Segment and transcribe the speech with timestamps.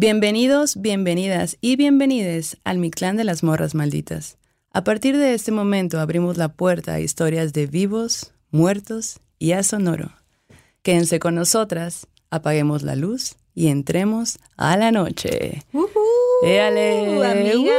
[0.00, 4.38] Bienvenidos, bienvenidas y bienvenides al Mi Clan de las Morras Malditas.
[4.70, 9.64] A partir de este momento abrimos la puerta a historias de vivos, muertos y a
[9.64, 10.12] sonoro.
[10.82, 15.64] Quédense con nosotras, apaguemos la luz y entremos a la noche.
[16.44, 17.26] ¡Éale!
[17.26, 17.72] amiga!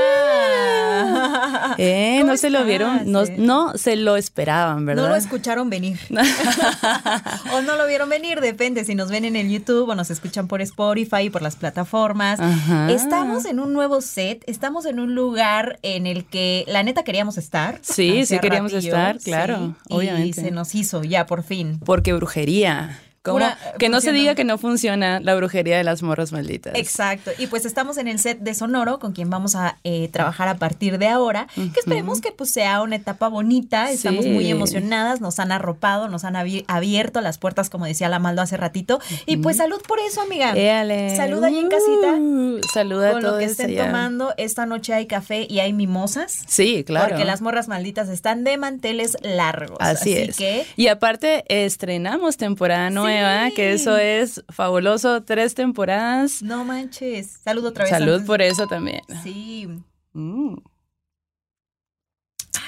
[1.81, 5.03] Eh, ¿Cómo no se lo vieron, no, no se lo esperaban, ¿verdad?
[5.03, 5.97] No lo escucharon venir.
[7.53, 10.49] o no lo vieron venir, depende si nos ven en el YouTube o nos escuchan
[10.49, 12.41] por Spotify y por las plataformas.
[12.41, 12.91] Ajá.
[12.91, 17.37] Estamos en un nuevo set, estamos en un lugar en el que la neta queríamos
[17.37, 17.79] estar.
[17.81, 20.41] Sí, sí queríamos ratillo, estar, claro, sí, obviamente.
[20.41, 21.79] Y se nos hizo ya por fin.
[21.85, 22.99] Porque brujería.
[23.23, 26.73] Pura- que no se diga que no funciona la brujería de las morras malditas.
[26.75, 27.31] Exacto.
[27.37, 30.55] Y pues estamos en el set de Sonoro con quien vamos a eh, trabajar a
[30.57, 33.91] partir de ahora, que esperemos que pues sea una etapa bonita.
[33.91, 34.29] Estamos Sí.
[34.31, 38.41] muy emocionadas, nos han arropado, nos han abi- abierto las puertas, como decía la Maldo
[38.41, 38.99] hace ratito.
[39.25, 40.53] Y pues salud por eso, amiga.
[40.53, 41.15] Éale.
[41.15, 42.13] Salud ahí en casita.
[42.17, 43.85] Uh, saluda a Con lo todos que estén allá.
[43.87, 46.43] tomando, esta noche hay café y hay mimosas.
[46.47, 47.09] Sí, claro.
[47.09, 49.77] Porque las morras malditas están de manteles largos.
[49.79, 50.35] Así, es.
[50.37, 55.23] que Y aparte, estrenamos temporada nueva, que eso es fabuloso.
[55.23, 56.41] Tres temporadas.
[56.41, 57.39] no manches.
[57.43, 57.91] Salud otra vez.
[57.91, 59.01] Salud antes- por eso también.
[59.23, 59.67] Sí.
[60.13, 60.55] Mm.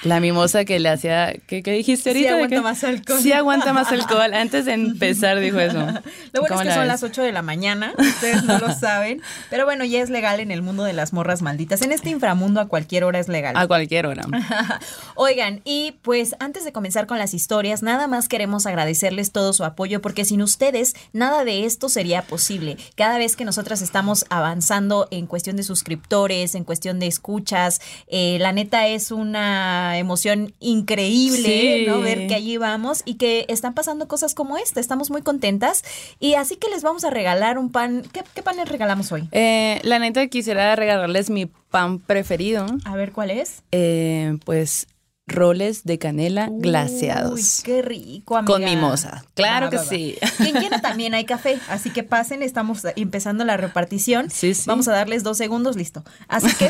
[0.04, 1.34] La mimosa que le hacía.
[1.48, 2.34] ¿Qué, qué dijiste Sí ahorita?
[2.34, 2.62] aguanta ¿Qué?
[2.62, 3.20] más alcohol.
[3.22, 4.34] Sí aguanta más alcohol.
[4.34, 5.78] Antes de empezar dijo eso.
[5.80, 6.88] Lo bueno ¿Cómo es que la son ves?
[6.88, 10.52] las 8 de la mañana, ustedes no lo saben, pero bueno, ya es legal en
[10.52, 11.82] el mundo de las morras malditas.
[11.82, 13.56] En este inframundo a cualquier hora es legal.
[13.56, 14.24] A cualquier hora.
[15.16, 19.64] Oigan, y pues antes de comenzar con las historias, nada más queremos agradecerles todo su
[19.64, 22.78] apoyo porque sin ustedes nada de esto sería posible.
[22.96, 28.38] Cada vez que nosotras estamos avanzando en cuestión de suscriptores, en cuestión de escuchas, eh,
[28.40, 31.86] la neta es una emoción increíble, Sí.
[31.88, 32.00] ¿no?
[32.02, 34.80] Ver que allí vamos y que están pasando cosas como esta.
[34.80, 35.84] Estamos muy contentas
[36.20, 38.04] y así que les vamos a regalar un pan.
[38.12, 39.28] ¿Qué, qué pan les regalamos hoy?
[39.32, 42.66] Eh, la neta quisiera regalarles mi pan preferido.
[42.86, 43.64] A ver cuál es.
[43.72, 44.88] Eh, pues
[45.32, 47.62] roles de canela Uy, glaseados.
[47.64, 48.54] qué rico, amiga.
[48.54, 49.24] Con mimosa.
[49.34, 49.90] Claro Va, que va, va.
[49.90, 50.18] sí.
[50.38, 54.30] Quien quiera también hay café, así que pasen, estamos empezando la repartición.
[54.30, 54.64] Sí, sí.
[54.68, 56.04] Vamos a darles dos segundos, listo.
[56.28, 56.70] Así que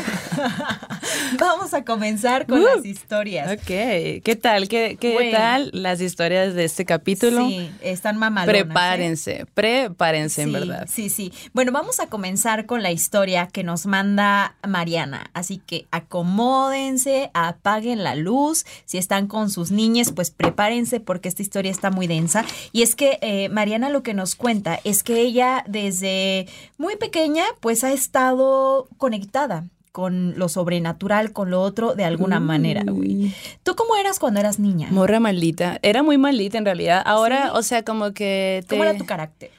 [1.38, 3.50] vamos a comenzar con Uh, las historias.
[3.52, 4.68] Ok, ¿qué tal?
[4.68, 5.36] ¿Qué, qué Bueno.
[5.36, 7.46] tal las historias de este capítulo?
[7.48, 8.54] Sí, están mamalonas.
[8.60, 8.64] ¿eh?
[8.64, 10.86] Prepárense, prepárense en verdad.
[10.90, 11.32] Sí, sí.
[11.52, 15.30] Bueno, vamos a comenzar con la historia que nos manda Mariana.
[15.34, 18.51] Así que acomódense, apaguen la luz.
[18.84, 22.44] Si están con sus niñas, pues prepárense porque esta historia está muy densa.
[22.72, 26.46] Y es que eh, Mariana lo que nos cuenta es que ella desde
[26.78, 32.82] muy pequeña, pues ha estado conectada con lo sobrenatural, con lo otro, de alguna manera,
[32.82, 33.34] güey.
[33.62, 34.88] ¿Tú cómo eras cuando eras niña?
[34.90, 35.78] Morra maldita.
[35.82, 37.02] Era muy maldita en realidad.
[37.04, 37.50] Ahora, ¿Sí?
[37.54, 38.64] o sea, como que...
[38.66, 38.74] Te...
[38.74, 39.50] ¿Cómo era tu carácter?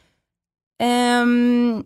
[0.79, 1.83] Em,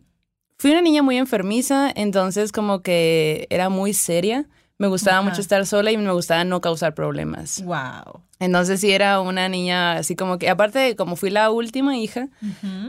[0.57, 4.47] fui una niña muy enfermiza, entonces como que era muy seria.
[4.79, 5.29] Me gustaba Ajá.
[5.29, 7.63] mucho estar sola y me gustaba no causar problemas.
[7.63, 8.21] Wow.
[8.39, 12.27] Entonces sí era una niña así como que, aparte de como fui la última hija,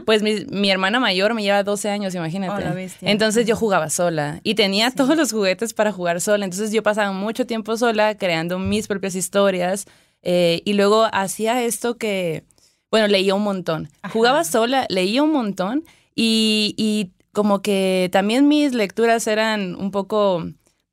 [0.05, 2.67] pues mi, mi hermana mayor me lleva 12 años, imagínate.
[2.69, 3.09] Oh, bestia.
[3.09, 6.45] Entonces yo jugaba sola y tenía todos los juguetes para jugar sola.
[6.45, 9.85] Entonces yo pasaba mucho tiempo sola creando mis propias historias
[10.21, 12.43] eh, y luego hacía esto que,
[12.91, 13.89] bueno, leía un montón.
[14.03, 14.13] Ajá.
[14.13, 15.83] Jugaba sola, leía un montón
[16.13, 20.45] y, y como que también mis lecturas eran un poco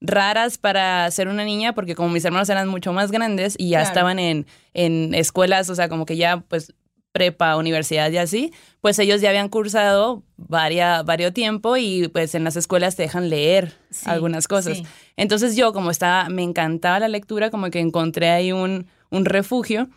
[0.07, 3.79] raras para ser una niña porque como mis hermanos eran mucho más grandes y ya
[3.79, 3.89] Claro.
[3.89, 6.73] estaban en, en escuelas, o sea, como que ya pues
[7.13, 8.53] prepa, universidad y así,
[8.83, 13.31] pues ellos ya habían cursado varia, varios tiempo y pues en las escuelas te dejan
[13.31, 14.77] leer Sí, algunas cosas.
[14.79, 14.85] sí.
[15.17, 19.89] Entonces yo como estaba, me encantaba la lectura, como que encontré ahí un, un refugio,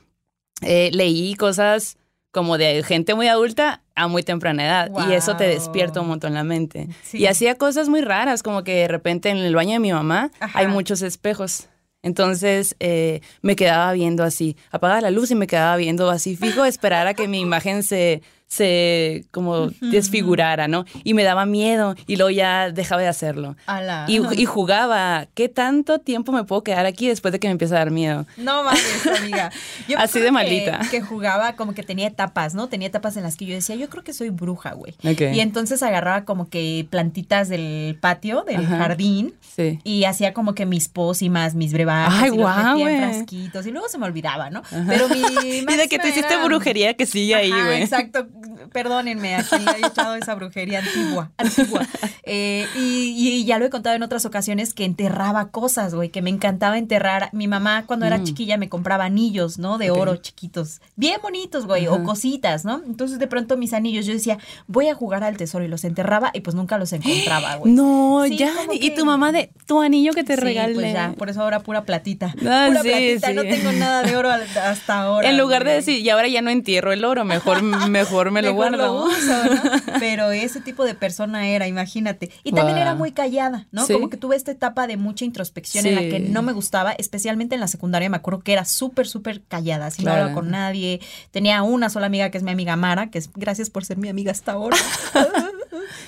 [0.62, 1.98] Eh, leí cosas
[2.32, 6.34] como de gente muy adulta a muy temprana edad y eso te despierta un montón
[6.34, 6.88] la mente.
[7.04, 7.18] Sí.
[7.18, 10.32] Y hacía cosas muy raras, como que de repente en el baño de mi mamá
[10.40, 10.60] Ajá.
[10.60, 11.70] hay muchos espejos.
[12.02, 16.64] Entonces eh, me quedaba viendo así, apagaba la luz y me quedaba viendo así fijo,
[16.64, 20.84] esperar a que mi imagen se, se como desfigurara, ¿no?
[21.04, 23.56] Y me daba miedo y luego ya dejaba de hacerlo.
[23.68, 24.06] Ala.
[24.08, 27.76] Y, y jugaba, ¿qué tanto tiempo me puedo quedar aquí después de que me empieza
[27.76, 28.26] a dar miedo?
[28.38, 29.52] No mames, amiga.
[29.88, 30.80] Yo Así de maldita.
[30.80, 32.68] Que, que jugaba como que tenía etapas, ¿no?
[32.68, 34.94] Tenía etapas en las que yo decía, yo creo que soy bruja, güey.
[35.04, 35.22] Ok.
[35.34, 38.78] Y entonces agarraba como que plantitas del patio, del Ajá.
[38.78, 39.36] jardín.
[39.56, 39.80] Sí.
[39.84, 42.20] Y hacía como que mis pócimas, mis brebajes.
[42.24, 43.14] Ay, y los guau, metía en güey.
[43.14, 43.66] frasquitos.
[43.68, 44.64] Y luego se me olvidaba, ¿no?
[44.88, 45.20] Pero mi.
[45.70, 47.84] Y de que te hiciste brujería que sigue ahí, güey.
[47.84, 48.28] Exacto.
[48.72, 51.86] Perdónenme a quien le haya echado esa brujería antigua, antigua.
[52.24, 56.22] Eh, y, y ya lo he contado en otras ocasiones que enterraba cosas, güey, que
[56.22, 57.30] me encantaba enterrar.
[57.34, 58.24] Mi mamá cuando era Mm.
[58.24, 59.78] chiquilla me compraba anillos, ¿no?
[59.78, 62.82] De oro chiquitos, bien bonitos, güey, o cositas, ¿no?
[62.86, 64.38] Entonces de pronto mis anillos yo decía,
[64.68, 67.74] voy a jugar al tesoro y los enterraba y pues nunca los encontraba, güey.
[67.74, 68.52] No, Sí, ya.
[68.74, 70.74] Y tu mamá de tu anillo que te Sí, regalé.
[70.74, 72.34] pues ya, por eso ahora pura platita.
[72.46, 75.30] Ah, pura sí, platita, no tengo nada de oro hasta ahora.
[75.30, 78.54] en lugar de decir, y ahora ya no entierro el oro, mejor, mejor me lo
[78.54, 79.06] Mejor guardo.
[79.06, 79.62] uso, ¿no?
[80.00, 82.32] Pero ese tipo de persona era, imagínate.
[82.44, 82.82] Y también Wow.
[82.84, 83.86] era muy callada, ¿no?
[83.86, 83.94] Sí.
[83.94, 87.56] Como que tuve esta etapa de mucha introspección en la que no me gustaba, especialmente
[87.56, 88.10] en la secundaria.
[88.10, 89.88] Me acuerdo que era súper, súper callada.
[89.88, 90.22] Así no Claro.
[90.24, 91.00] hablaba con nadie.
[91.32, 94.10] Tenía una sola amiga que es mi amiga Mara, que es gracias por ser mi
[94.10, 94.78] amiga hasta ahora.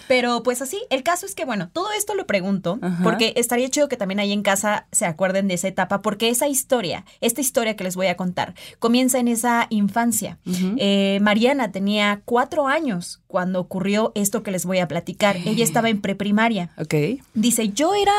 [0.07, 3.01] Pero pues así, el caso es que, bueno, todo esto lo pregunto Ajá.
[3.03, 6.47] porque estaría chido que también ahí en casa se acuerden de esa etapa, porque esa
[6.47, 10.37] historia, esta historia que les voy a contar, comienza en esa infancia.
[10.77, 15.37] Eh, Mariana tenía cuatro años cuando ocurrió esto que les voy a platicar.
[15.37, 16.71] Ella estaba en preprimaria.
[16.77, 17.21] Ok.
[17.33, 18.13] Dice, yo era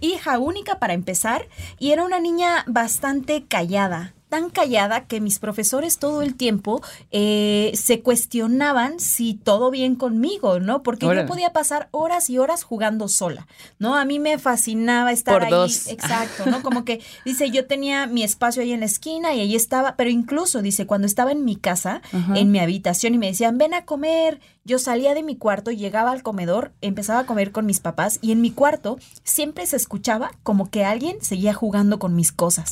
[0.00, 1.48] hija única para empezar
[1.78, 4.14] y era una niña bastante callada.
[4.34, 6.82] Tan callada que mis profesores todo el tiempo
[7.12, 10.82] eh, se cuestionaban si todo bien conmigo, ¿no?
[10.82, 11.22] Porque Órale.
[11.22, 13.46] yo podía pasar horas y horas jugando sola,
[13.78, 13.94] ¿no?
[13.94, 15.50] A mí me fascinaba estar Por ahí.
[15.52, 15.86] dos.
[15.86, 16.62] Exacto, ¿no?
[16.64, 20.10] Como que dice, yo tenía mi espacio ahí en la esquina y ahí estaba, pero
[20.10, 22.02] incluso dice, cuando estaba en mi casa,
[22.34, 24.40] en mi habitación y me decían, ven a comer.
[24.66, 28.32] Yo salía de mi cuarto, llegaba al comedor, empezaba a comer con mis papás y
[28.32, 32.70] en mi cuarto siempre se escuchaba como que alguien seguía jugando con mis cosas.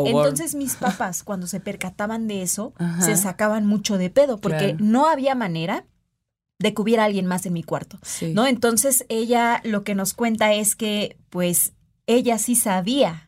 [0.00, 0.14] Güey.
[0.16, 3.02] Entonces mis papás, cuando se percataban de eso, Ajá.
[3.02, 4.76] se sacaban mucho de pedo porque Claro.
[4.80, 5.84] no había manera
[6.58, 8.32] de que hubiera alguien más en mi cuarto, Sí.
[8.32, 8.46] ¿no?
[8.46, 11.72] Entonces ella lo que nos cuenta es que, pues,
[12.06, 13.23] ella sí sabía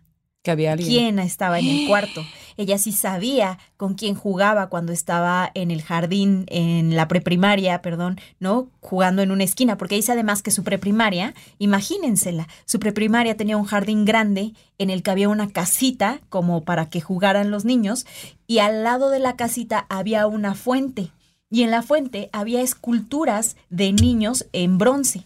[0.47, 0.89] que había alguien.
[0.89, 2.25] quién estaba en el cuarto.
[2.57, 8.19] Ella sí sabía con quién jugaba cuando estaba en el jardín, en la preprimaria, perdón,
[8.39, 8.69] ¿no?
[8.81, 13.65] Jugando en una esquina, porque dice además que su preprimaria, imagínensela, su preprimaria tenía un
[13.65, 18.07] jardín grande en el que había una casita como para que jugaran los niños
[18.47, 21.11] y al lado de la casita había una fuente.
[21.51, 25.25] Y en la fuente había esculturas de niños en bronce.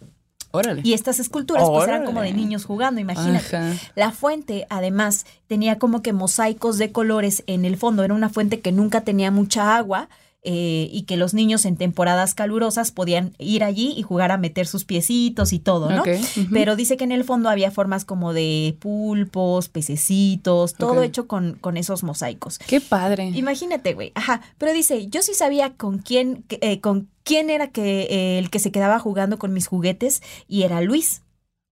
[0.52, 0.82] Órale.
[0.84, 3.56] Y estas esculturas pues eran como de niños jugando, imagínate.
[3.56, 3.74] Ajá.
[3.94, 8.02] La fuente, además, tenía como que mosaicos de colores en el fondo.
[8.02, 10.08] Era una fuente que nunca tenía mucha agua
[10.42, 14.66] eh, y que los niños en temporadas calurosas podían ir allí y jugar a meter
[14.66, 16.02] sus piecitos y todo, ¿no?
[16.50, 21.58] Pero dice que en el fondo había formas como de pulpos, pececitos, todo hecho con,
[21.60, 22.58] con esos mosaicos.
[22.58, 23.30] Qué padre.
[23.34, 24.12] Imagínate, güey.
[24.14, 24.40] Ajá.
[24.56, 28.58] Pero dice, yo sí sabía con quién, eh, con quién era que eh, el que
[28.58, 31.22] se quedaba jugando con mis juguetes y era Luis.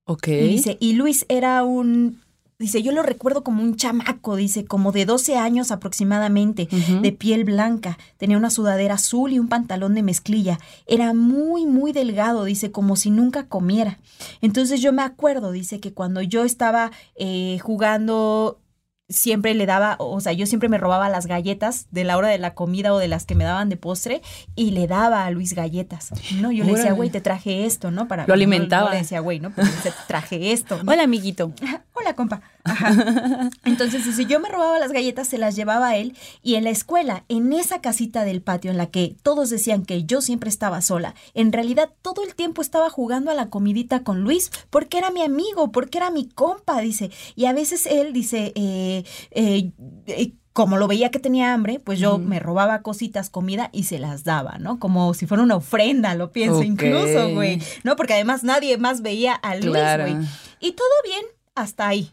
[0.05, 0.29] Ok.
[0.29, 2.21] Y dice, y Luis era un,
[2.57, 6.69] dice, yo lo recuerdo como un chamaco, dice, como de 12 años aproximadamente,
[7.01, 10.59] de piel blanca, tenía una sudadera azul y un pantalón de mezclilla.
[10.87, 13.99] Era muy, muy delgado, dice, como si nunca comiera.
[14.39, 18.61] Entonces yo me acuerdo, dice, que cuando yo estaba eh, jugando
[19.09, 22.37] siempre le daba, o sea, yo siempre me robaba las galletas de la hora de
[22.37, 24.21] la comida o de las que me daban de postre
[24.55, 26.51] y le daba a Luis galletas, ¿no?
[26.51, 28.07] Yo le decía, güey, te traje esto, ¿no?
[28.07, 28.85] Para Lo alimentaba.
[28.85, 29.49] No, le decía, güey, ¿no?
[29.49, 30.83] Pues le decía, te traje esto.
[30.83, 30.91] ¿no?
[30.91, 31.51] Hola, amiguito.
[31.93, 32.41] Hola, compa.
[32.63, 33.49] Ajá.
[33.65, 36.15] Entonces, si yo me robaba las galletas, se las llevaba a él.
[36.43, 40.03] Y en la escuela, en esa casita del patio en la que todos decían que
[40.03, 44.21] yo siempre estaba sola, en realidad todo el tiempo estaba jugando a la comidita con
[44.21, 47.11] Luis, porque era mi amigo, porque era mi compa, dice.
[47.35, 48.98] Y a veces él dice, eh,
[49.31, 49.71] eh,
[50.07, 53.97] eh, como lo veía que tenía hambre, pues yo me robaba cositas, comida y se
[53.99, 54.77] las daba, ¿no?
[54.79, 57.61] Como si fuera una ofrenda, lo pienso incluso, güey.
[57.83, 57.95] ¿No?
[57.95, 60.03] Porque además nadie más veía a Luis, Claro.
[60.11, 60.27] güey.
[60.59, 61.23] Y todo bien
[61.55, 62.11] hasta ahí.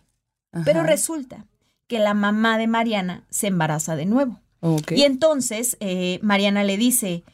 [0.65, 1.45] Pero resulta
[1.89, 4.41] que la mamá de Mariana se embaraza de nuevo.
[4.91, 7.25] Y entonces eh, Mariana le dice,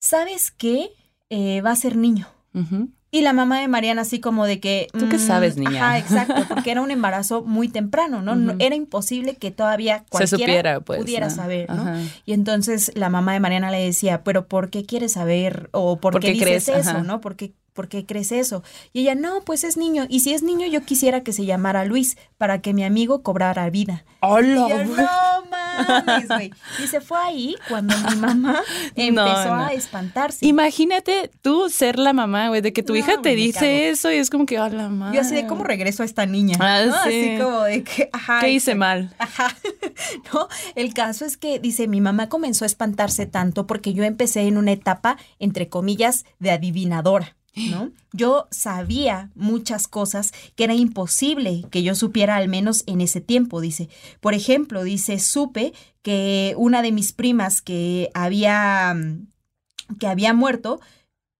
[0.00, 0.90] ¿sabes qué?
[1.30, 2.28] Eh, va a ser niño.
[2.54, 2.90] Ujú.
[3.14, 4.88] Y la mamá de Mariana así como de que...
[4.92, 5.86] ¿Tú qué mm, sabes, niña?
[5.86, 8.56] Ajá, exacto, porque era un embarazo muy temprano, ¿no?
[8.58, 11.00] Era imposible que todavía Se cualquiera supiera, pues.
[11.00, 11.32] pudiera ¿no?
[11.32, 11.82] saber, ¿no?
[11.82, 12.00] Ajá.
[12.26, 15.68] Y entonces la mamá de Mariana le decía, pero ¿por qué quieres saber?
[15.70, 16.68] ¿O por, ¿Por qué, qué dices crees?
[16.68, 16.90] eso?
[16.90, 17.02] Ajá.
[17.04, 17.20] ¿No?
[17.20, 18.62] ¿Por qué, por qué crees eso?
[18.92, 20.06] Y ella, no, pues es niño.
[20.08, 23.68] Y si es niño, yo quisiera que se llamara Luis para que mi amigo cobrara
[23.68, 24.04] vida.
[24.20, 25.06] Hola, yo, no
[25.50, 26.52] mames, güey.
[26.82, 28.62] Y se fue ahí cuando mi mamá
[28.96, 29.64] empezó no.
[29.64, 30.46] a espantarse.
[30.46, 33.68] Imagínate tú ser la mamá, güey, de que tu No, hija te dice cago.
[33.92, 35.16] eso y es como que, hola, madre.
[35.16, 36.56] yo así de cómo regreso a esta niña.
[36.60, 37.02] Ah.
[37.04, 38.38] Así como de que, ajá.
[38.40, 39.14] ¿Qué hice mal?
[39.18, 39.54] Ajá.
[40.32, 44.42] No, el caso es que dice, mi mamá comenzó a espantarse tanto porque yo empecé
[44.42, 47.36] en una etapa, entre comillas, de adivinadora.
[47.56, 47.90] ¿No?
[48.12, 53.60] Yo sabía muchas cosas que era imposible que yo supiera al menos en ese tiempo,
[53.60, 53.88] dice.
[54.20, 59.26] Por ejemplo, dice, supe que una de mis primas que había mm,
[59.98, 60.80] que había muerto,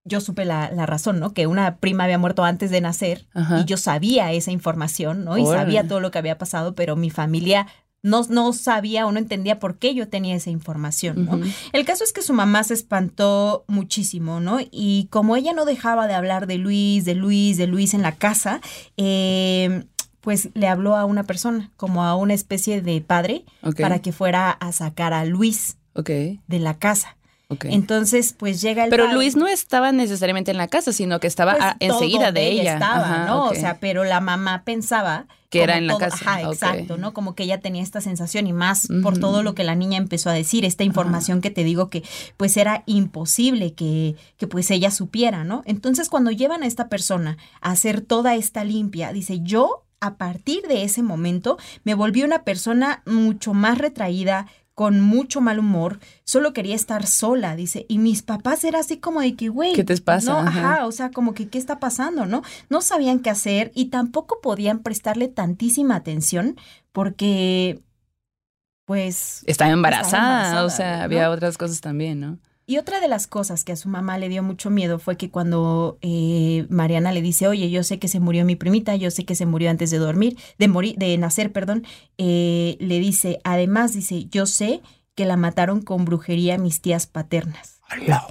[0.04, 1.32] yo supe la, la razón, ¿no?
[1.32, 3.60] Que una prima había muerto antes de nacer Ajá.
[3.60, 5.38] y yo sabía esa información, ¿no?
[5.38, 7.66] Y sabía todo lo que había pasado, pero mi familia
[8.04, 11.40] no, no sabía o no entendía por qué yo tenía esa información, ¿no?
[11.72, 14.58] El caso es que su mamá se espantó muchísimo, ¿no?
[14.70, 18.12] Y como ella no dejaba de hablar de Luis, de Luis, de Luis en la
[18.12, 18.60] casa,
[18.96, 19.84] eh,
[20.20, 23.44] pues le habló a una persona, como a una especie de padre,
[23.80, 27.16] para que fuera a sacar a Luis de la casa.
[27.62, 29.16] Entonces, pues llega el Pero padre.
[29.16, 32.72] Luis no estaba necesariamente en la casa, sino que estaba Pues, a- enseguida de ella.
[32.74, 33.44] estaba, Ajá, ¿no?
[33.44, 35.26] O sea, pero la mamá pensaba
[35.58, 37.14] Que era en la casa, Ajá, exacto, ¿no?
[37.14, 40.30] Como que ella tenía esta sensación y más por todo lo que la niña empezó
[40.30, 42.02] a decir, esta información que te digo que
[42.36, 45.62] pues era imposible que, que pues ella supiera, ¿no?
[45.66, 50.62] Entonces cuando llevan a esta persona a hacer toda esta limpia, dice, yo a partir
[50.68, 56.52] de ese momento me volví una persona mucho más retraída, con mucho mal humor, solo
[56.52, 59.96] quería estar sola, dice, y mis papás era así como de que, güey, ¿Qué te
[59.98, 60.32] pasa?
[60.32, 60.74] No, Ajá.
[60.74, 62.42] ajá, o sea, como que qué está pasando, ¿no?
[62.68, 66.56] No sabían qué hacer y tampoco podían prestarle tantísima atención
[66.90, 67.80] porque,
[68.84, 71.02] pues, Estaba embarazada, embarazada, o sea, ¿no?
[71.04, 72.38] había otras cosas también, ¿no?
[72.66, 75.30] Y otra de las cosas que a su mamá le dio mucho miedo fue que
[75.30, 79.24] cuando eh, Mariana le dice, oye, yo sé que se murió mi primita, yo sé
[79.24, 81.84] que se murió antes de dormir, de morir, de nacer, perdón,
[82.18, 84.80] eh, le dice, además dice, yo sé
[85.14, 87.80] que la mataron con brujería mis tías paternas.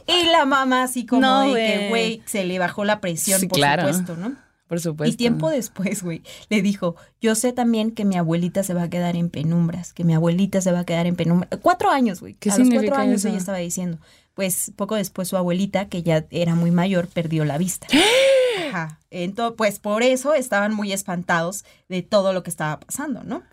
[0.07, 1.65] Y la mamá así como No, de güey.
[1.67, 3.83] que, güey, se le bajó la presión, Sí, por claro.
[3.93, 4.35] supuesto, ¿no?
[4.67, 5.13] Por supuesto.
[5.13, 8.89] Y tiempo después, güey, le dijo, yo sé también que mi abuelita se va a
[8.89, 11.59] quedar en penumbras, que mi abuelita se va a quedar en penumbras.
[11.61, 12.33] Cuatro años, güey.
[12.33, 13.27] ¿Qué a los cuatro años eso?
[13.27, 13.99] ella estaba diciendo.
[14.33, 17.87] Pues poco después su abuelita, que ya era muy mayor, perdió la vista.
[18.69, 18.99] Ajá.
[19.11, 23.43] Entonces, pues por eso estaban muy espantados de todo lo que estaba pasando, ¿no?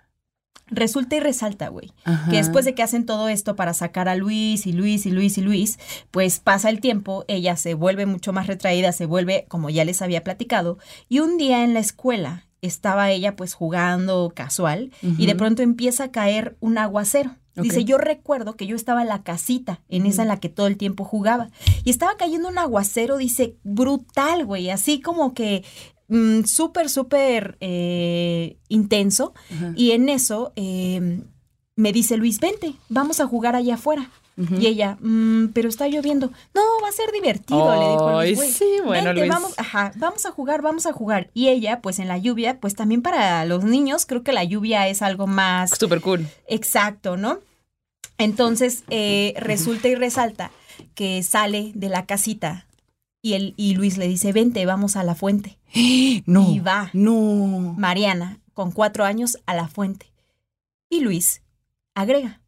[0.70, 1.92] Resulta y resalta, güey,
[2.30, 5.36] que después de que hacen todo esto para sacar a Luis y Luis y Luis
[5.36, 5.80] y Luis,
[6.12, 10.00] pues pasa el tiempo, ella se vuelve mucho más retraída, se vuelve, como ya les
[10.00, 15.34] había platicado, y un día en la escuela estaba ella pues jugando casual y de
[15.34, 17.36] pronto empieza a caer un aguacero.
[17.56, 20.66] Dice, yo recuerdo que yo estaba en la casita, en esa en la que todo
[20.66, 21.50] el tiempo jugaba,
[21.84, 25.62] y estaba cayendo un aguacero, dice, brutal, güey, así como que
[26.08, 29.34] mm, súper, súper eh, intenso.
[29.76, 31.22] Y en eso eh,
[31.76, 34.10] me dice Luis, vente, vamos a jugar allá afuera.
[34.58, 36.28] Y ella, "Mm, pero está lloviendo.
[36.54, 38.36] No, va a ser divertido, le dijo Luis.
[38.38, 39.28] "Güey, sí, bueno, vente, Luis.
[39.32, 41.30] vamos, ajá, vamos a jugar, vamos a jugar.
[41.34, 44.88] Y ella, pues en la lluvia, pues también para los niños, creo que la lluvia
[44.88, 46.26] es algo más Súper cool.
[46.48, 47.38] exacto, ¿no?
[48.18, 50.50] Entonces, eh, resulta y resalta
[50.94, 52.66] que sale de la casita
[53.22, 55.58] y, el, y Luis le dice, vente, vamos a la fuente.
[56.26, 56.50] No.
[56.50, 56.90] Y va.
[56.92, 57.74] No.
[57.78, 60.06] Mariana, con cuatro años, a la fuente.
[60.88, 61.42] Y Luis
[61.94, 62.40] agrega,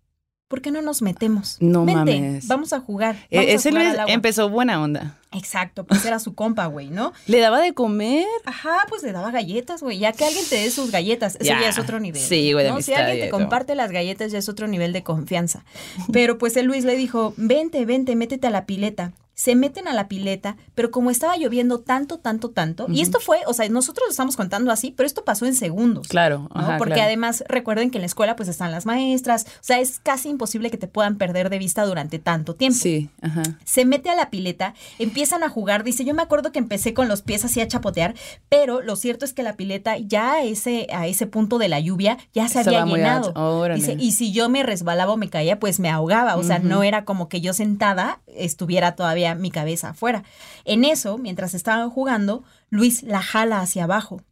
[0.52, 1.56] ¿por qué no nos metemos?
[1.61, 2.47] No Vente, mames.
[2.47, 3.16] vamos a jugar.
[3.30, 4.12] E- vamos a ese jugar Luis al agua".
[4.12, 5.16] empezó buena onda.
[5.32, 7.14] Exacto, pues era su compa, güey, ¿no?
[7.26, 8.26] ¿Le daba de comer?
[8.44, 9.99] Ajá, pues le daba galletas, güey.
[9.99, 11.59] Ya que alguien te dé sus galletas, eso Ya.
[11.59, 12.21] ya, es otro nivel.
[12.21, 12.82] Sí, güey, de ¿no?
[12.82, 15.64] Si amistad alguien y te comparte las galletas, ya es otro nivel de confianza.
[16.12, 19.12] Pero pues el Luis le dijo, vente, vente, métete a la pileta.
[19.35, 23.39] Se meten a la pileta, pero como estaba lloviendo tanto, tanto, tanto, y esto fue,
[23.47, 26.09] o sea, nosotros lo estamos contando así, pero esto pasó en segundos.
[26.09, 26.49] Claro.
[26.55, 26.61] ¿no?
[26.61, 27.07] Ajá, Porque claro.
[27.09, 30.71] además recuerden que en la escuela pues están las maestras, o sea, es casi imposible
[30.71, 33.43] que te puedan perder de vista durante tanto tiempo Sí, ajá.
[33.65, 37.09] se mete a la pileta, empiezan a jugar, dice, yo me acuerdo que empecé con
[37.09, 38.15] los pies así a chapotear,
[38.49, 41.81] pero lo cierto es que la pileta ya a ese, a ese punto de la
[41.81, 43.33] lluvia ya se había llenado.
[43.35, 43.81] Órale.
[43.81, 46.83] Dice, y si yo me resbalaba o me caía, pues me ahogaba, o sea, no
[46.83, 50.25] era como que yo sentada estuviera todavía mi cabeza afuera.
[50.65, 54.23] En eso, mientras estaban jugando, Luis la jala hacia abajo.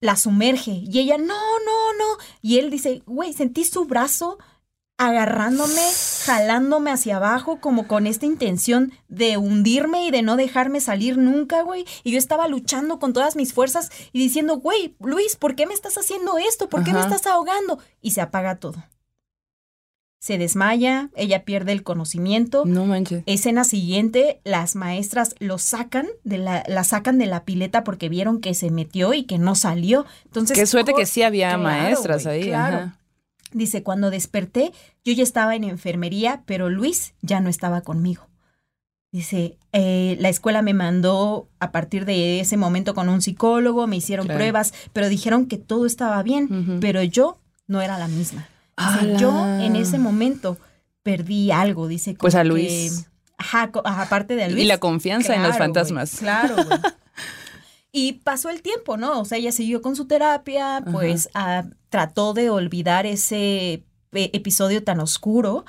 [0.00, 2.24] La sumerge y ella, no, no, no.
[2.42, 4.38] Y él dice, güey, sentí su brazo
[4.98, 5.82] agarrándome,
[6.24, 11.62] jalándome hacia abajo, como con esta intención de hundirme y de no dejarme salir nunca,
[11.62, 11.84] güey.
[12.02, 15.74] Y yo estaba luchando con todas mis fuerzas y diciendo, güey, Luis, ¿por qué me
[15.74, 16.68] estás haciendo esto?
[16.68, 17.78] ¿Por qué me estás ahogando?
[18.00, 18.82] Y se apaga todo.
[20.26, 22.64] Se desmaya, ella pierde el conocimiento.
[22.66, 23.22] No manches.
[23.26, 28.40] Escena siguiente, las maestras lo sacan de la, la sacan de la pileta porque vieron
[28.40, 30.04] que se metió y que no salió.
[30.24, 32.46] Entonces, Qué suerte que sí había Claro, maestras ahí.
[32.48, 32.76] claro.
[32.76, 32.98] Ajá.
[33.52, 34.72] Dice, cuando desperté,
[35.04, 38.26] yo ya estaba en enfermería, pero Luis ya no estaba conmigo.
[39.12, 43.94] Dice, eh, la escuela me mandó a partir de ese momento con un psicólogo, me
[43.96, 44.38] hicieron Claro.
[44.38, 48.48] pruebas, pero dijeron que todo estaba bien, pero yo no era la misma.
[49.18, 50.58] Yo en ese momento
[51.02, 52.14] perdí algo, dice.
[52.18, 53.06] Pues a que- Luis.
[53.38, 54.64] ajá, aparte de a Luis.
[54.64, 56.16] Y la confianza en los fantasmas.
[56.18, 56.78] claro, güey.
[57.92, 59.20] Y pasó el tiempo, ¿no?
[59.20, 64.84] O sea, ella siguió con su terapia, pues ah, trató de olvidar ese e- episodio
[64.84, 65.64] tan oscuro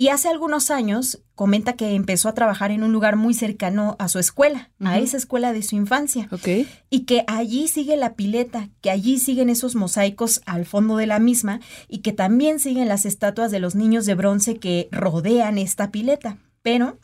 [0.00, 4.06] Y hace algunos años comenta que empezó a trabajar en un lugar muy cercano a
[4.06, 6.28] su escuela, a esa escuela de su infancia.
[6.30, 6.68] Ok.
[6.88, 11.18] Y que allí sigue la pileta, que allí siguen esos mosaicos al fondo de la
[11.18, 15.90] misma y que también siguen las estatuas de los niños de bronce que rodean esta
[15.90, 16.38] pileta.
[16.62, 17.00] Pero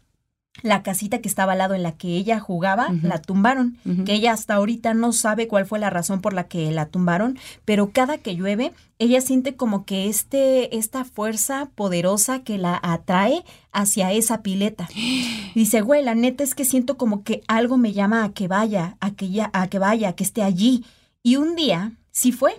[0.62, 4.32] la casita que estaba al lado en la que ella jugaba, la tumbaron que ella
[4.32, 8.18] hasta ahorita no sabe cuál fue la razón por la que la tumbaron, pero cada
[8.18, 14.42] que llueve, ella siente como que este, esta fuerza poderosa que la atrae hacia esa
[14.42, 14.88] pileta.
[15.54, 18.96] Dice, güey, la neta es que siento como que algo me llama a que vaya,
[19.00, 20.84] a que ya, a que vaya, a que esté allí.
[21.22, 22.54] Y un día sí fue.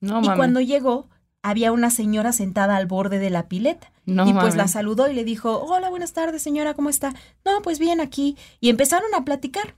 [0.00, 1.08] No y cuando llegó,
[1.48, 3.92] había una señora sentada al borde de la pileta.
[4.04, 7.14] No y pues la saludó y le dijo, hola, buenas tardes, señora, ¿cómo está?
[7.44, 8.36] No, pues bien aquí.
[8.60, 9.74] Y empezaron a platicar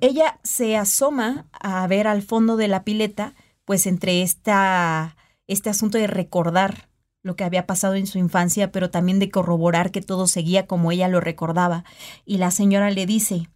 [0.00, 5.16] ella se asoma a ver al fondo de la pileta, pues entre esta,
[5.46, 6.88] este asunto de recordar
[7.22, 10.92] lo que había pasado en su infancia, pero también de corroborar que todo seguía como
[10.92, 11.84] ella lo recordaba.
[12.24, 13.48] Y la señora le dice,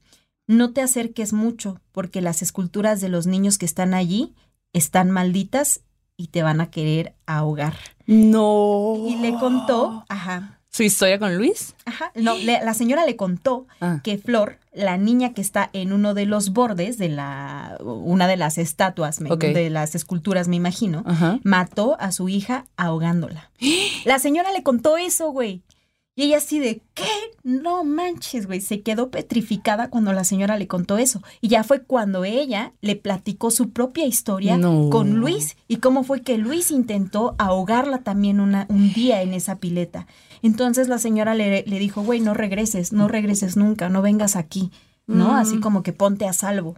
[0.46, 4.34] no te acerques mucho, porque las esculturas de los niños que están allí
[4.72, 5.80] están malditas
[6.20, 7.74] y te van a querer ahogar.
[8.06, 8.96] No.
[9.08, 11.74] Y le contó, ajá, ¿Su historia con Luis?
[11.84, 14.00] ajá, no, le- la señora le contó Ah.
[14.04, 18.36] que Flor, la niña que está en uno de los bordes de la una de
[18.36, 21.40] las estatuas, me- de las esculturas, me imagino, Ajá.
[21.42, 23.50] mató a su hija ahogándola.
[24.04, 25.62] La señora le contó eso, güey.
[26.20, 27.08] Y ella así de, ¿qué?
[27.44, 28.60] No manches, güey.
[28.60, 31.22] Se quedó petrificada cuando la señora le contó eso.
[31.40, 34.90] Y ya fue cuando ella le platicó su propia historia No.
[34.90, 39.60] con Luis y cómo fue que Luis intentó ahogarla también una, un día en esa
[39.60, 40.06] pileta.
[40.42, 44.70] Entonces la señora le, le dijo, güey, no regreses, no regreses nunca, no vengas aquí,
[45.06, 45.32] ¿no?
[45.32, 45.36] Mm.
[45.36, 46.76] Así como que ponte a salvo.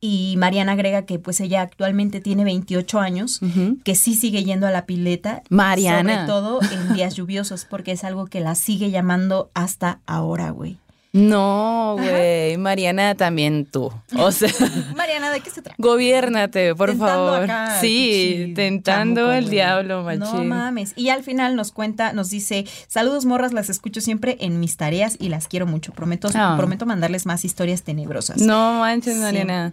[0.00, 3.40] Y Mariana agrega que pues ella actualmente tiene 28 años,
[3.84, 5.42] que sí sigue yendo a la pileta.
[5.48, 6.26] Mariana.
[6.26, 10.78] Sobre todo en días lluviosos, porque es algo que la sigue llamando hasta ahora, güey.
[11.12, 12.56] No, güey.
[12.58, 13.90] Mariana, también tú.
[14.16, 14.50] O sea,
[14.94, 15.74] Mariana, ¿de qué se trata?
[15.78, 17.42] gobiérnate, por Tentando favor.
[17.44, 20.48] acá, sí, tentando chamuco, el diablo, No machín.
[20.48, 20.92] mames.
[20.96, 25.16] Y al final nos cuenta, nos dice, saludos morras, las escucho siempre en mis tareas
[25.18, 25.92] y las quiero mucho.
[25.92, 26.54] Prometo, Ah.
[26.58, 28.38] prometo mandarles más historias tenebrosas.
[28.42, 29.20] No manches, Sí.
[29.20, 29.72] Mariana.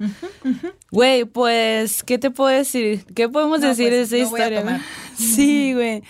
[0.91, 3.03] Güey, pues, ¿qué te puedo decir?
[3.13, 4.61] ¿Qué podemos No, decir pues, de esa voy a historia?
[4.61, 4.81] tomar.
[5.17, 6.01] Sí, güey.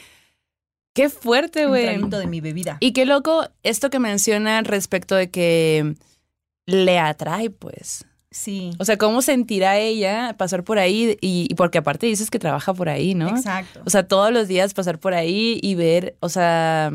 [0.95, 1.84] Qué fuerte, Un güey.
[1.86, 2.77] traguito de mi bebida.
[2.79, 5.93] Y qué loco esto que menciona respecto de que
[6.65, 8.05] le atrae, pues.
[8.31, 8.71] Sí.
[8.79, 11.17] O sea, ¿cómo sentirá ella pasar por ahí?
[11.21, 13.29] Y, y porque aparte dices que trabaja por ahí, ¿no?
[13.29, 13.81] Exacto.
[13.86, 16.91] O sea, todos los días pasar por ahí y ver, o sea,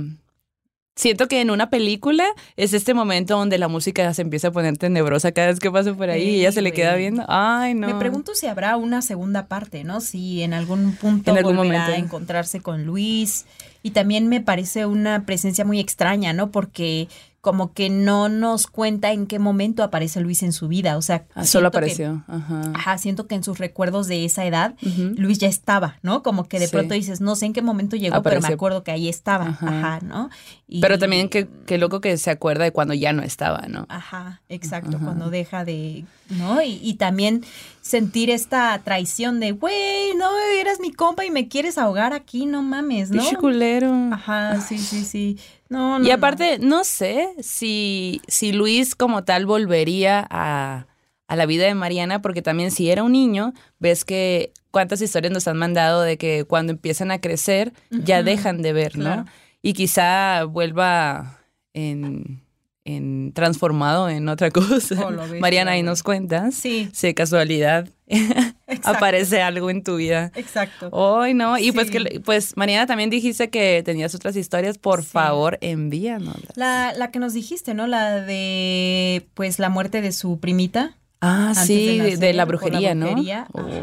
[0.96, 4.76] siento que en una película es este momento donde la música se empieza a poner
[4.76, 7.24] tenebrosa cada vez que pasa por ahí Sí, y ella se le queda viendo.
[7.28, 7.86] Ay, no.
[7.86, 10.00] Me pregunto si habrá una segunda parte, ¿no?
[10.02, 11.92] Si en algún punto En algún volverá momento.
[12.02, 13.46] a encontrarse con Luis.
[13.82, 16.50] Y también me parece una presencia muy extraña, ¿no?
[16.50, 17.08] Porque
[17.40, 20.98] como que no nos cuenta en qué momento aparece Luis en su vida.
[20.98, 22.22] O sea, Ah, solo que- apareció.
[22.28, 22.72] Ajá.
[22.74, 24.74] ajá, siento que en sus recuerdos de esa edad.
[25.16, 26.22] Luis ya estaba, ¿no?
[26.22, 26.72] Como que de Sí.
[26.72, 29.46] pronto dices, no sé en qué momento llegó, pero me acuerdo que ahí estaba.
[29.48, 29.68] Ajá.
[29.68, 30.28] Ajá, ¿no?
[30.68, 33.86] Y- Pero también qué, qué loco que se acuerda de cuando ya no estaba, ¿no?
[33.88, 35.06] Ajá, exacto, Ajá.
[35.06, 36.60] cuando deja de, ¿no?
[36.62, 37.42] Y, y también
[37.80, 40.28] sentir esta traición de, güey, no,
[40.60, 43.22] eras mi compa y me quieres ahogar aquí, no mames, ¿no?
[43.22, 43.92] Pinche culero.
[44.12, 45.38] Ajá, sí, sí, sí.
[45.70, 46.06] No, no.
[46.06, 50.86] Y aparte, no sé si, si Luis como tal volvería a,
[51.28, 55.32] a la vida de Mariana, porque también si era un niño, ves que cuántas historias
[55.32, 59.04] nos han mandado de que cuando empiezan a crecer ya dejan de ver, ¿no?
[59.04, 59.24] claro.
[59.62, 61.38] Y quizá vuelva
[61.72, 62.42] en,
[62.84, 64.94] en transformado en otra cosa.
[65.06, 66.54] Oh, Mariana, ahí nos cuentas.
[66.54, 67.88] Sí, Si de casualidad
[68.84, 70.32] aparece algo en tu vida.
[70.34, 70.88] Exacto.
[70.92, 75.08] Hoy no, y pues que pues Mariana también dijiste que tenías otras historias, por Sí.
[75.10, 76.36] favor, envíanos.
[76.56, 77.86] La, la que nos dijiste, ¿no?
[77.86, 80.96] La de, pues, la muerte de su primita.
[81.22, 83.14] Ah, sí, de la brujería, ¿no?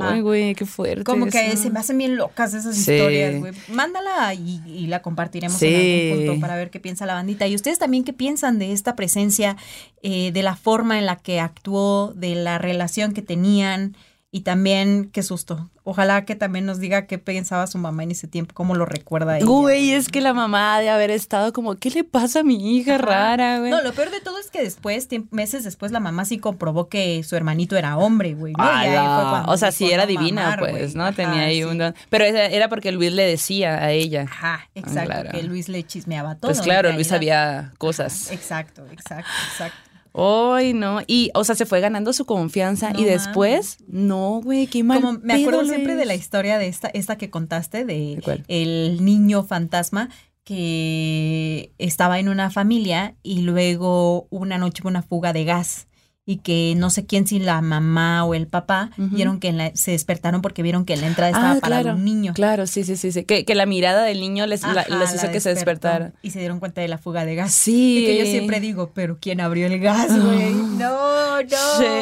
[0.02, 1.04] Ay, güey, qué fuerte.
[1.04, 2.94] Como que se me hacen bien locas esas Sí.
[2.94, 3.54] historias, güey.
[3.68, 5.68] Mándala y, y la compartiremos Sí.
[5.68, 7.46] en algún punto para ver qué piensa la bandita.
[7.46, 9.56] Y ustedes también qué piensan de esta presencia,
[10.02, 13.96] eh, de la forma en la que actuó, de la relación que tenían
[14.30, 15.70] y también qué susto.
[15.84, 19.38] Ojalá que también nos diga qué pensaba su mamá en ese tiempo, cómo lo recuerda
[19.38, 19.46] ella.
[19.46, 22.76] Güey, es que la mamá ha de haber estado como, ¿qué le pasa a mi
[22.78, 23.06] hija Ajá.
[23.06, 23.72] rara, güey?
[23.72, 27.24] No, lo peor de todo es que después, meses después, la mamá sí comprobó que
[27.24, 28.52] su hermanito era hombre, güey.
[28.52, 29.46] ¿no?
[29.48, 30.94] O sea, sí era "No divina, mamar, pues, güey".
[30.96, 31.04] ¿no?
[31.06, 31.64] Ajá, Tenía ahí sí.
[31.64, 31.96] un don.
[32.10, 34.24] Pero era porque Luis le decía a ella.
[34.24, 35.30] Ajá, exacto, claro.
[35.32, 36.52] que Luis le chismeaba todo.
[36.52, 38.30] Pues claro, Luis sabía cosas.
[38.30, 39.87] Exacto, exacto, exacto.
[40.18, 41.02] Ay, no.
[41.06, 42.92] Y, o sea, se fue ganando su confianza.
[42.92, 45.02] No y después, no, güey, qué mal.
[45.02, 48.44] Como me acuerdo pedo, siempre de la historia de esta, esta que contaste, de ¿De
[48.48, 50.10] el niño fantasma,
[50.44, 55.88] que estaba en una familia y luego una noche hubo una fuga de gas
[56.30, 59.72] y que no sé quién, si la mamá o el papá, vieron que en la-
[59.76, 61.98] se despertaron porque vieron que en la entrada estaba Ah, parado claro.
[61.98, 62.34] un niño.
[62.34, 63.14] Claro, sí, sí, sí.
[63.14, 63.24] sí.
[63.24, 66.14] Que, que la mirada del niño les, la- Ajá, les hizo que se despertó despertaran.
[66.22, 67.54] Y se dieron cuenta de la fuga de gas.
[67.54, 68.00] Sí.
[68.00, 70.54] Y que yo siempre digo, pero ¿quién abrió el gas, güey?
[70.54, 71.58] No, no.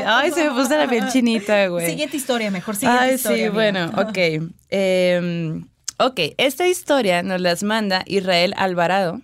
[0.08, 1.88] Ay, se me puso la piel chinita, güey.
[1.88, 3.38] Siguiente historia, mejor siguiente Ay, historia.
[3.38, 3.54] sí, amiga.
[3.92, 4.18] bueno, ok.
[4.70, 5.68] Em,
[6.00, 9.22] ok, esta historia nos las manda Israel Alvarado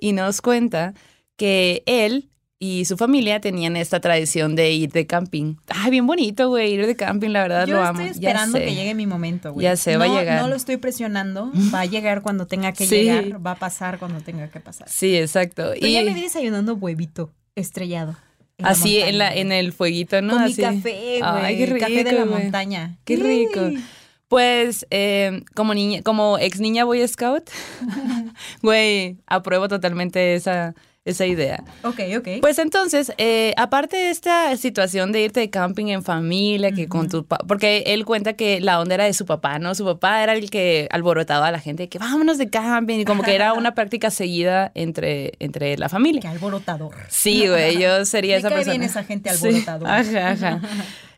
[0.00, 0.92] y nos cuenta
[1.36, 2.28] que él
[2.62, 5.54] y su familia tenían esta tradición de ir de camping.
[5.68, 8.10] Ay, bien bonito, güey, ir de camping, la verdad Yo lo estoy amo.
[8.12, 8.68] esperando ya sé.
[8.68, 9.64] que llegue mi momento, güey.
[9.64, 10.42] Ya sé, va a llegar.
[10.42, 12.96] No lo estoy presionando, va a llegar cuando tenga que Sí.
[13.04, 14.88] llegar, va a pasar cuando tenga que pasar.
[14.90, 15.70] Sí, exacto.
[15.74, 18.14] Pero ya me vi desayunando huevito estrellado.
[18.58, 20.34] en la así en la en el fueguito, ¿no?
[20.34, 20.56] Con Así.
[20.60, 21.22] mi café, güey.
[21.22, 22.98] Ay, qué rico, Café de la montaña.
[23.06, 23.60] Qué rico.
[23.60, 23.82] Uy.
[24.28, 27.48] Pues eh, como niña, como ex niña Boy Scout,
[28.62, 31.64] güey, apruebo totalmente esa, esa idea.
[31.82, 32.28] Ok, ok.
[32.40, 37.08] Pues entonces, eh, aparte de esta situación de irte de camping en familia, que con
[37.08, 39.74] tu porque él cuenta que la onda era de su papá, ¿no?
[39.74, 43.22] Su papá era el que alborotaba a la gente que vámonos de camping y como
[43.22, 46.20] que era una práctica seguida entre, entre la familia.
[46.20, 46.94] Qué alborotador.
[47.08, 48.72] Sí, güey, yo sería Me esa cae persona.
[48.78, 49.96] bien esa gente Sí, alborotadora.
[49.96, 50.60] Ajá, ajá.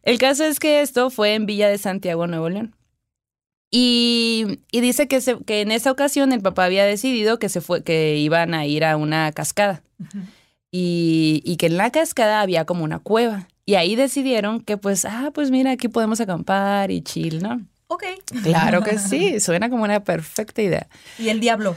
[0.05, 2.75] El caso es que esto fue en Villa de Santiago, Nuevo León.
[3.74, 7.62] Y, y dice que, se- que en esa ocasión el papá había decidido que, se
[7.62, 9.82] fue, que iban a ir a una cascada.
[10.70, 13.48] Y, y que en la cascada había como una cueva.
[13.64, 17.62] Y ahí decidieron que pues, ah, pues mira, aquí podemos acampar y chill, ¿no?
[17.88, 18.04] Ok.
[18.42, 20.87] Claro que sí, suena como una perfecta idea.
[21.18, 21.74] Y el diablo.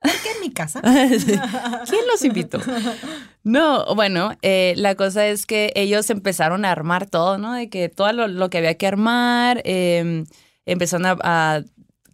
[0.00, 0.80] ¿Por qué en mi casa?
[0.82, 2.60] ¿Quién los invitó?
[3.42, 7.52] No, bueno, eh, la cosa es que ellos empezaron a armar todo, ¿no?
[7.54, 10.24] De que todo lo, lo que había que armar, eh,
[10.66, 11.62] empezaron a, a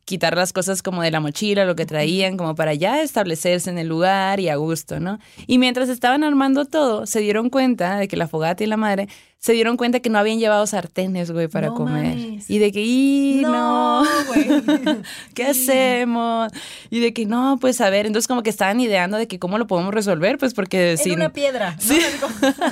[0.05, 3.79] quitar las cosas como de la mochila, lo que traían, como para ya establecerse en
[3.79, 5.19] el lugar y a gusto, ¿no?
[5.47, 9.09] Y mientras estaban armando todo, se dieron cuenta de que la fogata y la madre
[9.42, 12.16] se dieron cuenta que no habían llevado sartenes, güey, para No comer.
[12.46, 14.05] Y de que, ¡y no!
[14.28, 14.46] güey.
[15.35, 16.52] ¿Qué hacemos?
[16.90, 19.59] Y de que no, pues a ver, entonces como que estaban ideando de que cómo
[19.59, 21.14] lo podemos resolver, pues porque En sin...
[21.14, 21.72] una piedra.
[21.74, 21.81] ¿no?
[21.81, 21.98] Sí.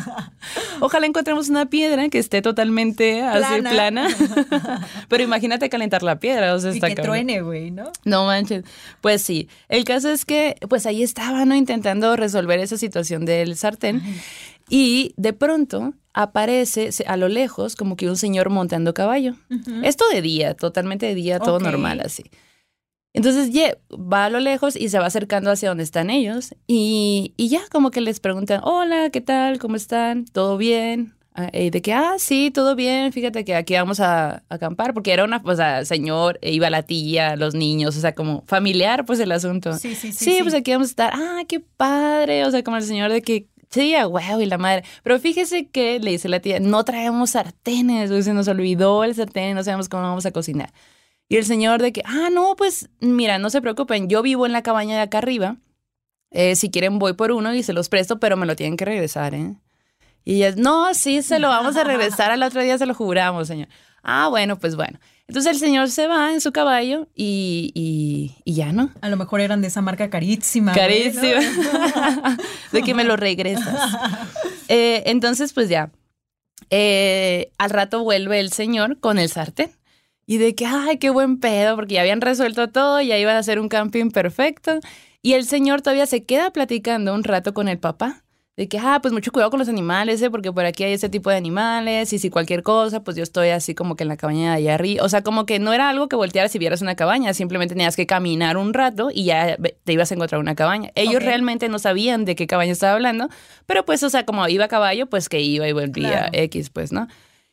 [0.80, 4.06] Ojalá encontremos una piedra que esté totalmente así Plana.
[5.08, 7.14] Pero imagínate calentar la piedra, o sea, Y está que cabrón.
[7.14, 7.90] truene, güey, ¿no?
[8.04, 8.62] No manches.
[9.00, 9.48] Pues sí.
[9.68, 11.56] El caso es que, pues ahí estaba, ¿no?
[11.56, 14.00] Intentando resolver esa situación del sartén.
[14.68, 19.34] Y de pronto aparece a lo lejos como que un señor montando caballo.
[19.84, 22.24] Esto de día, totalmente de día, todo normal así.
[23.12, 27.34] Entonces ye- va a lo lejos y se va acercando hacia donde están ellos y,
[27.36, 29.58] y ya como que les preguntan, hola, ¿qué tal?
[29.58, 30.26] ¿Cómo están?
[30.26, 31.14] ¿Todo bien?
[31.34, 34.94] Ah, y de que, ah, sí, todo bien, fíjate que aquí vamos a, a acampar,
[34.94, 38.42] porque era una, o sea, señor, e iba la tía, los niños, o sea, como
[38.46, 39.72] familiar, pues el asunto.
[39.74, 40.24] Sí, sí, sí.
[40.24, 41.12] Sí, pues aquí vamos a estar.
[41.14, 42.44] Ah, qué padre.
[42.46, 43.46] O sea, como el señor de que.
[43.70, 44.84] Sí, a huevo y la madre.
[45.04, 49.54] Pero fíjese que le dice la tía, no traemos sartenes, se nos olvidó el sartén,
[49.54, 50.72] no sabemos cómo vamos a cocinar.
[51.28, 54.52] Y el señor de que, ah, no, pues mira, no se preocupen, yo vivo en
[54.52, 55.56] la cabaña de acá arriba.
[56.32, 58.84] Eh, si quieren voy por uno y se los presto, pero me lo tienen que
[58.84, 59.56] regresar, ¿eh?
[60.24, 63.48] Y ella, no, sí, se lo vamos a regresar al otro día, se lo juramos,
[63.48, 63.68] señor.
[64.02, 64.98] Ah, bueno, pues bueno.
[65.28, 68.90] Entonces el señor se va en su caballo y, y, y ya, ¿no?
[69.00, 70.72] A lo mejor eran de esa marca carísima.
[70.72, 71.40] Carísima.
[72.72, 73.96] de que me lo regresas.
[74.68, 75.90] Eh, entonces, pues ya.
[76.70, 79.70] Eh, al rato vuelve el señor con el sartén.
[80.26, 83.40] Y de que, ay, qué buen pedo, porque ya habían resuelto todo, ya iban a
[83.40, 84.80] hacer un camping perfecto.
[85.22, 88.22] Y el señor todavía se queda platicando un rato con el papá.
[88.60, 90.28] De que, ah, pues mucho cuidado con los animales, ¿eh?
[90.28, 93.48] porque por aquí hay ese tipo de animales, y si cualquier cosa, pues yo estoy
[93.48, 95.02] así como que en la cabaña de allá arriba.
[95.02, 97.96] O sea, como que no era algo que voltearas si vieras una cabaña, simplemente tenías
[97.96, 100.90] que caminar un rato y ya te ibas a encontrar una cabaña.
[100.94, 103.30] Ellos realmente no sabían de qué cabaña estaba hablando,
[103.64, 106.28] pero pues, o sea, como iba a caballo, pues que iba y volvía Claro.
[106.34, 107.08] X, pues, ¿no?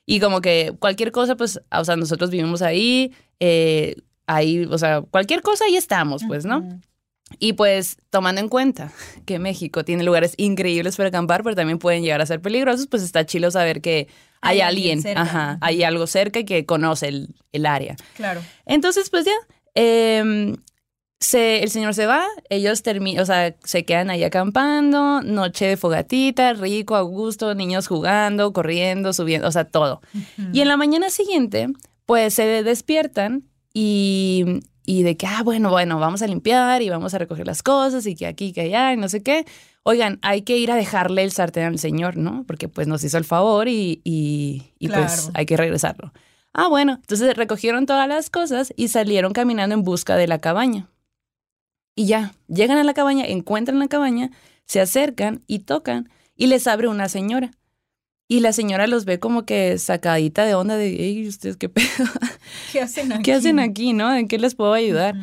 [0.06, 5.04] Y como que cualquier cosa, pues, o sea, nosotros vivimos ahí, eh, ahí, o sea,
[5.04, 6.68] cualquier cosa ahí estamos, pues, ¿no?
[7.40, 8.92] Y pues tomando en cuenta
[9.26, 13.04] que México tiene lugares increíbles para acampar, pero también pueden llegar a ser peligrosos, pues
[13.04, 14.08] está chilo saber que
[14.42, 17.96] hay, Hay alguien alguien, ajá, hay algo cerca y que conoce el, el área.
[18.16, 18.42] Claro.
[18.66, 19.34] Entonces, pues ya,
[19.76, 20.56] em,
[21.20, 25.78] se, el señor se va, ellos terminan, o sea, se quedan ahí acampando, noche de
[25.78, 30.02] fogatita, rico, a gusto, niños jugando, corriendo, subiendo, o sea, todo.
[30.54, 31.68] Y en la mañana siguiente,
[32.06, 37.14] pues se despiertan y, y de que, ah, bueno, bueno, vamos a limpiar y vamos
[37.14, 39.46] a recoger las cosas y que aquí, que allá y no sé qué.
[39.84, 42.46] Oigan, hay que ir a dejarle el sartén al señor, ¿no?
[42.48, 46.14] Porque pues nos hizo el favor y, y, y, pues hay que regresarlo.
[46.54, 50.90] Ah, bueno, entonces recogieron todas las cosas y salieron caminando en busca de la cabaña.
[51.94, 54.32] Y ya, llegan a la cabaña, encuentran la cabaña,
[54.66, 57.52] se acercan y tocan y les abre una señora.
[58.28, 61.86] Y la señora los ve como que sacadita de onda de, hey, ¿ustedes qué pedo?
[62.72, 63.24] ¿Qué hacen aquí?
[63.24, 64.14] ¿Qué hacen aquí, no?
[64.14, 65.16] ¿En qué les puedo ayudar?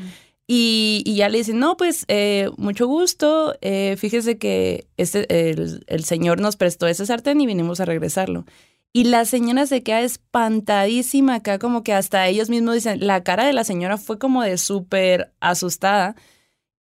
[0.47, 5.85] y, y, ya le dicen, no, pues, eh, mucho gusto, eh, fíjese que este, el,
[5.87, 8.45] el señor nos prestó ese sartén y vinimos a regresarlo.
[8.93, 13.45] Y la señora se queda espantadísima acá, como que hasta ellos mismos dicen, la cara
[13.45, 16.15] de la señora fue como de súper asustada.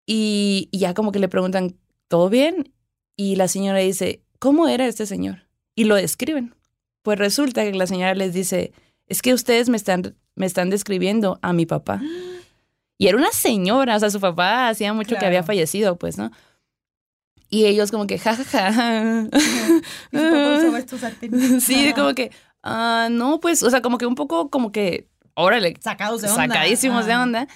[0.07, 1.77] Y, y, ya como que le preguntan,
[2.09, 2.73] ¿todo bien?
[3.17, 5.43] Y la señora dice, ¿cómo era este señor?
[5.75, 6.55] Y lo describen.
[7.03, 8.73] Pues resulta que la señora les dice,
[9.07, 12.01] es que ustedes me están, me están describiendo a mi papá.
[12.97, 15.21] Y era una señora, o sea, su papá hacía mucho claro.
[15.21, 16.31] que había fallecido, pues, ¿no?
[17.51, 18.73] Y ellos como que, jajaja.
[18.73, 19.29] Ja,
[20.13, 20.61] ja.
[21.61, 22.31] sí, como que,
[22.65, 25.75] uh, no, pues, o sea, como que un poco como que, órale.
[25.81, 26.47] Sacados de onda.
[26.47, 27.09] Sacadísimos ah.
[27.09, 27.49] de onda.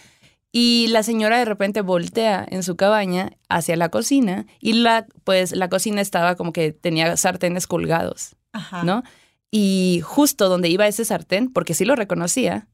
[0.50, 5.52] Y la señora de repente voltea en su cabaña hacia la cocina y la, pues,
[5.52, 8.82] la cocina estaba como que tenía sartenes colgados, Ajá.
[8.82, 9.02] ¿no?
[9.50, 12.68] Y justo donde iba ese sartén, porque sí lo reconocía,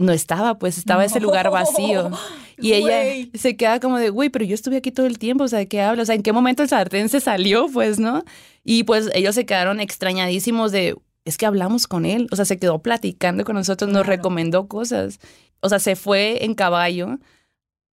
[0.00, 1.06] no estaba, pues estaba no.
[1.06, 2.10] ese lugar vacío.
[2.62, 3.30] Y ella wey.
[3.32, 5.66] se queda como de, güey, pero yo estuve aquí todo el tiempo, o sea, ¿de
[5.66, 6.02] qué habla?
[6.02, 7.68] O sea, ¿en qué momento el sartén se salió?
[7.72, 8.22] Pues, ¿no?
[8.64, 12.58] Y pues ellos se quedaron extrañadísimos de, es que hablamos con él, o sea, se
[12.58, 15.20] quedó platicando con nosotros, nos recomendó cosas.
[15.60, 17.18] O sea, se fue en caballo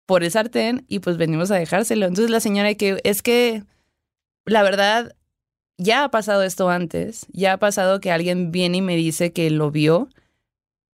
[0.07, 2.07] por el sartén y pues venimos a dejárselo.
[2.07, 3.65] Entonces la señora que, es que,
[4.45, 5.15] la verdad,
[5.79, 9.51] ya ha pasado esto antes, ya ha pasado que alguien viene y me dice que
[9.51, 10.09] lo vio,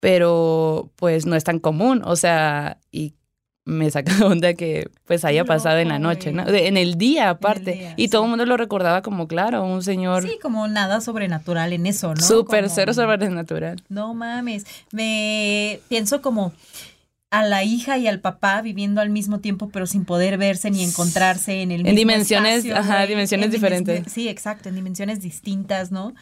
[0.01, 3.15] pero pues no es tan común, o sea, y
[3.67, 6.47] me saca de onda que pues haya pasado en la noche, ¿no?
[6.49, 7.73] En el día aparte.
[7.73, 8.09] El día, y sí.
[8.11, 10.23] todo el mundo lo recordaba como, claro, un señor...
[10.23, 12.21] Sí, como nada sobrenatural en eso, ¿no?
[12.21, 12.75] Súper, como...
[12.75, 13.83] cero sobrenatural.
[13.89, 16.53] No mames, me pienso como
[17.33, 20.83] a la hija y al papá viviendo al mismo tiempo, pero sin poder verse ni
[20.83, 24.03] encontrarse en el mismo En dimensiones, espacio, ajá, dimensiones en diferentes.
[24.05, 26.13] dimen- sí, exacto, en dimensiones distintas, ¿no?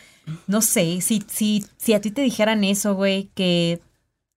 [0.47, 3.81] No sé, si, si, si a ti te dijeran eso, güey, que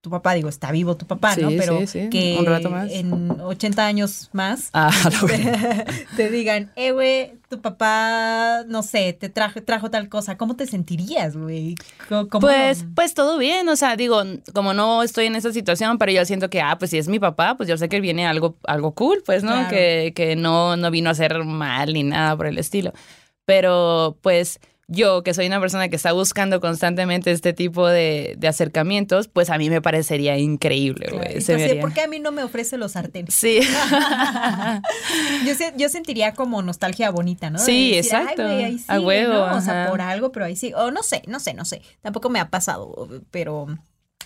[0.01, 1.49] tu papá, digo, está vivo tu papá, ¿no?
[1.49, 2.91] Pero sí, sí, que un rato más.
[2.91, 4.89] en 80 años más Ah,
[5.27, 5.85] te,
[6.17, 10.65] te digan, eh, güey, tu papá, no sé, te trajo, trajo tal cosa, ¿cómo te
[10.65, 11.75] sentirías, güey?
[12.09, 15.99] ¿Cómo- cómo- Pues, pues todo bien, o sea, digo, como no estoy en esa situación,
[15.99, 18.25] pero yo siento que, ah, pues si es mi papá, pues yo sé que viene
[18.25, 19.51] algo, algo cool, pues, ¿no?
[19.51, 19.69] Claro.
[19.69, 22.91] Que, que no, no vino a hacer mal ni nada por el estilo.
[23.45, 24.59] Pero, pues,
[24.91, 29.49] yo, que soy una persona que está buscando constantemente este tipo de, de acercamientos, pues
[29.49, 31.19] a mí me parecería increíble, güey.
[31.21, 33.33] Claro, entonces, ¿por qué a mí no me ofrece los sartenes?
[33.33, 33.61] Sí.
[35.45, 37.59] Yo, se- yo sentiría como nostalgia bonita, ¿no?
[37.59, 38.43] De Sí, decir, "Ay, exacto.
[38.43, 39.55] güey, ahí sí, A huevo, ¿no?
[39.57, 40.73] O sea, por algo, pero ahí sí.
[40.75, 41.81] O no sé, no sé, no sé.
[42.01, 43.67] Tampoco me ha pasado, pero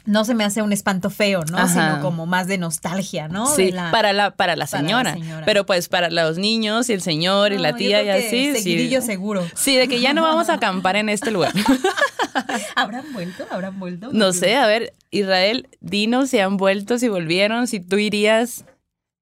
[0.05, 1.57] no se me hace un espanto feo, ¿no?
[1.57, 1.67] Ajá.
[1.91, 3.47] Sino como más de nostalgia, ¿no?
[3.55, 5.13] Sí, De la- para la, para para la señora.
[5.13, 5.45] señora.
[5.45, 8.55] Pero pues para los niños y el señor y la yo tía y que así.
[8.55, 9.07] Seguidillo sí.
[9.07, 9.45] seguro.
[9.55, 11.53] Sí, de que ya no vamos a acampar en este lugar.
[12.75, 13.45] ¿Habrán vuelto?
[13.49, 14.09] ¿Habrán vuelto?
[14.11, 18.65] No sé, a ver, Israel, dinos si han vuelto, si volvieron, si tú irías,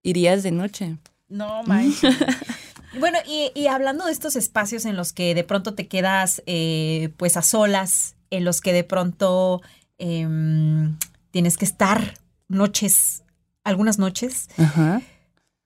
[0.02, 0.98] irías de noche.
[1.30, 2.16] No manches.
[3.00, 7.10] bueno, y, y hablando de estos espacios en los que de pronto te quedas eh,
[7.18, 9.62] pues a solas, en los que de pronto
[10.04, 10.98] em,
[11.32, 12.14] tienes que estar
[12.50, 13.24] noches,
[13.64, 15.02] algunas noches, Ajá.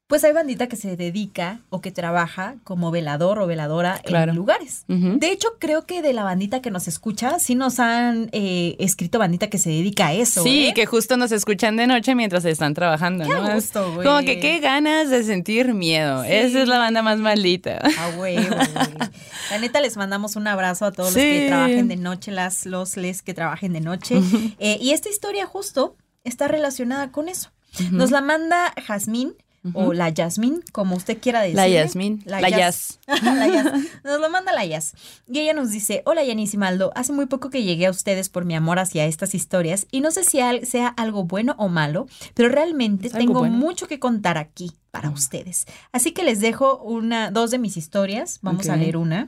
[0.07, 4.31] Pues hay bandita que se dedica o que trabaja como velador o veladora Claro.
[4.31, 4.85] en lugares.
[4.87, 9.19] De hecho, creo que de la bandita que nos escucha, sí nos han eh, escrito
[9.19, 10.43] bandita que se dedica a eso.
[10.43, 10.73] Sí, ¿eh?
[10.73, 13.53] que justo nos escuchan de noche mientras están trabajando, Qué ¿no?
[13.53, 14.07] gusto, güey.
[14.07, 16.23] Como que qué ganas de sentir miedo.
[16.23, 16.29] Sí.
[16.31, 17.77] Esa es la banda más maldita.
[17.99, 18.37] A huevo, güey.
[19.51, 22.97] La neta, les mandamos un abrazo a todos los que trabajen de noche, las, los,
[22.97, 24.21] les que trabajen de noche.
[24.59, 27.49] Eh, y esta historia justo está relacionada con eso.
[27.91, 29.35] Nos la manda Jazmín
[29.73, 31.61] o la Yasmín, como usted quiera decirle.
[31.61, 32.99] La Yasmín, la Yas.
[33.07, 33.65] la Yas.
[34.03, 34.93] Nos lo manda la Yas.
[35.27, 38.29] Y ella nos dice, hola Yanis y Maldo, hace muy poco que llegué a ustedes
[38.29, 42.07] por mi amor hacia estas historias y no sé si sea algo bueno o malo,
[42.33, 43.57] pero realmente tengo bueno.
[43.57, 45.65] mucho que contar aquí para ustedes.
[45.91, 48.39] Así que les dejo una, dos de mis historias.
[48.41, 49.27] Vamos a leer una,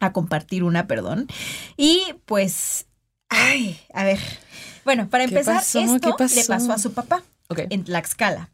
[0.00, 1.28] a compartir una, perdón.
[1.76, 2.86] Y pues,
[3.28, 4.18] ay, a ver.
[4.84, 5.80] Bueno, para ¿Qué empezar, pasó?
[5.80, 6.34] esto ¿Qué pasó?
[6.34, 8.50] le pasó a su papá en Tlaxcala.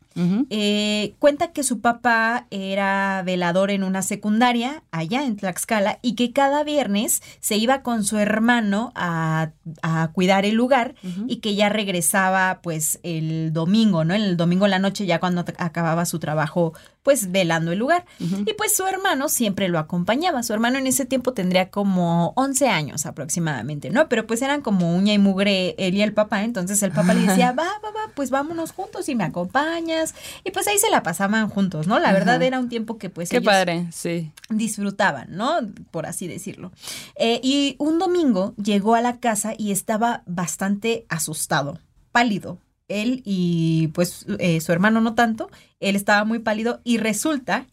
[0.51, 6.33] Eh, cuenta que su papá era velador en una secundaria allá en Tlaxcala y que
[6.33, 9.51] cada viernes se iba con su hermano a,
[9.83, 10.95] a cuidar el lugar
[11.27, 14.15] y que ya regresaba pues el domingo, ¿no?
[14.15, 16.73] El domingo en la noche ya cuando acababa su trabajo
[17.07, 18.05] pues velando el lugar.
[18.19, 20.43] Y pues su hermano siempre lo acompañaba.
[20.43, 24.09] Su hermano en ese tiempo tendría como 11 años aproximadamente, ¿no?
[24.09, 26.43] Pero pues eran como uña y mugre él y el papá.
[26.43, 30.06] Entonces el papá le decía, va, va, va, pues vámonos juntos y me acompañas
[30.45, 31.99] Y pues ahí se la pasaban juntos, ¿no?
[31.99, 34.33] La verdad era un tiempo que pues Qué padre, sí.
[34.51, 35.59] disfrutaban, ¿no?
[35.91, 36.73] Por así decirlo.
[37.17, 41.81] Eh, y un domingo llegó a la casa y estaba bastante asustado,
[42.13, 42.59] pálido.
[42.89, 47.67] Él y pues eh, su hermano no tanto, él estaba muy pálido y resulta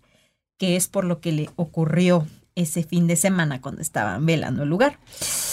[0.57, 4.69] que es por lo que le ocurrió ese fin de semana cuando estaban velando el
[4.69, 4.99] lugar.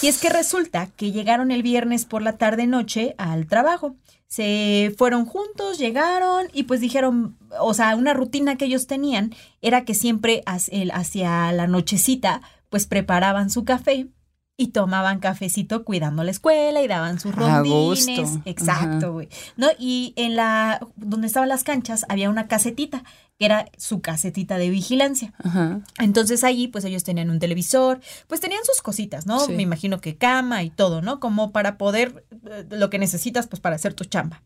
[0.03, 3.97] Y es que resulta que llegaron el viernes por la tarde noche al trabajo.
[4.27, 9.85] Se fueron juntos, llegaron y pues dijeron, o sea, una rutina que ellos tenían era
[9.85, 14.09] que siempre hacia la nochecita pues preparaban su café
[14.57, 18.39] y tomaban cafecito cuidando la escuela y daban sus rondines.
[18.45, 19.29] Exacto, güey.
[19.57, 19.69] ¿No?
[19.79, 23.03] Y en la donde estaban las canchas había una casetita
[23.40, 25.33] que era su casetita de vigilancia.
[25.42, 25.81] Ajá.
[25.98, 29.48] Entonces allí pues ellos tenían un televisor, pues tenían sus cositas, ¿no?
[29.48, 31.20] Me imagino que cama y todo, ¿no?
[31.20, 34.42] Como para poder eh, lo que necesitas pues para hacer tu chamba.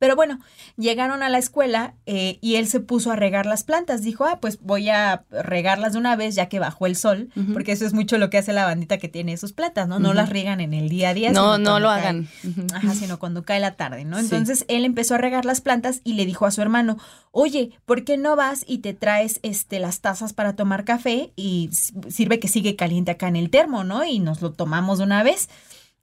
[0.00, 0.40] Pero bueno,
[0.78, 4.00] llegaron a la escuela eh, y él se puso a regar las plantas.
[4.00, 7.72] Dijo, ah, pues voy a regarlas de una vez ya que bajó el sol, porque
[7.72, 9.98] eso es mucho lo que hace la bandita que tiene sus plantas, ¿no?
[9.98, 11.32] No las riegan en el día a día.
[11.32, 12.28] No, no lo hagan.
[12.72, 14.18] Ajá, sino cuando cae la tarde, ¿no?
[14.18, 16.96] Entonces él empezó a regar las plantas y le dijo a su hermano,
[17.30, 21.68] oye, ¿por qué no vas y te traes este, las tazas para tomar café y
[22.08, 24.02] sirve que sigue caliente acá en el termo, ¿no?
[24.02, 25.50] Y nos lo tomamos de una vez.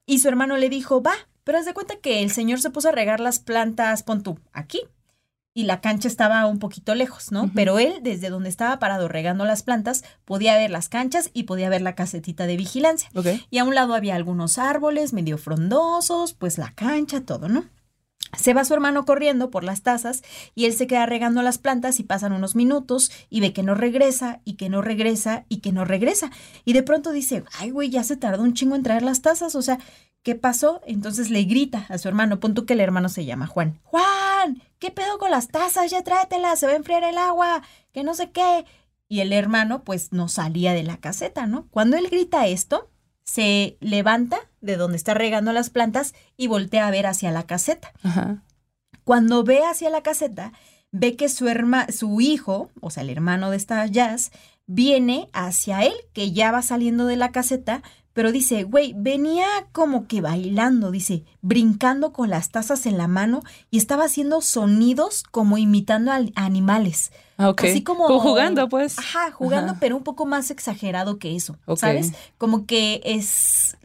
[0.06, 1.16] Y su hermano le dijo, va,
[1.48, 4.38] pero haz de cuenta que el señor se puso a regar las plantas, pon tú,
[4.52, 4.82] aquí.
[5.54, 7.50] Y la cancha estaba un poquito lejos, ¿no?
[7.56, 11.70] Pero él, desde donde estaba parado regando las plantas, podía ver las canchas y podía
[11.70, 13.10] ver la casetita de vigilancia.
[13.50, 17.64] Y a un lado había algunos árboles medio frondosos, pues la cancha, todo, ¿no?
[18.38, 20.24] Se va su hermano corriendo por las tazas
[20.56, 23.76] y él se queda regando las plantas y pasan unos minutos y ve que no
[23.76, 26.32] regresa y que no regresa y que no regresa.
[26.66, 29.56] Y de pronto dice, ay, güey, ya se tardó un chingo en traer las tazas.
[29.56, 29.80] O sea,
[30.28, 30.82] ¿Qué pasó?
[30.86, 33.80] Entonces le grita a su hermano, pon tú que el hermano se llama Juan.
[33.84, 35.90] Juan, ¿qué pedo con las tazas?
[35.90, 37.64] Ya tráetelas, se va a enfriar el agua,
[37.94, 38.66] que no sé qué.
[39.08, 41.68] Y el hermano pues no salía de la caseta, ¿no?
[41.70, 42.90] Cuando él grita esto,
[43.28, 47.92] se levanta de donde está regando las plantas y voltea a ver hacia la caseta.
[49.04, 50.54] Cuando ve hacia la caseta,
[50.92, 51.46] ve que su,
[51.90, 54.32] su hijo, o sea, el hermano de esta Jazz,
[54.66, 60.08] viene hacia él, que ya va saliendo de la caseta, pero dice, güey, venía como
[60.08, 65.58] que bailando, dice, brincando con las tazas en la mano y estaba haciendo sonidos como
[65.58, 67.12] imitando a animales.
[67.40, 68.98] Ah, Así como, jugando, pues.
[68.98, 72.14] Ajá, jugando, pero un poco más exagerado que eso, ¿sabes?
[72.40, 73.78] Como que es,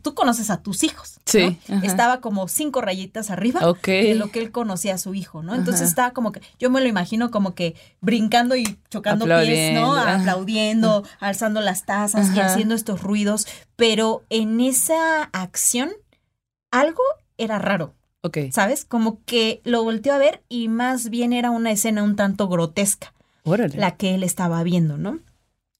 [0.00, 1.20] tú conoces a tus hijos.
[1.26, 1.58] Sí.
[1.82, 5.54] Estaba como cinco rayitas arriba de lo que él conocía a su hijo, ¿no?
[5.54, 9.94] Entonces estaba como que, yo me lo imagino como que brincando y chocando pies, ¿no?
[9.94, 15.90] Aplaudiendo, alzando las tazas y haciendo estos ruidos, pero en esa acción
[16.70, 17.02] algo
[17.36, 17.94] era raro.
[18.24, 18.38] Ok.
[18.52, 18.86] ¿Sabes?
[18.86, 23.12] Como que lo volteó a ver y más bien era una escena un tanto grotesca.
[23.42, 23.76] Órale.
[23.76, 25.20] La que él estaba viendo, ¿no?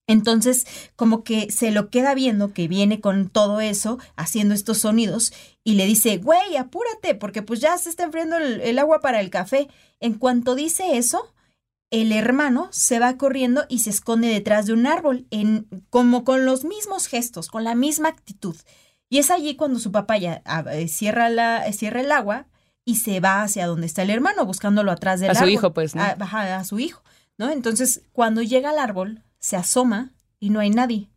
[0.07, 5.33] Entonces, como que se lo queda viendo que viene con todo eso, haciendo estos sonidos,
[5.65, 9.31] y le dice, güey, apúrate, porque pues ya se está enfriando el, agua para el
[9.31, 9.69] café.
[10.01, 11.33] En cuanto dice eso,
[11.91, 16.45] el hermano se va corriendo y se esconde detrás de un árbol, en, como con
[16.45, 18.57] los mismos gestos, con la misma actitud.
[19.15, 22.47] Y es allí cuando su papá ya eh, cierra, la, cierra el agua
[22.85, 25.43] y se va hacia donde está el hermano, buscándolo atrás del árbol.
[25.45, 26.03] A su hijo, pues, ¿no?
[26.03, 27.01] A, a su hijo,
[27.39, 27.49] ¿no?
[27.51, 31.11] Entonces, cuando llega al árbol, se asoma y no hay nadie.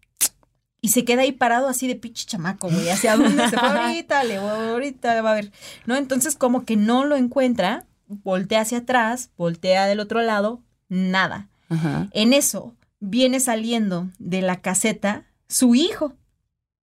[0.80, 2.88] Y se queda ahí parado así de pinche chamaco, güey.
[2.88, 4.24] ¿Hacia dónde se va ahorita?
[4.26, 5.52] Le ahorita va a ver.
[5.88, 5.96] ¿No?
[5.96, 11.50] Entonces, como que no lo encuentra, voltea hacia atrás, voltea del otro lado, nada.
[12.12, 16.14] En eso, viene saliendo de la caseta su hijo.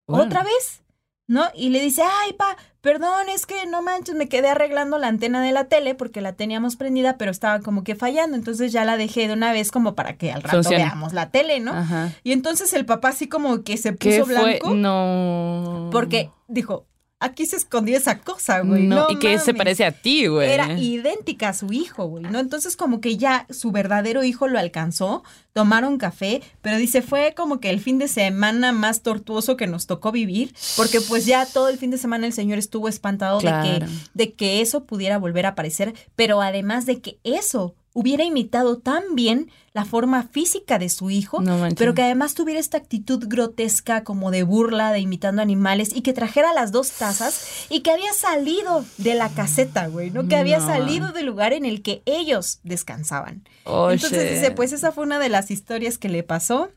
[0.06, 0.80] Otra vez.
[1.26, 1.44] ¿No?
[1.54, 5.42] Y le dice, ay, pa, perdón, es que no manches, me quedé arreglando la antena
[5.42, 8.96] de la tele porque la teníamos prendida, pero estaba como que fallando, entonces ya la
[8.96, 11.74] dejé de una vez como para que al rato veamos la tele, ¿no?
[12.22, 14.74] Y entonces el papá así como que se puso blanco.
[14.74, 15.88] No.
[15.92, 16.86] Porque dijo,
[17.24, 18.86] aquí se escondió esa cosa, güey.
[18.86, 20.50] No, y que se parece a ti, güey.
[20.50, 22.38] Era idéntica a su hijo, güey, ¿no?
[22.38, 27.60] Entonces como que ya su verdadero hijo lo alcanzó, tomaron café, pero dice, fue como
[27.60, 31.68] que el fin de semana más tortuoso que nos tocó vivir, porque pues ya todo
[31.68, 35.46] el fin de semana el señor estuvo espantado de, que, de que eso pudiera volver
[35.46, 40.88] a aparecer, pero además de que eso hubiera imitado tan bien la forma física de
[40.88, 41.42] su hijo,
[41.78, 46.12] pero que además tuviera esta actitud grotesca como de burla, de imitando animales y que
[46.12, 50.28] trajera las dos tazas y que había salido de la caseta, güey, ¿no?
[50.28, 53.42] Que había salido del lugar en el que ellos descansaban.
[53.64, 56.70] Entonces dice, pues esa fue una de las historias que le pasó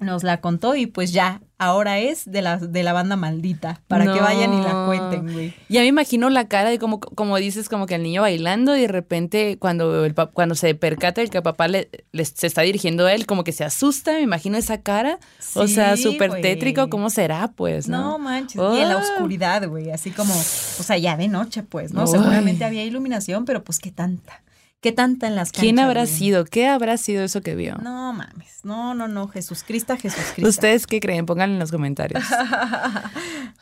[0.00, 4.12] nos la contó y pues ya, ahora es de la, de la banda maldita, para
[4.12, 5.54] que vayan y la cuenten, güey.
[5.68, 8.82] Ya me imagino la cara de como, como dices, como que el niño bailando y
[8.82, 13.06] de repente cuando, el, cuando se percata el que papá le, le- se está dirigiendo
[13.06, 15.18] a él, como que se asusta, me imagino esa cara.
[15.54, 17.52] o sea, súper tétrico, ¿cómo será?
[17.54, 18.00] Pues, ¿no?
[18.12, 18.98] No manches, y en la Ah.
[18.98, 22.06] oscuridad, güey, así como, o sea, ya de noche, pues, ¿no?
[22.08, 24.42] Seguramente había iluminación, pero pues qué tanta,
[24.84, 25.62] qué tanta en las canchas.
[25.62, 26.12] ¿Quién habrá güey?
[26.12, 26.44] sido?
[26.44, 27.76] ¿Qué habrá sido eso que vio?
[27.76, 30.46] No mames, no, no, no, Jesús Cristo, Jesús Cristo.
[30.46, 31.24] ¿Ustedes qué creen?
[31.24, 32.22] Pónganlo en los comentarios.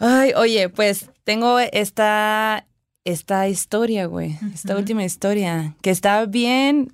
[0.01, 2.67] Ay, oye, pues tengo esta,
[3.05, 4.37] esta historia, güey.
[4.53, 6.93] Esta última historia, que está bien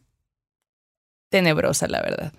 [1.30, 2.34] tenebrosa, la verdad.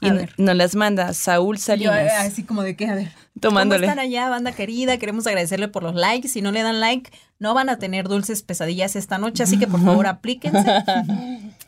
[0.00, 0.32] Y ver.
[0.38, 3.80] nos las manda Saúl Yo, Salinas, eh, así como de que, a ver, tomándole.
[3.86, 4.96] ¿cómo están allá, banda querida?
[4.98, 6.28] Queremos agradecerle por los likes.
[6.28, 9.66] Si no le dan like, no van a tener dulces pesadillas esta noche, así que
[9.66, 10.64] por favor aplíquense.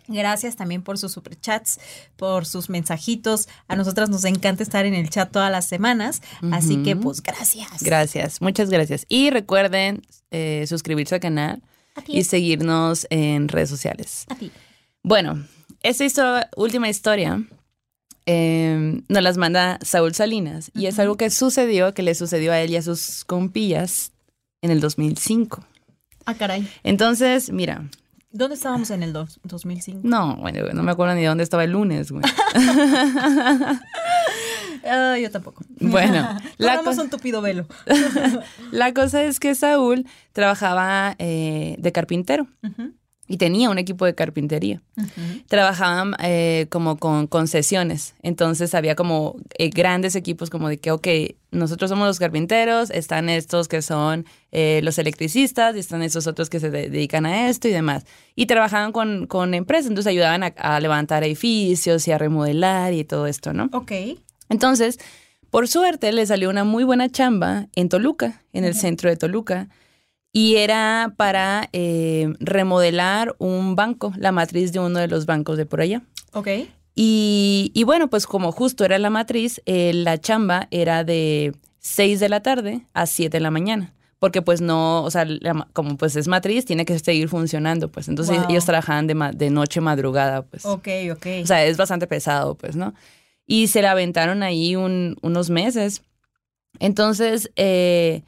[0.09, 1.79] Gracias también por sus superchats,
[2.17, 3.49] por sus mensajitos.
[3.69, 6.21] A nosotras nos encanta estar en el chat todas las semanas,
[6.53, 7.83] así que pues gracias.
[7.83, 9.07] Gracias, muchas gracias.
[9.09, 10.03] Y recuerden
[10.33, 11.63] eh, suscribirse al canal
[12.07, 14.25] y seguirnos en redes sociales.
[14.29, 14.51] a ti.
[15.03, 15.45] Bueno,
[15.83, 17.43] esta histo- última historia
[18.33, 22.61] eh, nos las manda Saúl Salinas y es algo que sucedió, que le sucedió a
[22.61, 24.13] él y a sus compillas
[24.63, 25.65] en el 2005.
[26.27, 26.69] Ah, caray.
[26.83, 27.85] Entonces, mira,
[28.33, 30.01] ¿Dónde estábamos en el dos- 2005?
[30.05, 32.23] no, bueno, no me acuerdo ni de dónde estaba el lunes, güey.
[34.83, 35.63] Ah, yo tampoco.
[35.79, 36.27] Bueno,
[36.59, 37.67] la un tupido velo.
[38.73, 42.47] La cosa es que Saúl trabajaba eh, de carpintero
[43.33, 44.83] y tenía un equipo de carpintería.
[45.47, 48.15] trabajaban eh, como con concesiones.
[48.23, 51.07] Entonces había como eh, grandes equipos como de que, ok,
[51.53, 56.51] nosotros somos los carpinteros, están estos que son eh, los electricistas y están estos otros
[56.51, 58.05] que se de- dedican a esto y demás.
[58.35, 63.05] Y trabajaban con, con empresas, entonces ayudaban a, a levantar edificios y a remodelar y
[63.05, 63.69] todo esto, ¿no?
[63.73, 63.93] Ok.
[64.49, 64.99] Entonces,
[65.51, 69.69] por suerte, le salió una muy buena chamba en Toluca, en el centro de Toluca.
[70.33, 75.67] Y era para eh, remodelar un banco, la matriz de uno de los bancos de
[75.67, 76.03] por allá.
[76.33, 76.49] Ok.
[76.95, 82.21] Y, y bueno, pues como justo era la matriz, eh, la chamba era de 6
[82.21, 83.93] de la tarde a 7 de la mañana.
[84.21, 88.07] Porque pues no, o sea, la como pues es matriz, tiene que seguir funcionando, pues.
[88.07, 88.51] Entonces Wow.
[88.51, 90.67] ellos trabajaban de, ma- de noche madrugada, pues.
[90.67, 91.27] Ok, ok.
[91.43, 92.93] O sea, es bastante pesado, pues, ¿no?
[93.47, 96.03] Y se la aventaron ahí un- unos meses.
[96.79, 98.23] Entonces, eh,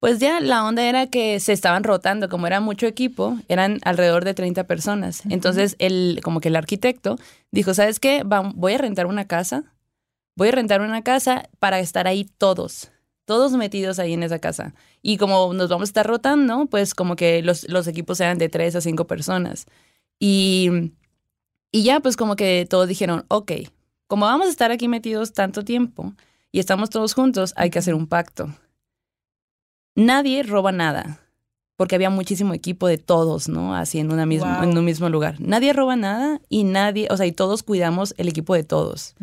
[0.00, 4.24] pues ya la onda era que se estaban rotando, como era mucho equipo, eran alrededor
[4.24, 5.22] de 30 personas.
[5.28, 7.18] Entonces, el, como que el arquitecto
[7.50, 8.22] dijo, ¿sabes qué?
[8.24, 9.64] Va- voy a rentar una casa,
[10.36, 12.90] voy a rentar una casa para estar ahí todos,
[13.26, 14.74] todos metidos ahí en esa casa.
[15.02, 18.48] Y como nos vamos a estar rotando, pues como que los, los equipos eran de
[18.48, 19.66] 3 a 5 personas.
[20.18, 20.92] Y,
[21.72, 23.52] y ya, pues como que todos dijeron, ok,
[24.06, 26.14] como vamos a estar aquí metidos tanto tiempo
[26.52, 28.48] y estamos todos juntos, hay que hacer un pacto.
[30.00, 31.20] Nadie roba nada,
[31.76, 33.74] porque había muchísimo equipo de todos, ¿no?
[33.74, 34.70] Así en, una misma, Wow.
[34.70, 35.36] en un mismo lugar.
[35.40, 39.14] Nadie roba nada y nadie, o sea, y todos cuidamos el equipo de todos,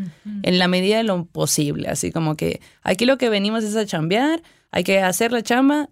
[0.44, 1.88] en la medida de lo posible.
[1.88, 5.90] Así como que aquí lo que venimos es a chambear, hay que hacer la chamba,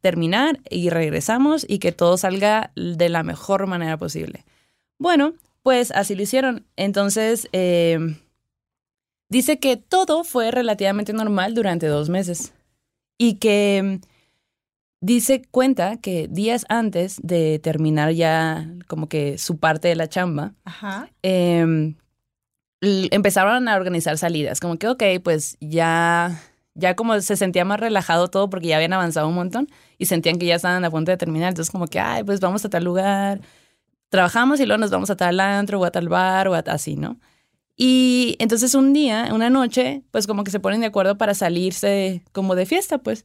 [0.00, 4.44] terminar y regresamos y que todo salga de la mejor manera posible.
[4.98, 6.64] Bueno, pues así lo hicieron.
[6.76, 7.98] Entonces, eh,
[9.28, 12.52] dice que todo fue relativamente normal durante dos meses
[13.18, 14.07] y que mm,
[15.00, 20.54] dice, cuenta que días antes de terminar ya como que su parte de la chamba,
[20.64, 21.08] Ajá.
[21.22, 21.94] eh,
[22.80, 26.40] l- empezaron a organizar salidas, como que, ok, pues ya,
[26.74, 29.68] ya como se sentía más relajado todo porque ya habían avanzado un montón
[29.98, 32.64] y sentían que ya estaban a punto de terminar, entonces como que, ay, pues vamos
[32.64, 33.40] a tal lugar,
[34.08, 36.96] trabajamos y luego nos vamos a tal antro o a tal bar o a así,
[36.96, 37.18] ¿no?
[37.80, 42.22] Y entonces un día, una noche, pues como que se ponen de acuerdo para salirse
[42.32, 43.24] como de fiesta, pues.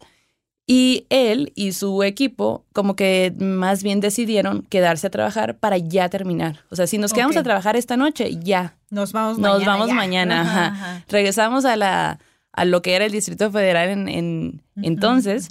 [0.65, 6.07] Y él y su equipo como que más bien decidieron quedarse a trabajar para ya
[6.09, 6.61] terminar.
[6.69, 8.77] O sea, si nos quedamos a trabajar esta noche, ya.
[8.89, 9.71] Nos vamos Nos mañana.
[9.73, 9.93] vamos ya.
[9.93, 10.65] mañana, ajá.
[10.67, 11.05] ajá.
[11.09, 12.19] Regresamos a la
[12.55, 15.47] a lo que era el Distrito Federal en, en- entonces.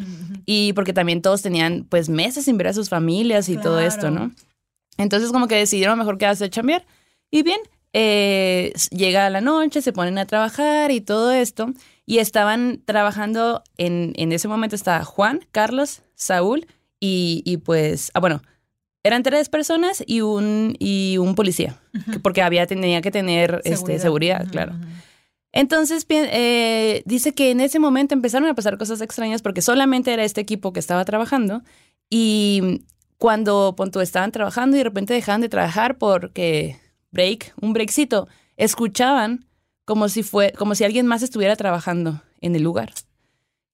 [0.46, 4.10] Y porque también todos tenían pues meses sin ver a sus familias y todo esto.
[4.10, 4.30] ¿no?
[4.96, 6.86] Entonces como que decidieron mejor quedarse a chambear.
[7.30, 7.58] Y bien,
[7.92, 11.70] eh, llega la noche, se ponen a trabajar y todo esto.
[12.12, 16.66] Y estaban trabajando, en, en ese momento estaba Juan, Carlos, Saúl
[17.00, 18.42] y, y pues, ah, bueno,
[19.02, 21.80] eran tres personas y un, y un policía,
[22.12, 24.74] que- porque había, tenía que tener este, seguridad, claro.
[25.52, 30.24] Entonces eh, dice que en ese momento empezaron a pasar cosas extrañas porque solamente era
[30.24, 31.62] este equipo que estaba trabajando
[32.10, 32.84] y
[33.18, 36.78] cuando punto, estaban trabajando y de repente dejaban de trabajar porque
[37.10, 39.44] break, un breakcito, escuchaban
[39.85, 42.93] como si fue, como si alguien más estuviera trabajando en el lugar.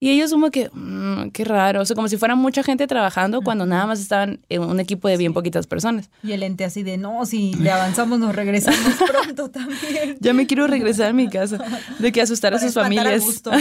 [0.01, 3.41] Y ellos como que, mm, qué raro, o sea, como si fuera mucha gente trabajando
[3.41, 6.09] cuando nada más estaban en un equipo de bien poquitas personas.
[6.23, 8.79] Y el ente así de, no, si le avanzamos nos regresamos
[9.11, 10.15] pronto también.
[10.21, 11.57] Ya me quiero regresar a mi casa,
[11.99, 13.43] de que asustar a sus familias.
[13.45, 13.51] no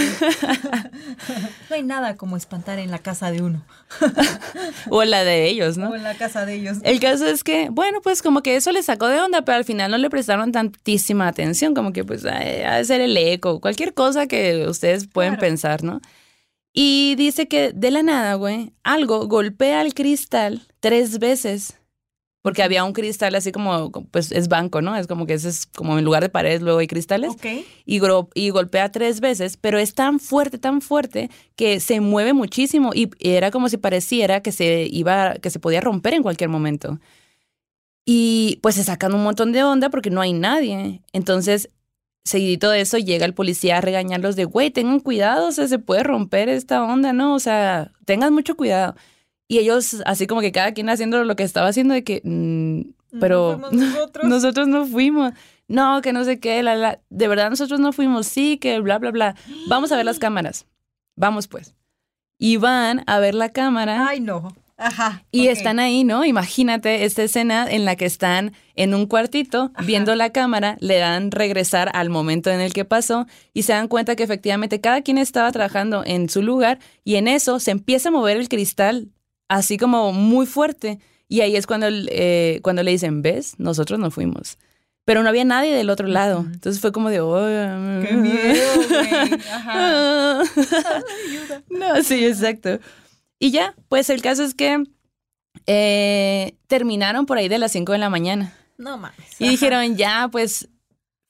[1.75, 3.65] hay nada como espantar en la casa de uno.
[4.91, 5.91] o la de ellos, ¿no?
[5.91, 6.79] O en la casa de ellos.
[6.85, 9.65] El caso es que, bueno, pues como que eso le sacó de onda, pero al
[9.65, 13.93] final no le prestaron tantísima atención, como que pues ha de ser el eco, cualquier
[13.93, 16.01] cosa que ustedes pueden pensar, ¿no?
[16.81, 21.77] Y dice que de la nada, güey, algo golpea el cristal tres veces.
[22.41, 24.95] Porque había un cristal así como, pues es banco, ¿no?
[24.95, 27.31] Es como que ese es como en lugar de paredes, luego hay cristales.
[27.33, 27.47] Ok.
[27.85, 28.01] Y,
[28.35, 32.93] y golpea tres veces, pero es tan fuerte, tan fuerte, que se mueve muchísimo.
[32.95, 37.01] Y era como si pareciera que se iba, que se podía romper en cualquier momento.
[38.07, 41.03] Y pues se sacan un montón de onda porque no hay nadie.
[41.13, 41.71] Entonces
[42.29, 45.79] seguidito de eso llega el policía a regañarlos de, güey, tengan cuidado, o sea, se
[45.79, 47.35] puede romper esta onda, ¿no?
[47.35, 48.95] O sea, tengan mucho cuidado.
[49.49, 53.19] Y ellos, así como que cada quien haciendo lo que estaba haciendo, de que, mm,
[53.19, 54.29] pero nosotros.
[54.29, 55.33] nosotros no fuimos.
[55.69, 58.99] No, que no sé qué, la, la, de verdad nosotros no fuimos, sí, que bla,
[58.99, 59.35] bla, bla.
[59.69, 60.67] Vamos a ver las cámaras.
[61.17, 61.75] Vamos pues.
[62.39, 64.07] Y van a ver la cámara.
[64.07, 64.55] Ay, no.
[64.79, 65.25] Ajá.
[65.33, 66.25] Y están ahí, ¿no?
[66.25, 71.33] Imagínate esta escena en la que están en un cuartito viendo la cámara, le dan
[71.33, 75.19] regresar al momento en el que pasó y se dan cuenta que efectivamente cada quien
[75.19, 79.09] estaba trabajando en su lugar y en eso se empieza a mover el cristal
[79.49, 81.01] así como muy fuerte.
[81.27, 83.55] Y ahí es cuando, eh, cuando le dicen, ¿ves?
[83.59, 84.59] Nosotros no fuimos.
[85.05, 86.47] Pero no había nadie del otro lado.
[86.53, 87.47] Entonces fue como de, oh,
[88.07, 89.41] ¡Qué miedo, güey!
[89.51, 90.43] Ajá.
[91.71, 92.79] no, sí, exacto.
[93.39, 94.85] Y ya, pues el caso es que
[95.67, 98.55] eh, terminaron por ahí de las 5 de la mañana.
[98.77, 99.41] No mames.
[99.41, 100.69] Y dijeron, ya, pues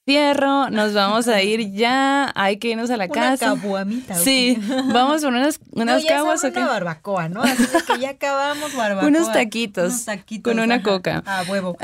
[0.08, 3.52] fierro, nos vamos a ir ya, hay que irnos a la casa.
[3.52, 4.14] Una cabuamita.
[4.14, 4.58] Sí,
[4.90, 6.44] vamos por unas, unas no, caguas.
[6.44, 6.58] o qué?
[6.60, 7.42] Una barbacoa, ¿no?
[7.42, 9.06] Así que ya acabamos barbacoa.
[9.08, 9.92] unos taquitos.
[9.92, 10.50] Unos taquitos.
[10.50, 11.22] Con una coca.
[11.26, 11.76] Ah, huevo.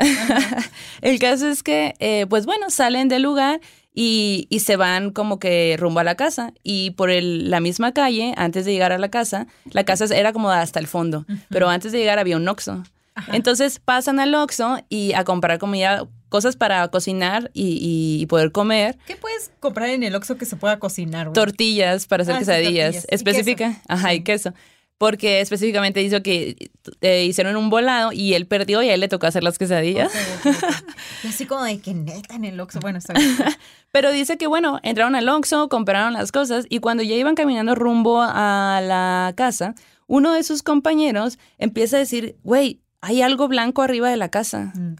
[1.01, 3.61] El caso es que, eh, pues bueno, salen del lugar
[3.95, 6.53] y, y, se van como que rumbo a la casa.
[6.63, 10.33] Y por el, la misma calle, antes de llegar a la casa, la casa era
[10.33, 12.83] como hasta el fondo, pero antes de llegar había un Oxxo.
[13.31, 17.79] Entonces pasan al Oxxo y a comprar comida, cosas para cocinar y,
[18.21, 18.97] y, poder comer.
[19.07, 21.31] ¿Qué puedes comprar en el Oxxo que se pueda cocinar?
[21.31, 22.93] Tortillas para hacer Ah, sí, quesadillas.
[22.95, 23.07] tortillas.
[23.09, 23.81] Específica.
[23.87, 24.53] Ajá, y queso.
[24.97, 26.71] Porque específicamente hizo que
[27.01, 30.11] eh, hicieron un volado y él perdió y a él le tocó hacer las quesadillas.
[31.23, 32.79] Y así como de que neta en el Oxxo.
[32.79, 33.35] Bueno, está bien.
[33.91, 37.73] Pero dice que, bueno, entraron al Oxxo, compraron las cosas y cuando ya iban caminando
[37.73, 39.73] rumbo a la casa,
[40.07, 44.71] uno de sus compañeros empieza a decir, güey, hay algo blanco arriba de la casa.
[44.75, 44.95] Mm.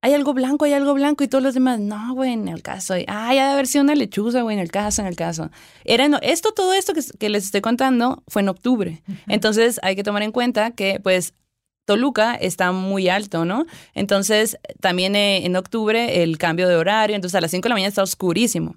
[0.00, 2.94] Hay algo blanco, hay algo blanco y todos los demás, no, güey, en el caso.
[2.94, 3.06] Ay,
[3.38, 5.50] ha de haber sido una lechuza, güey, en el caso, en el caso.
[5.84, 9.02] Era en- esto, todo esto que, que les estoy contando fue en octubre.
[9.26, 11.34] Entonces hay que tomar en cuenta que, pues,
[11.84, 13.64] Toluca está muy alto, ¿no?
[13.94, 17.74] Entonces, también eh, en octubre el cambio de horario, entonces a las 5 de la
[17.74, 18.76] mañana está oscurísimo.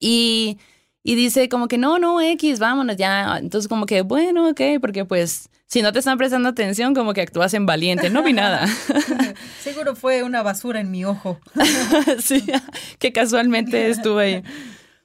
[0.00, 0.58] Y,
[1.02, 3.38] y dice como que no, no, X, vámonos ya.
[3.38, 7.20] Entonces como que, bueno, ok, porque pues si no te están prestando atención, como que
[7.20, 8.08] actúas en valiente.
[8.08, 8.66] No vi nada.
[9.60, 11.40] Seguro fue una basura en mi ojo.
[12.20, 12.44] sí,
[12.98, 14.42] que casualmente estuve ahí.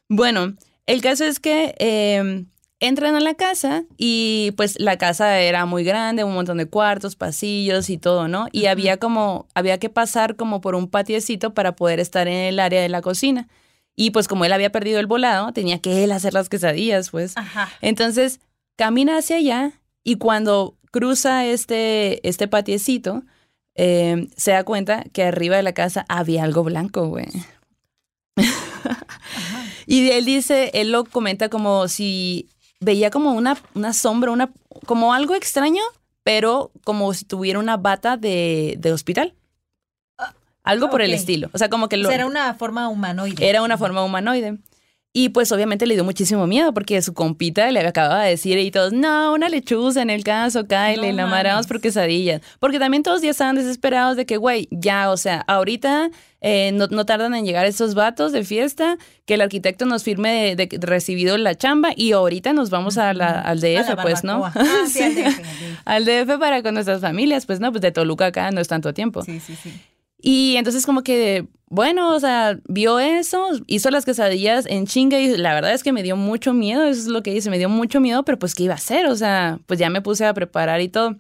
[0.08, 0.54] Bueno,
[0.86, 2.46] el caso es que eh,
[2.80, 7.16] entran a la casa y pues la casa era muy grande, un montón de cuartos,
[7.16, 8.48] pasillos y todo, ¿no?
[8.52, 12.60] Y había como, había que pasar como por un patiecito para poder estar en el
[12.60, 13.48] área de la cocina.
[13.96, 17.36] Y pues como él había perdido el volado, tenía que él hacer las quesadillas, pues.
[17.36, 17.70] Ajá.
[17.82, 18.40] Entonces
[18.76, 23.24] camina hacia allá y cuando cruza este, este patiecito,
[23.76, 27.28] eh, se da cuenta que arriba de la casa había algo blanco, güey.
[29.86, 32.50] y él dice, él lo comenta como si
[32.80, 34.52] veía como una, una sombra, una,
[34.86, 35.82] como algo extraño,
[36.24, 39.34] pero como si tuviera una bata de, de hospital.
[40.64, 41.50] Algo por el estilo.
[41.54, 43.50] O sea, como que lo, era una forma humanoide.
[43.50, 44.60] era una forma humanoide.
[45.14, 48.72] Y pues obviamente le dio muchísimo miedo porque su compita le acababa de decir y
[48.72, 51.68] todos, no, una lechuza en el caso, Kyle, No y la amarramos mames.
[51.68, 52.42] por quesadillas.
[52.62, 56.88] Porque también todos ya estaban desesperados de que, güey, ya, o sea, ahorita eh, no,
[56.88, 60.78] no tardan en llegar esos vatos de fiesta, que el arquitecto nos firme de, de
[60.80, 64.46] recibido la chamba y ahorita nos vamos a la- al A DF, la pues, ¿no?
[64.56, 65.42] Ah, sí, al DF.
[65.84, 68.94] Al DF para con nuestras familias, pues no, pues de Toluca acá no es tanto
[68.94, 69.24] tiempo.
[69.24, 69.74] Sí, sí, sí.
[70.22, 75.36] Y entonces como que, bueno, o sea, vio eso, hizo las quesadillas en chinga y
[75.38, 77.70] la verdad es que me dio mucho miedo, eso es lo que dice, me dio
[77.70, 79.08] mucho miedo, pero pues ¿qué iba a hacer?
[79.08, 81.18] O sea, pues ya me puse a preparar y todo.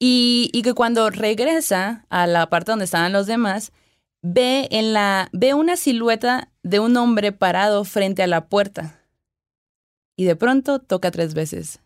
[0.00, 3.72] Y, y que cuando regresa a la parte donde estaban los demás,
[4.22, 9.00] ve en la ve una silueta de un hombre parado frente a la puerta.
[10.16, 11.80] Y de pronto toca tres veces.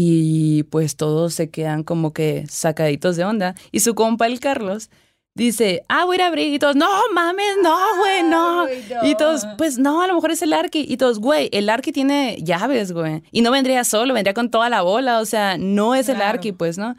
[0.00, 3.56] Y pues todos se quedan como que sacaditos de onda.
[3.72, 4.90] Y su compa, el Carlos,
[5.34, 6.54] dice, ah, voy a ir a abrir.
[6.54, 8.68] Y todos, no mames, no, güey, no.
[9.02, 10.86] Y todos, pues no, a lo mejor es el Arqui.
[10.88, 13.24] Y todos, güey, el Arqui tiene llaves, güey.
[13.32, 15.18] Y no vendría solo, vendría con toda la bola.
[15.18, 16.94] O sea, no es el Arqui, pues, ¿no?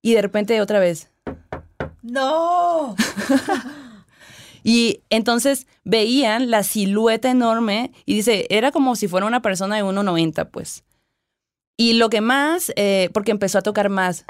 [0.00, 1.10] Y de repente otra vez.
[2.00, 2.96] No.
[4.64, 9.84] y entonces veían la silueta enorme y dice, era como si fuera una persona de
[9.84, 10.82] 1,90, pues.
[11.78, 14.26] Y lo que más, eh, porque empezó a tocar más.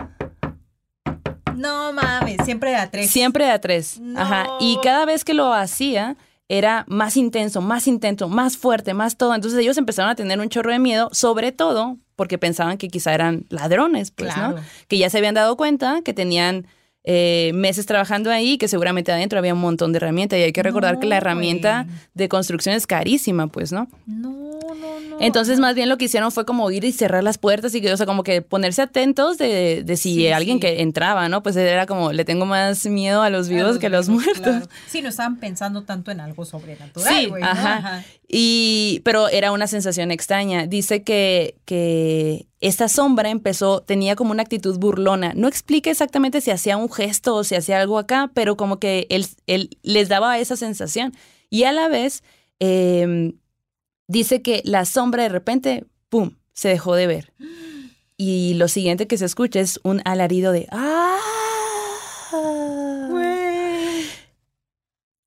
[1.56, 3.10] No mames, siempre de a tres.
[3.10, 4.00] Siempre de a tres.
[4.14, 4.46] Ajá.
[4.60, 6.16] Y cada vez que lo hacía,
[6.48, 9.34] era más intenso, más intenso, más fuerte, más todo.
[9.34, 13.14] Entonces ellos empezaron a tener un chorro de miedo, sobre todo porque pensaban que quizá
[13.14, 14.56] eran ladrones, pues, ¿no?
[14.88, 16.66] Que ya se habían dado cuenta que tenían
[17.04, 20.62] eh, meses trabajando ahí, que seguramente adentro había un montón de herramientas y hay que
[20.62, 23.88] recordar que la herramienta de construcción es carísima, pues, ¿no?
[24.06, 24.30] No,
[24.74, 25.16] no, no.
[25.20, 27.92] Entonces, más bien lo que hicieron fue como ir y cerrar las puertas y que,
[27.92, 31.42] o sea, como que ponerse atentos de, de si alguien que entraba, ¿no?
[31.42, 34.68] Pues era como, le tengo más miedo a los vivos que a los muertos.
[34.88, 38.04] Sí, no estaban pensando tanto en algo sobrenatural, sí, ajá.
[38.30, 40.66] Y, pero era una sensación extraña.
[40.66, 45.32] Dice que, que esta sombra empezó, tenía como una actitud burlona.
[45.34, 49.06] No explica exactamente si hacía un gesto o si hacía algo acá, pero como que
[49.08, 51.14] él, él les daba esa sensación.
[51.48, 52.22] Y a la vez,
[52.58, 53.32] em,
[54.08, 57.32] dice que la sombra de repente, ¡pum!, se dejó de ver.
[58.18, 61.16] Y lo siguiente que se escucha es un alarido de ¡ah!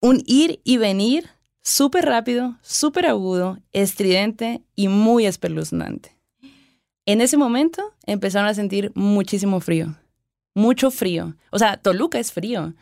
[0.01, 1.29] Un ir y venir
[1.61, 6.15] súper rápido, súper agudo, estridente y muy espeluznante.
[7.05, 9.95] En ese momento empezaron a sentir muchísimo frío,
[10.53, 11.35] mucho frío.
[11.51, 12.73] O sea, Toluca es frío,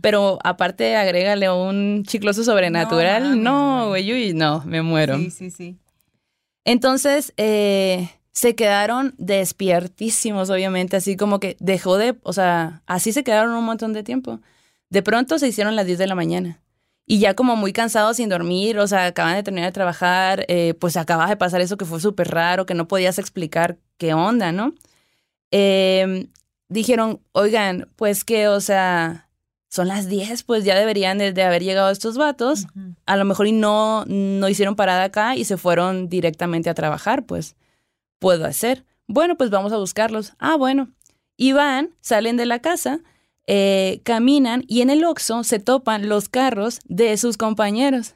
[0.00, 3.42] pero aparte agrégale un chicloso sobrenatural.
[3.42, 5.18] No, güey, no, me muero.
[5.18, 5.78] Sí, sí, sí.
[6.64, 13.24] Entonces, eh, se quedaron despiertísimos, obviamente, así como que dejó de, o sea, así se
[13.24, 14.40] quedaron un montón de tiempo.
[14.90, 16.62] De pronto se hicieron las 10 de la mañana
[17.06, 20.74] y ya como muy cansados sin dormir, o sea, acaban de terminar de trabajar, eh,
[20.74, 24.52] pues acababa de pasar eso que fue súper raro, que no podías explicar qué onda,
[24.52, 24.74] ¿no?
[25.50, 26.28] Em,
[26.68, 29.28] dijeron, oigan, pues que, o sea,
[29.68, 32.66] son las 10, pues ya deberían de, haber llegado estos vatos,
[33.06, 37.24] a lo mejor y no, no hicieron parada acá y se fueron directamente a trabajar,
[37.24, 37.56] pues,
[38.18, 38.84] puedo hacer.
[39.08, 40.34] Bueno, pues vamos a buscarlos.
[40.38, 40.90] Ah, bueno.
[41.36, 43.00] Y van, salen de la casa
[43.46, 48.14] eh, caminan y en el Oxxo se topan los carros de sus compañeros.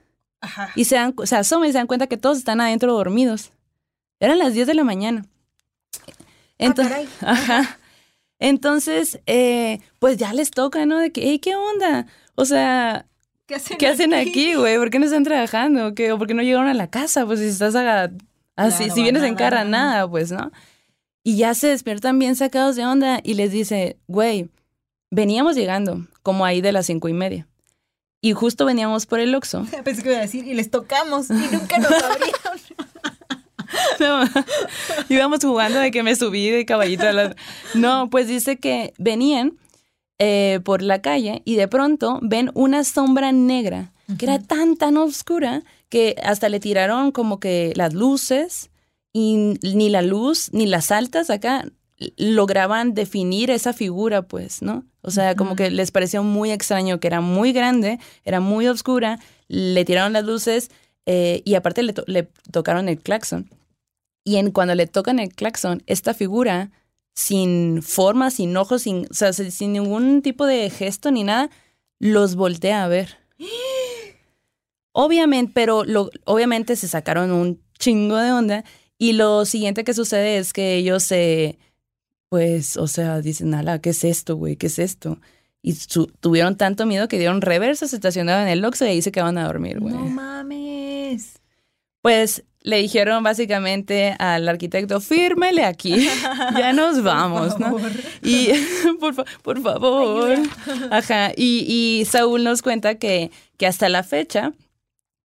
[0.77, 3.51] Y se, dan, se asoman y se dan cuenta que todos están adentro dormidos.
[4.21, 5.27] Eran las 10 de la mañana.
[5.99, 6.01] Ah,
[6.59, 7.09] Entonces,
[8.39, 10.99] Entonces, eh, pues ya les toca, ¿no?
[10.99, 12.07] De que, ¿qué onda?
[12.35, 13.07] O sea,
[13.47, 14.77] ¿qué hacen, aquí, güey?
[14.77, 15.95] ¿Por qué no están trabajando?
[15.95, 17.25] ¿Qué, ¿O por qué no llegaron a la casa?
[17.25, 17.75] Pues si estás
[18.57, 20.53] así, si vienes en cara, nada, pues, ¿no?
[21.23, 24.51] Y ya se despiertan bien sacados de onda y les dice, güey,
[25.11, 27.47] Veníamos llegando, como ahí de las cinco y media.
[28.21, 29.67] Y justo veníamos por el Oxxo.
[29.85, 32.57] Pensé que iba a decir, y les tocamos, y nunca nos abrieron.
[34.01, 34.25] no,
[35.09, 37.07] íbamos jugando de que me subí de caballito.
[37.07, 37.37] A la...
[37.75, 39.59] No, pues dice que venían
[40.19, 44.97] eh, por la calle y de pronto ven una sombra negra que era tan, tan
[44.97, 48.71] oscura que hasta le tiraron como que las luces
[49.13, 51.67] y ni la luz ni las altas acá
[52.17, 54.85] lograban definir esa figura, pues, ¿no?
[55.03, 59.19] O sea, como que les pareció muy extraño que era muy grande, era muy oscura,
[59.49, 60.71] le tiraron las luces
[61.07, 63.49] eh, y aparte le, le, tocaron el claxon.
[64.25, 66.71] Y en, cuando le tocan el claxon, esta figura,
[67.15, 71.51] sin forma, sin ojos, sin, o sea, sin ningún tipo de gesto ni nada,
[71.99, 73.17] los voltea a ver.
[74.93, 78.65] Obviamente, pero lo, obviamente se sacaron un chingo de onda.
[78.99, 81.59] Y lo siguiente que sucede es que ellos se
[82.29, 84.57] pues, o sea, dicen, ala, ¿qué es esto, güey?
[84.57, 85.19] ¿Qué es esto?
[85.63, 85.75] Y
[86.21, 89.39] tuvieron tanto miedo que dieron reversa, se estacionaron en el Oxxo y ahí se quedaban
[89.39, 89.95] a dormir, güey.
[89.95, 91.41] No mames.
[92.03, 96.09] Pues le dijeron básicamente al arquitecto, fírmele aquí,
[96.59, 97.77] ya nos vamos, ¿no?
[98.23, 98.51] Y
[99.01, 100.37] por, por favor.
[100.91, 101.33] Ajá.
[101.37, 104.53] Y, y Saúl nos cuenta que, que hasta la fecha,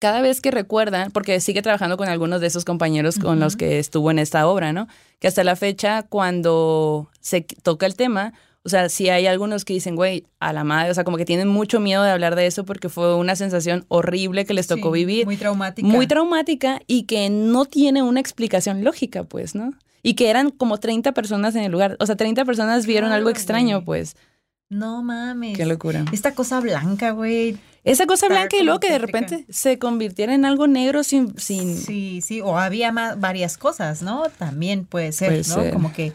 [0.01, 3.77] cada vez que recuerdan, porque sigue trabajando con algunos de esos compañeros con los que
[3.77, 4.87] estuvo en esta obra, ¿no?
[5.19, 8.33] Que hasta la fecha, cuando se toca el tema,
[8.63, 11.25] o sea, sí hay algunos que dicen, güey, a la madre, o sea, como que
[11.25, 14.89] tienen mucho miedo de hablar de eso porque fue una sensación horrible que les tocó
[14.89, 15.25] vivir.
[15.25, 15.87] Muy traumática.
[15.87, 19.71] Muy traumática y que no tiene una explicación lógica, pues, ¿no?
[20.01, 23.29] Y que eran como 30 personas en el lugar, o sea, 30 personas vieron algo
[23.29, 24.15] extraño, pues.
[24.67, 25.55] No mames.
[25.55, 26.05] Qué locura.
[26.11, 27.59] Esta cosa blanca, güey.
[27.83, 31.37] Esa cosa blanca y luego que de repente se convirtiera en algo negro sin...
[31.39, 31.77] sin...
[31.77, 32.39] Sí, sí.
[32.41, 34.23] O había más, varias cosas, ¿no?
[34.37, 35.63] También puede ser, Puede ¿no?
[35.63, 35.73] ser.
[35.73, 36.13] Como que.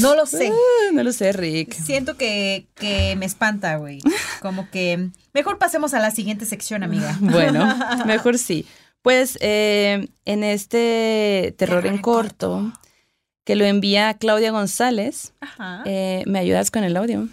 [0.00, 0.50] No lo sé.
[0.52, 1.72] Ah, no lo sé, Rick.
[1.74, 4.00] Siento que, que me espanta, güey.
[4.40, 5.10] Como que.
[5.32, 7.16] Mejor pasemos a la siguiente sección, amiga.
[7.20, 7.76] Bueno,
[8.06, 8.66] mejor sí.
[9.02, 12.72] Pues eh, en este terror Terror en en corto,
[13.44, 15.82] que lo envía Claudia González, Ajá.
[15.84, 17.28] eh, ¿me ayudas con el audio?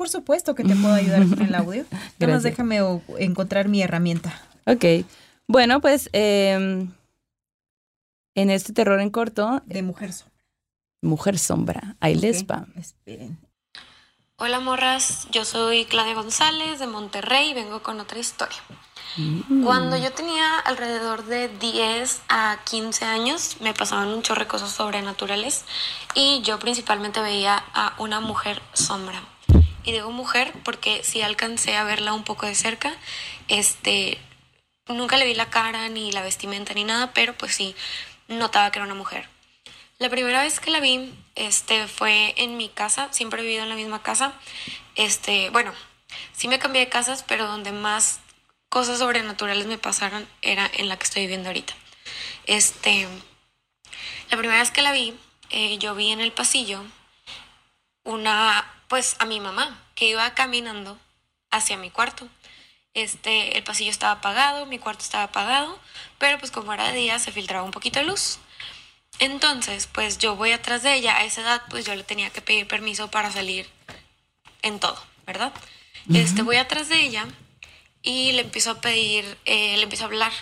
[0.00, 1.84] Por supuesto que te puedo ayudar con el audio.
[2.18, 2.78] Nada más déjame
[3.18, 4.32] encontrar mi herramienta.
[4.64, 5.04] Ok.
[5.46, 6.88] Bueno, pues eh,
[8.34, 10.32] en este terror en corto, De mujer sombra.
[11.02, 12.66] Mujer Sombra, ahí les va.
[12.70, 13.38] Ok, Esperen.
[14.36, 18.56] Hola morras, yo soy Claudia González de Monterrey y vengo con otra historia.
[19.18, 19.64] Mm.
[19.64, 24.70] Cuando yo tenía alrededor de 10 a 15 años me pasaban un chorro de cosas
[24.70, 25.66] sobrenaturales
[26.14, 29.20] y yo principalmente veía a una mujer sombra.
[29.84, 32.94] Y digo mujer porque sí alcancé a verla un poco de cerca.
[33.48, 34.18] Este,
[34.86, 37.74] nunca le vi la cara ni la vestimenta ni nada, pero pues sí
[38.28, 39.28] notaba que era una mujer.
[39.98, 43.08] La primera vez que la vi, este, fue en mi casa.
[43.12, 44.32] Siempre he vivido en la misma casa.
[44.94, 45.74] Este, bueno,
[46.32, 48.20] sí me cambié de casas, pero donde más
[48.70, 51.74] cosas sobrenaturales me pasaron era en la que estoy viviendo ahorita.
[52.46, 53.06] Este,
[54.30, 55.14] la primera vez que la vi,
[55.50, 56.82] eh, yo vi en el pasillo
[58.04, 60.98] una, pues a mi mamá, que iba caminando
[61.52, 62.26] hacia mi cuarto.
[62.92, 65.78] Este, el pasillo estaba apagado, mi cuarto estaba apagado,
[66.18, 68.40] pero pues como era de día se filtraba un poquito de luz.
[69.20, 71.16] Entonces, pues yo voy atrás de ella.
[71.16, 73.70] A esa edad, pues yo le tenía que pedir permiso para salir
[74.62, 75.52] en todo, ¿verdad?
[76.12, 77.28] Este, voy atrás de ella
[78.02, 80.32] y le empiezo a pedir, eh, le empiezo a hablar.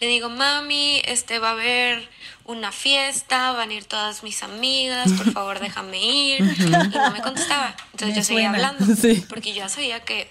[0.00, 2.08] Le digo, mami, este va a haber
[2.44, 6.40] una fiesta, van a ir todas mis amigas, por favor déjame ir.
[6.40, 7.74] Y no me contestaba.
[7.92, 9.24] Entonces Me yo seguía hablando, Sí.
[9.28, 10.30] porque yo sabía que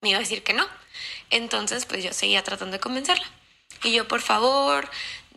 [0.00, 0.66] me iba a decir que no.
[1.30, 3.24] Entonces, pues yo seguía tratando de convencerla.
[3.82, 4.88] Y yo, por favor,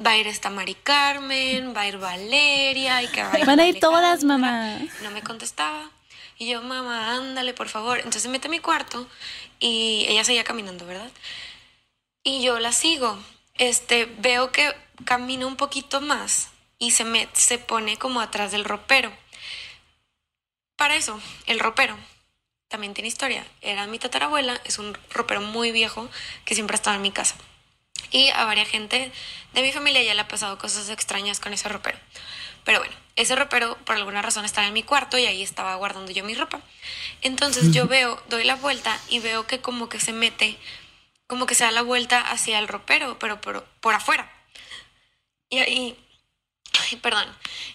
[0.05, 3.45] va a ir esta Mari Carmen, va a ir Valeria, y que va a ir
[3.45, 4.77] Van a ir todas, mamá.
[5.01, 5.89] No me contestaba.
[6.37, 7.97] Y yo, mamá, ándale, por favor.
[7.97, 9.07] Entonces se mete a mi cuarto
[9.59, 11.09] y ella seguía caminando, ¿verdad?
[12.23, 13.17] Y yo la sigo.
[13.57, 14.73] Este, veo que
[15.05, 16.49] camina un poquito más
[16.79, 19.11] y se, me, se pone como atrás del ropero.
[20.75, 21.97] Para eso, el ropero
[22.67, 23.45] también tiene historia.
[23.61, 26.09] Era mi tatarabuela, es un ropero muy viejo
[26.45, 27.35] que siempre ha estado en mi casa.
[28.11, 29.11] Y a varias gente
[29.53, 31.97] de mi familia ya le ha pasado cosas extrañas con ese ropero.
[32.63, 36.11] Pero bueno, ese ropero por alguna razón estaba en mi cuarto y ahí estaba guardando
[36.11, 36.61] yo mi ropa.
[37.21, 40.57] Entonces yo veo, doy la vuelta y veo que como que se mete,
[41.27, 44.31] como que se da la vuelta hacia el ropero, pero por, por afuera.
[45.49, 45.97] Y ahí,
[47.01, 47.27] perdón,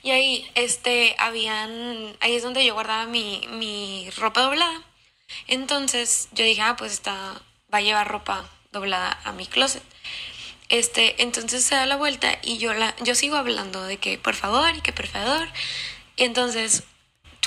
[0.02, 4.82] y ahí, este, habían, ahí es donde yo guardaba mi, mi ropa doblada.
[5.46, 7.40] Entonces yo dije, ah, pues está,
[7.72, 9.82] va a llevar ropa doblada a mi closet.
[10.68, 14.34] Este, entonces se da la vuelta y yo la, yo sigo hablando de que por
[14.34, 15.46] favor y que por favor.
[16.16, 16.84] Y entonces,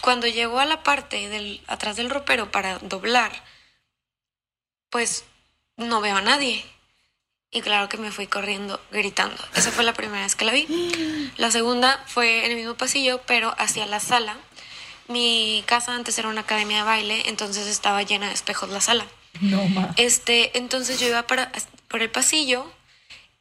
[0.01, 3.31] cuando llego a la parte del, atrás del ropero para doblar,
[4.91, 5.25] pues
[5.77, 6.63] no veo a nadie.
[7.51, 9.41] Y claro que me fui corriendo gritando.
[9.55, 10.67] Esa fue la primera vez que la vi.
[11.37, 14.35] La segunda fue en el mismo pasillo, pero hacia la sala.
[15.07, 19.05] Mi casa antes era una academia de baile, entonces estaba llena de espejos la sala.
[19.39, 19.93] No, ma.
[19.97, 21.51] Este, entonces yo iba para,
[21.87, 22.69] por el pasillo.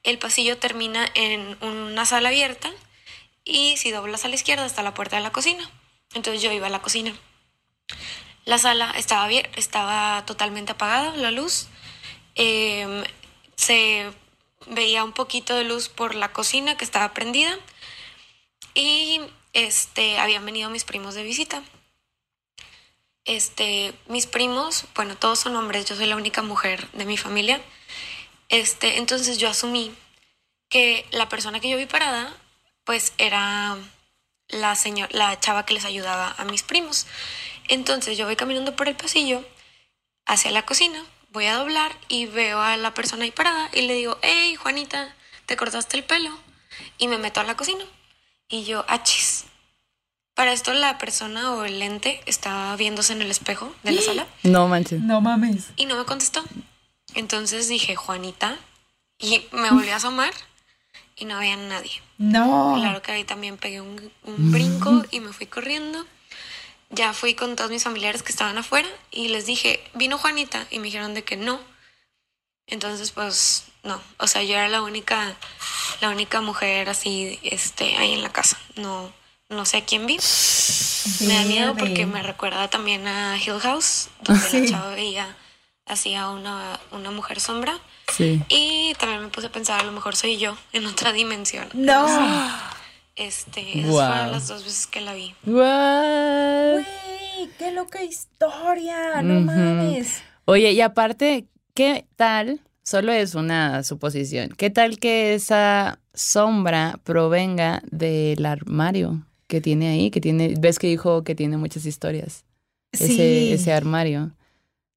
[0.02, 2.70] El pasillo termina en una sala abierta
[3.44, 5.68] y si doblas a la izquierda está la puerta de la cocina.
[6.14, 7.12] Entonces yo iba a la cocina.
[8.44, 11.68] La sala estaba estaba totalmente apagada, la luz.
[12.34, 13.04] Em,
[13.56, 14.12] se
[14.66, 17.58] veía un poquito de luz por la cocina que estaba prendida
[18.74, 19.20] y
[19.52, 21.62] este habían venido mis primos de visita.
[23.24, 27.60] Este, mis primos, bueno, todos son hombres, yo soy la única mujer de mi familia.
[28.48, 29.94] Este, entonces yo asumí
[30.68, 32.36] que la persona que yo vi parada,
[32.84, 33.78] pues era
[34.48, 37.06] la señora, la chava que les ayudaba a mis primos.
[37.68, 39.44] Entonces yo voy caminando por el pasillo
[40.26, 41.04] hacia la cocina,
[41.34, 45.14] voy a doblar y veo a la persona ahí parada y le digo, hey Juanita,
[45.46, 46.30] ¿te cortaste el pelo?
[46.96, 47.84] Y me meto a la cocina.
[48.48, 49.44] Y yo, achis.
[50.34, 54.26] Para esto la persona o el lente estaba viéndose en el espejo de la sala
[54.44, 55.00] No manches.
[55.00, 55.66] No mames.
[55.76, 56.42] y no me contestó.
[57.14, 58.56] Entonces dije, Juanita,
[59.18, 60.32] y me volví a asomar
[61.16, 62.00] y no había nadie.
[62.18, 62.74] No.
[62.78, 66.06] Claro que ahí también pegué un, un brinco y me fui corriendo.
[66.90, 70.78] Ya fui con todos mis familiares que estaban afuera y les dije, vino Juanita y
[70.78, 71.60] me dijeron de que no.
[72.66, 74.00] Entonces, pues, no.
[74.18, 75.36] O sea, yo era la única,
[76.00, 78.58] la única mujer así, este, ahí en la casa.
[78.76, 79.12] No,
[79.48, 80.18] no sé a quién vi.
[81.20, 85.36] Me da miedo porque me recuerda también a Hill House, donde la chava veía
[85.86, 87.78] hacía una, una mujer sombra.
[88.12, 88.42] Sí.
[88.48, 91.68] Y también me puse a pensar, a lo mejor soy yo en otra dimensión.
[91.72, 92.06] No.
[93.16, 94.12] Este, esas Guau.
[94.12, 95.34] fueron las dos veces que la vi.
[95.44, 96.84] Güey,
[97.58, 99.22] qué loca historia.
[99.22, 100.22] No mames.
[100.46, 102.60] Oye, y aparte, ¿qué tal?
[102.82, 104.50] Solo es una suposición.
[104.50, 110.10] ¿Qué tal que esa sombra provenga del armario que tiene ahí?
[110.10, 112.44] Que tiene, ves que dijo que tiene muchas historias.
[112.92, 113.52] Ese, Sí.
[113.52, 114.32] ese armario.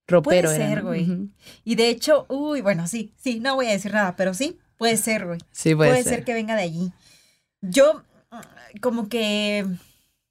[0.08, 1.30] Ropero era, ser, güey.
[1.66, 4.96] Y de hecho, uy, bueno, sí, sí, no voy a decir nada, pero sí, puede
[4.98, 5.40] ser, güey.
[5.52, 6.14] Sí, puede, Puede, ser.
[6.16, 6.24] ser.
[6.24, 6.92] que venga de allí.
[7.62, 8.04] Yo,
[8.82, 9.66] como que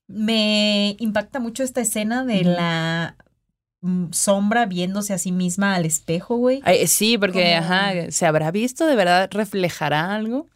[0.08, 3.16] me impacta mucho esta escena de la
[3.80, 6.60] mm, sombra viéndose a sí misma al espejo, güey.
[6.64, 8.86] Ay, sí, porque, ajá, ¿se habrá visto?
[8.86, 10.48] ¿De verdad reflejará algo?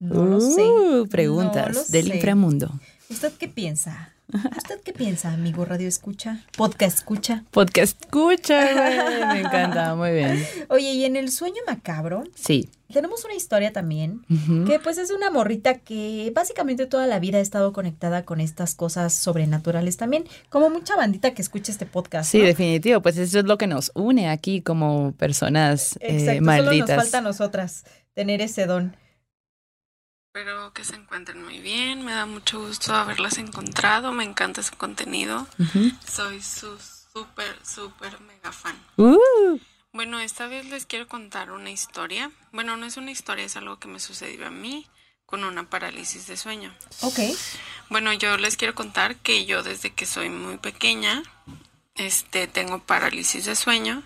[0.00, 0.62] No lo sé.
[0.62, 2.14] Uh, Preguntas No lo del sé.
[2.16, 2.80] inframundo.
[3.08, 4.12] ¿Usted qué piensa?
[4.30, 6.44] ¿Usted qué piensa, amigo Radio Escucha?
[6.54, 7.44] Podcast Escucha.
[7.50, 9.26] Podcast escucha, güey.
[9.32, 10.44] Me encanta, muy bien.
[10.68, 12.68] Oye, y en el sueño macabro Sí.
[12.92, 14.20] tenemos una historia también
[14.66, 18.74] que pues es una morrita que básicamente toda la vida ha estado conectada con estas
[18.74, 22.30] cosas sobrenaturales también, como mucha bandita que escucha este podcast.
[22.30, 22.44] Sí, ¿no?
[22.44, 23.00] definitivo.
[23.00, 26.68] Pues eso es lo que nos une aquí como personas eh, Exacto, malditas.
[26.86, 28.94] solo nos falta a nosotras tener ese don.
[30.34, 32.04] Espero que se encuentren muy bien.
[32.04, 34.12] Me da mucho gusto haberlas encontrado.
[34.12, 35.46] Me encanta su contenido.
[36.06, 36.78] Soy su
[37.12, 38.78] súper, súper mega fan.
[38.98, 39.58] Uh,
[39.92, 42.30] Bueno, esta vez les quiero contar una historia.
[42.52, 44.86] Bueno, no es una historia, es algo que me sucedió a mí
[45.24, 46.74] con una parálisis de sueño.
[47.00, 47.18] Ok.
[47.88, 51.22] Bueno, yo les quiero contar que yo desde que soy muy pequeña,
[51.94, 54.02] este, tengo parálisis de sueño.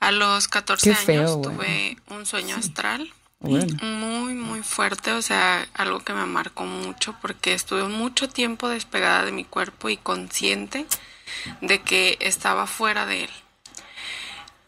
[0.00, 3.74] A los 14 Qué feo, años tuve un sueño astral bueno.
[3.82, 9.24] muy, muy fuerte, o sea, algo que me marcó mucho porque estuve mucho tiempo despegada
[9.24, 10.86] de mi cuerpo y consciente
[11.60, 13.30] de que estaba fuera de él.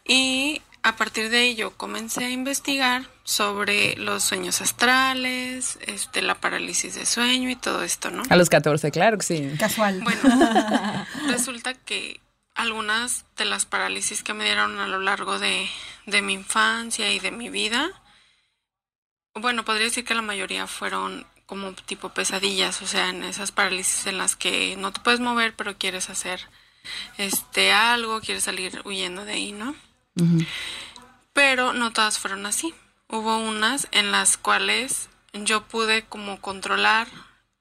[0.05, 6.95] Y a partir de yo comencé a investigar sobre los sueños astrales, este, la parálisis
[6.95, 8.23] de sueño y todo esto, ¿no?
[8.29, 9.51] A los 14, claro que sí.
[9.57, 10.01] Casual.
[10.01, 12.19] Bueno, resulta que
[12.53, 15.69] algunas de las parálisis que me dieron a lo largo de,
[16.05, 17.89] de mi infancia y de mi vida,
[19.35, 24.07] bueno, podría decir que la mayoría fueron como tipo pesadillas, o sea, en esas parálisis
[24.07, 26.47] en las que no te puedes mover, pero quieres hacer
[27.17, 29.75] este algo, quieres salir huyendo de ahí, ¿no?
[31.33, 32.73] Pero no todas fueron así.
[33.07, 37.07] Hubo unas en las cuales yo pude como controlar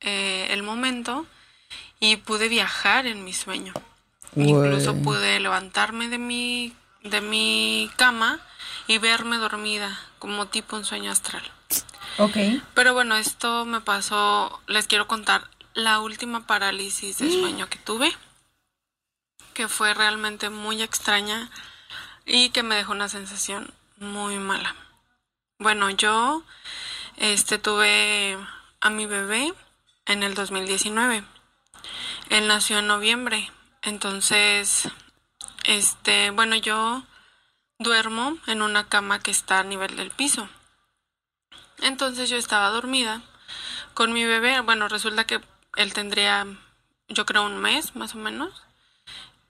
[0.01, 1.27] eh, el momento
[2.01, 3.73] y pude viajar en mi sueño.
[4.35, 8.41] Incluso pude levantarme de mi, de mi cama
[8.87, 11.43] y verme dormida, como tipo un sueño astral.
[12.19, 12.37] Ok.
[12.75, 18.15] Pero bueno, esto me pasó, les quiero contar la última parálisis de sueño que tuve,
[19.55, 21.51] que fue realmente muy extraña
[22.27, 24.75] y que me dejó una sensación muy mala.
[25.59, 26.43] Bueno, yo
[27.17, 28.37] este tuve
[28.81, 29.55] a mi bebé
[30.07, 31.25] en el 2019.
[32.31, 33.51] Él nació en noviembre.
[33.83, 34.89] Entonces,
[35.65, 37.03] este, bueno, yo
[37.79, 40.49] duermo en una cama que está a nivel del piso.
[41.83, 43.23] Entonces yo estaba dormida
[43.95, 44.61] con mi bebé.
[44.61, 45.41] Bueno, resulta que
[45.77, 46.47] él tendría,
[47.09, 48.63] yo creo, un mes más o menos.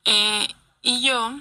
[0.05, 0.49] Eh,
[0.83, 1.33] y yo,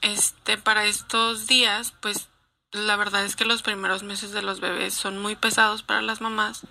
[0.00, 2.28] este, para estos días, pues
[2.72, 6.20] la verdad es que los primeros meses de los bebés son muy pesados para las
[6.20, 6.62] mamás.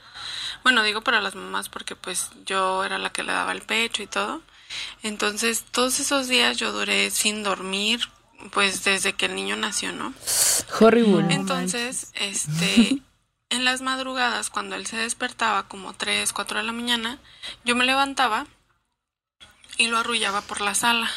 [0.64, 4.02] Bueno, digo para las mamás porque pues yo era la que le daba el pecho
[4.02, 4.42] y todo.
[5.04, 8.02] Entonces, todos esos días yo duré sin dormir,
[8.52, 10.14] pues desde que el niño nació, ¿no?
[10.80, 11.24] Horrible.
[11.24, 13.02] No Entonces, este,
[13.52, 17.20] en las madrugadas, cuando él se despertaba como 3, 4 de la mañana,
[17.66, 18.48] yo me levantaba
[19.78, 21.12] y lo arrullaba por la sala.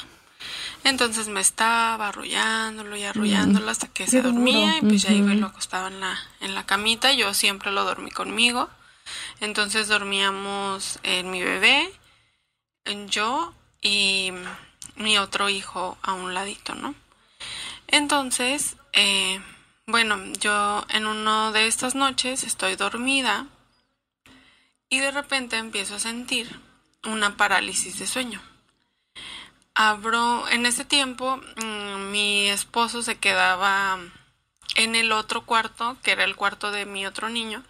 [0.83, 5.39] Entonces me estaba arrullándolo y arrullándolo hasta que se dormía y pues ya iba y
[5.39, 7.13] lo acostaba en la, en la camita.
[7.13, 8.69] Yo siempre lo dormí conmigo.
[9.41, 11.91] Entonces dormíamos en mi bebé,
[12.85, 14.33] en yo y
[14.97, 16.95] mi otro hijo a un ladito, ¿no?
[17.87, 19.41] Entonces, eh,
[19.87, 23.47] bueno, yo en una de estas noches estoy dormida
[24.89, 26.61] y de repente empiezo a sentir
[27.05, 28.41] una parálisis de sueño.
[29.75, 33.99] Abro, en ese tiempo mm, mi esposo se quedaba
[34.77, 37.63] en el otro cuarto, que era el cuarto de mi otro niño,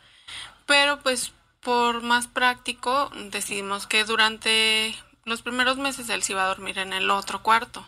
[0.67, 4.95] pero pues por más práctico decidimos que durante
[5.25, 7.87] los primeros meses él se iba a dormir en el otro cuarto.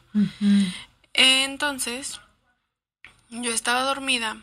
[1.13, 2.21] Entonces,
[3.43, 4.37] yo estaba dormida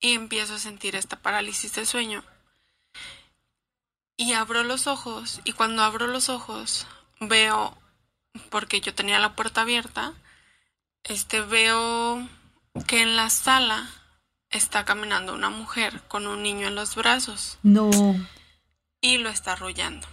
[0.00, 2.24] y empiezo a sentir esta parálisis de sueño.
[4.16, 6.86] Y abro los ojos y cuando abro los ojos
[7.20, 7.76] veo,
[8.50, 10.12] porque yo tenía la puerta abierta,
[11.04, 12.26] este veo
[12.86, 13.88] que en la sala
[14.50, 17.90] está caminando una mujer con un niño en los brazos No.
[19.00, 20.06] y lo está arrullando.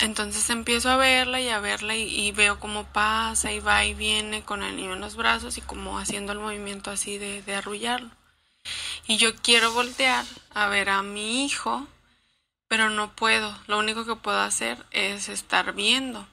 [0.00, 4.44] Entonces empiezo a verla y a verla y, veo cómo pasa y va y viene
[4.44, 8.10] con el niño en los brazos y como haciendo el movimiento así de, de arrullarlo.
[9.06, 10.24] Y yo quiero voltear
[10.54, 11.86] a ver a mi hijo,
[12.68, 13.58] pero no puedo.
[13.66, 16.26] Lo único que puedo hacer es estar viendo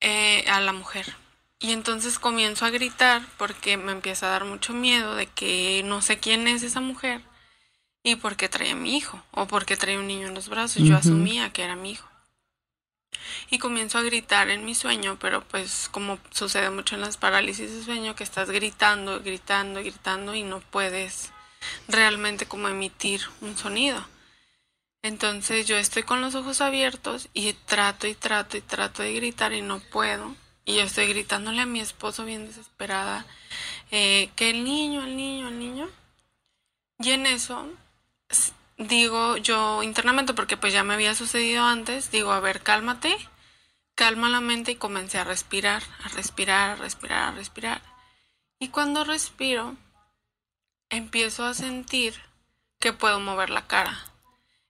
[0.00, 1.14] eh, a la mujer.
[1.58, 6.02] Y entonces comienzo a gritar porque me empieza a dar mucho miedo de que no
[6.02, 7.22] sé quién es esa mujer
[8.06, 10.48] y por qué trae a mi hijo o por qué trae un niño en los
[10.48, 10.80] brazos.
[10.84, 12.08] Yo asumía que era mi hijo.
[13.50, 17.72] Y comienzo a gritar en mi sueño, pero pues como sucede mucho en las parálisis
[17.72, 21.32] de sueño, que estás gritando, gritando, gritando y no puedes
[21.88, 24.06] realmente como emitir un sonido.
[25.02, 29.52] Entonces yo estoy con los ojos abiertos y trato y trato y trato de gritar
[29.52, 30.36] y no puedo.
[30.64, 33.26] Y yo estoy gritándole a mi esposo bien desesperada
[33.90, 35.90] eh, que el niño, el niño, el niño.
[37.00, 37.68] Y en eso
[38.78, 43.16] digo yo internamente, porque pues ya me había sucedido antes, digo, a ver, cálmate,
[43.94, 47.82] calma la mente y comencé a respirar, a respirar, a respirar, a respirar.
[48.58, 49.76] Y cuando respiro,
[50.90, 52.14] empiezo a sentir
[52.78, 53.98] que puedo mover la cara.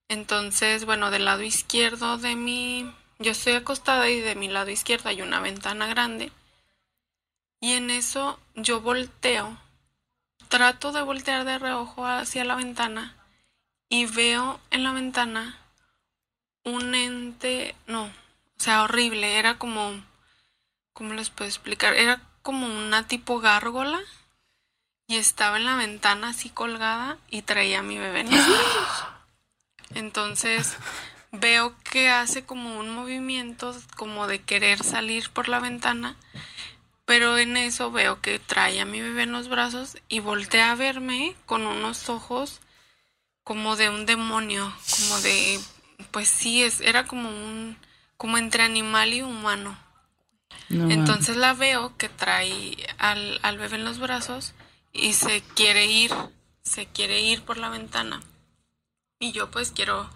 [0.09, 2.93] Entonces, bueno, del lado izquierdo de mi...
[3.19, 6.31] Yo estoy acostada y de mi lado izquierdo hay una ventana grande.
[7.61, 9.59] Y en eso yo volteo.
[10.49, 13.16] Trato de voltear de reojo hacia la ventana
[13.89, 15.59] y veo en la ventana
[16.65, 18.11] un ente, no, o
[18.59, 19.93] sea, horrible, era como,
[20.93, 21.95] ¿cómo les puedo explicar?
[21.95, 24.01] Era como una tipo gárgola
[25.07, 29.05] y estaba en la ventana así colgada y traía a mi bebé en los brazos.
[29.95, 30.77] Entonces
[31.31, 36.17] veo que hace como un movimiento como de querer salir por la ventana,
[37.05, 40.77] pero en eso veo que trae a mi bebé en los brazos y voltea a
[40.77, 42.61] verme con unos ojos
[43.47, 45.61] como de un demonio, como de,
[46.11, 47.79] pues sí, es, era como un,
[48.17, 49.79] como entre animal y humano.
[50.69, 50.91] No.
[50.91, 54.53] Entonces la veo que trae al, al bebé en los brazos
[54.93, 56.13] y se quiere ir,
[56.65, 58.21] se quiere ir por la ventana.
[59.21, 60.11] Y yo pues quiero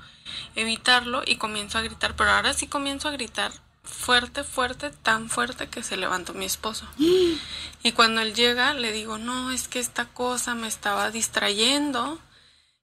[0.57, 3.53] evitarlo y comienzo a gritar, pero ahora sí comienzo a gritar
[3.85, 6.85] fuerte, fuerte, tan fuerte que se levantó mi esposo.
[7.83, 12.19] Y cuando él llega le digo, no, es que esta cosa me estaba distrayendo.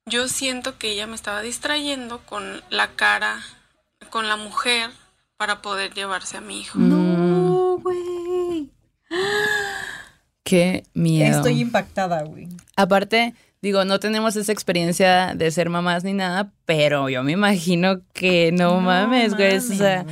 [0.08, 3.42] Yo siento que ella me estaba distrayendo con la cara,
[4.10, 4.90] con la mujer,
[5.36, 6.80] para poder llevarse a mi hijo.
[6.80, 8.70] No, güey.
[10.46, 11.36] Qué miedo.
[11.36, 12.48] Estoy impactada, güey.
[12.78, 18.00] Aparte, digo, no tenemos esa experiencia de ser mamás ni nada, pero yo me imagino
[18.14, 19.58] que no, mames, güey.
[19.58, 20.06] O sea,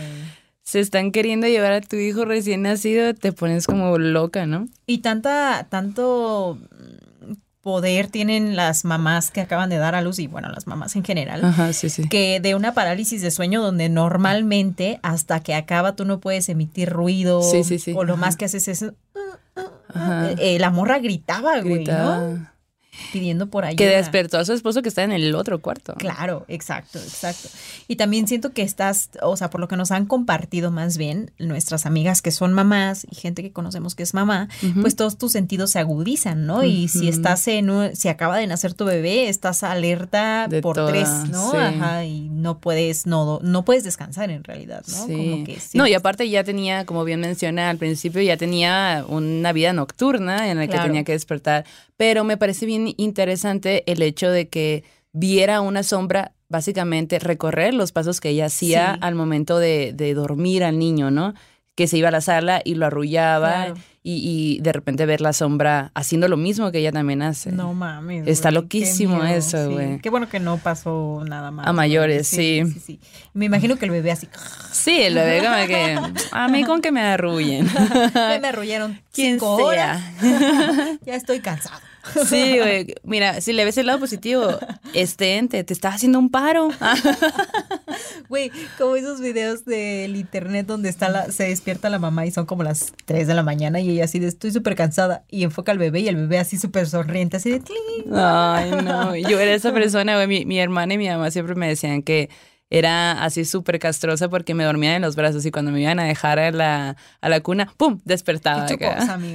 [0.62, 4.68] se están queriendo llevar a tu hijo recién nacido, te pones como loca, ¿no?
[4.88, 6.95] Y tanta, tanto mm,
[7.66, 11.04] poder tienen las mamás que acaban de dar a luz y bueno, las mamás en
[11.04, 11.44] general.
[11.44, 12.08] Ajá, sí, sí.
[12.08, 16.92] que de una parálisis de sueño donde normalmente hasta que acaba tú no puedes emitir
[16.92, 17.64] ruido Sí,
[17.96, 18.22] o lo Ajá.
[18.22, 18.86] más que haces es
[19.92, 20.30] Ajá.
[20.38, 22.48] eh, la morra gritaba, güey, ¿no?
[23.14, 23.78] Pidiendo por ayuda.
[23.78, 25.94] Que despertó a su esposo que está en el otro cuarto.
[25.98, 27.50] Claro, exacto, exacto.
[27.88, 31.32] Y también siento que estás, o sea, por lo que nos han compartido más bien
[31.40, 34.48] nuestras amigas que son mamás y gente que conocemos que es mamá,
[34.82, 36.64] pues todos tus sentidos se agudizan, ¿no?
[36.64, 40.86] Y si estás en, un- si acaba de nacer tu bebé, estás alerta De por
[40.88, 41.52] tres, ¿no?
[41.52, 41.58] sí.
[41.58, 45.06] Ajá, y no puedes, no, no puedes descansar en realidad, ¿no?
[45.06, 45.14] Sí.
[45.32, 45.78] Como que sí.
[45.78, 50.50] No, y aparte ya tenía, como bien menciona al principio, ya tenía una vida nocturna
[50.50, 51.66] en la que tenía que despertar.
[51.98, 54.84] Pero me parece bien interesante el hecho de que
[55.14, 59.00] viera una sombra básicamente recorrer los pasos que ella hacía Sí.
[59.02, 61.34] al momento de, de dormir al niño, ¿no?
[61.76, 63.74] Que se iba a la sala y lo arrullaba Claro.
[64.04, 67.52] y, y de repente ver la sombra haciendo lo mismo que ella también hace.
[67.52, 68.28] No mames.
[68.28, 69.74] Está loquísimo miedo, eso, sí.
[69.74, 70.00] güey.
[70.00, 71.68] Qué bueno que no pasó nada más.
[71.68, 72.62] A mayores, sí.
[73.34, 74.30] Me imagino que el bebé así.
[74.72, 75.98] Sí, lo veo como que
[76.32, 77.68] a mí con que me arrullen.
[78.14, 80.02] "Ya me arrullaron Quien cinco horas.
[80.22, 80.98] sea.
[81.06, 81.82] ya estoy cansado.
[82.28, 82.96] Sí, güey.
[83.04, 84.48] Mira, si le ves el lado positivo,
[84.94, 86.70] este ente te está haciendo un paro.
[88.28, 92.46] Güey, como esos videos del internet donde está la, se despierta la mamá y son
[92.46, 95.72] como las 3 de la mañana y ella así de estoy súper cansada y enfoca
[95.72, 97.62] al bebé y el bebé así súper sonriente, así de.
[98.14, 99.16] Ay, no.
[99.16, 100.28] Yo era esa persona, güey.
[100.28, 102.30] Mi, mi hermana y mi mamá siempre me decían que
[102.70, 106.06] era así súper castrosa porque me dormía en los brazos y cuando me iban a
[106.06, 108.00] dejar a la, a la cuna, ¡pum!
[108.06, 108.66] despertaba.
[108.66, 108.78] Qué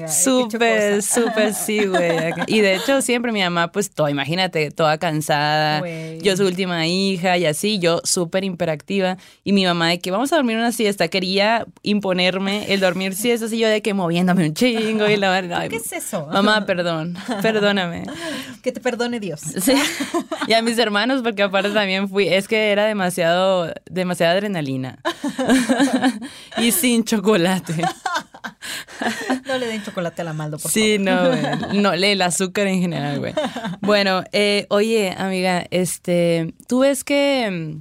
[0.09, 2.33] Súper, súper, sí, güey.
[2.49, 6.21] Y de hecho siempre mi mamá, pues, todo, imagínate, toda cansada, Güey.
[6.21, 9.17] yo su última hija y así, yo súper hiperactiva.
[9.45, 13.53] Y mi mamá de que vamos a dormir una siesta, quería imponerme el dormir siestas
[13.53, 15.69] y yo de que moviéndome un chingo y la verdad.
[15.69, 16.27] ¿Qué es eso?
[16.33, 18.05] Mamá, perdón, perdóname.
[18.63, 19.41] Que te perdone Dios.
[19.41, 19.75] Sí.
[20.49, 23.20] Y a mis hermanos, porque aparte también fui, es que era demasiado,
[23.91, 24.99] demasiada adrenalina.
[26.59, 27.75] y sin chocolate.
[29.47, 31.35] No le den chocolate a la Maldo, por Sí, favor.
[31.35, 31.81] no, güey.
[31.83, 33.35] No, le- el azúcar en general, güey.
[33.81, 37.77] Bueno, eh, oye, amiga, este, tú ves que.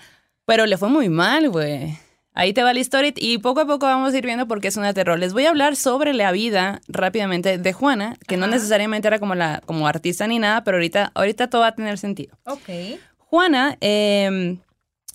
[0.45, 1.97] Pero le fue muy mal, güey.
[2.40, 4.70] Ahí te va la historia y poco a poco vamos a ir viendo por qué
[4.70, 5.20] es una terror.
[5.20, 9.36] Les voy a hablar sobre la vida rápidamente de Juana, que no necesariamente era como,
[9.36, 12.38] la, como artista ni nada, pero ahorita, ahorita todo va a tener sentido.
[12.46, 12.70] Ok.
[13.18, 14.58] Juana, eh,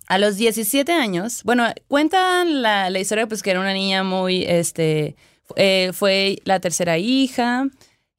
[0.07, 4.45] a los 17 años, bueno, cuentan la, la historia pues que era una niña muy,
[4.45, 5.17] este,
[5.57, 7.67] eh, fue la tercera hija,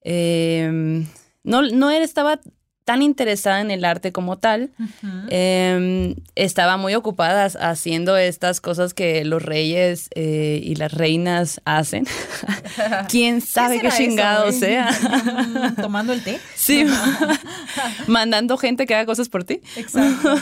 [0.01, 1.03] eh,
[1.43, 2.39] no, no era- estaba
[2.85, 4.69] tan interesada en el arte como tal,
[5.29, 12.05] eh, estaba muy ocupada haciendo estas cosas que los reyes eh, y las reinas hacen.
[13.09, 14.89] ¿Quién sabe qué, eso, chingado sea?
[15.81, 16.39] Tomando el té.
[16.53, 16.85] Sí,
[18.07, 19.61] mandando gente que haga cosas por ti.
[19.75, 20.35] Exacto.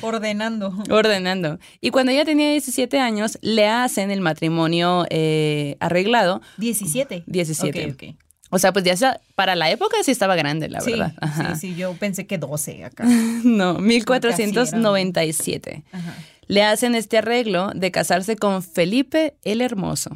[0.00, 0.76] Ordenando.
[0.90, 1.60] Ordenando.
[1.80, 6.42] Y cuando ella tenía 17 años, le hacen el matrimonio eh, arreglado.
[6.58, 7.22] 17.
[7.28, 7.86] 17.
[7.86, 8.25] Ok, ok.
[8.50, 11.12] O sea, pues ya sa- para la época sí estaba grande, la sí, verdad.
[11.20, 11.54] Ajá.
[11.56, 13.04] sí, sí, yo pensé que 12 acá.
[13.44, 15.84] No, 1497.
[15.92, 16.14] Ajá.
[16.48, 20.10] Le hacen este arreglo de casarse con Felipe el Hermoso.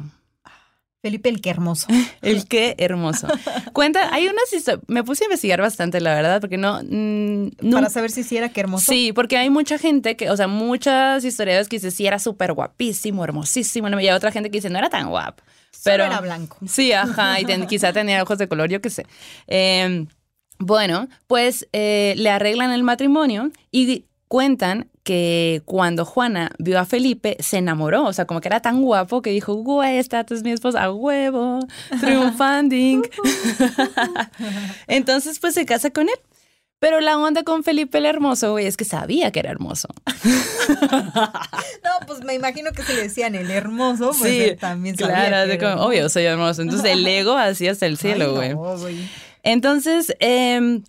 [1.01, 1.87] Felipe el que hermoso.
[2.21, 3.27] El qué hermoso.
[3.73, 4.83] Cuenta, hay unas historias.
[4.87, 6.79] Me puse a investigar bastante, la verdad, porque no.
[6.83, 8.91] mm, no- Para saber si sí era que hermoso.
[8.91, 12.53] Sí, porque hay mucha gente que, o sea, muchas historiadores que dicen sí era súper
[12.53, 15.41] guapísimo, hermosísimo, y hay otra gente que dice no era tan guapo.
[15.71, 16.57] Solo Pero era blanco.
[16.67, 19.05] Sí, ajá, y ten- quizá tenía ojos de color, yo qué sé.
[19.47, 20.05] Eh,
[20.59, 27.35] bueno, pues eh, le arreglan el matrimonio y cuentan que cuando Juana vio a Felipe
[27.39, 30.51] se enamoró, o sea, como que era tan guapo que dijo, güey, esta es mi
[30.51, 31.59] esposa, a huevo,
[31.99, 33.01] triunfanding.
[34.87, 36.15] Entonces, pues se casa con él.
[36.81, 39.87] Pero la onda con Felipe el Hermoso, güey, es que sabía que era hermoso.
[41.83, 45.47] No, pues me imagino que se le decían el hermoso, pues él también sabía claro,
[45.47, 46.61] que era como, obvio, soy hermoso.
[46.61, 48.55] Entonces el ego hacía hasta el cielo, güey.
[48.55, 48.77] no.
[49.43, 50.81] Entonces, eh,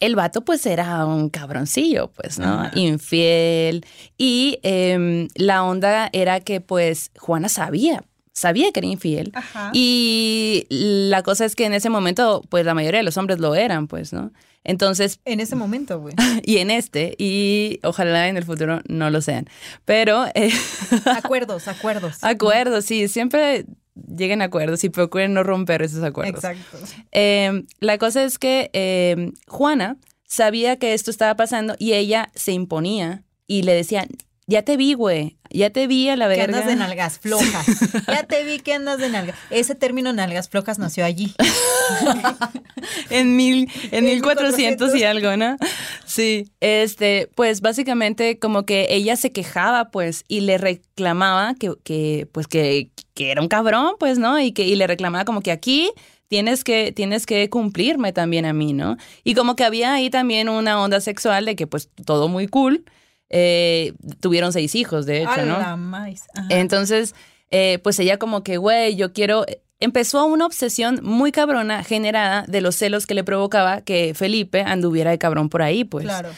[0.00, 2.60] el vato pues era un cabroncillo, pues, ¿no?
[2.60, 2.70] Ajá.
[2.74, 3.84] Infiel.
[4.18, 9.32] Y eh, la onda era que pues Juana sabía, sabía que era infiel.
[9.34, 9.70] Ajá.
[9.72, 13.54] Y la cosa es que en ese momento pues la mayoría de los hombres lo
[13.54, 14.30] eran, pues, ¿no?
[14.66, 16.14] Entonces, En ese momento, güey.
[16.44, 19.46] y en este, y ojalá en el futuro no lo sean.
[19.84, 20.50] Pero, eh,
[21.16, 22.22] Acuerdos, acuerdos.
[22.22, 23.64] acuerdos, sí, siempre
[23.94, 26.44] lleguen a acuerdos y procuren no romper esos acuerdos.
[26.44, 26.78] Exacto.
[27.12, 32.52] Eh, la cosa es que eh, Juana sabía que esto estaba pasando y ella se
[32.52, 34.06] imponía y le decía,
[34.48, 36.44] ya te vi, güey, ya te vi a la Que verga.
[36.58, 37.66] andas de nalgas flojas.
[38.06, 39.36] Ya te vi que andas de nalgas.
[39.50, 41.34] Ese término nalgas flojas nació allí.
[43.10, 45.56] en mil, en En 1400 y algo, ¿no?
[46.04, 52.28] Sí, este, pues básicamente como que ella se quejaba, pues, y le reclamaba que, que
[52.32, 54.38] pues, que, que era un cabrón, pues, ¿no?
[54.40, 55.90] Y que y le reclamaba como que aquí
[56.28, 58.96] tienes que, tienes que cumplirme también a mí, ¿no?
[59.24, 62.84] Y como que había ahí también una onda sexual de que, pues, todo muy cool.
[63.30, 65.58] Eh, tuvieron seis hijos, de hecho, ¿no?
[65.58, 65.72] la.
[65.72, 66.46] Ajá.
[66.50, 67.14] Entonces,
[67.50, 69.44] eh, pues ella como que, güey, yo quiero...
[69.78, 75.10] Empezó una obsesión muy cabrona generada de los celos que le provocaba que Felipe anduviera
[75.10, 76.06] de cabrón por ahí, pues.
[76.06, 76.30] claro.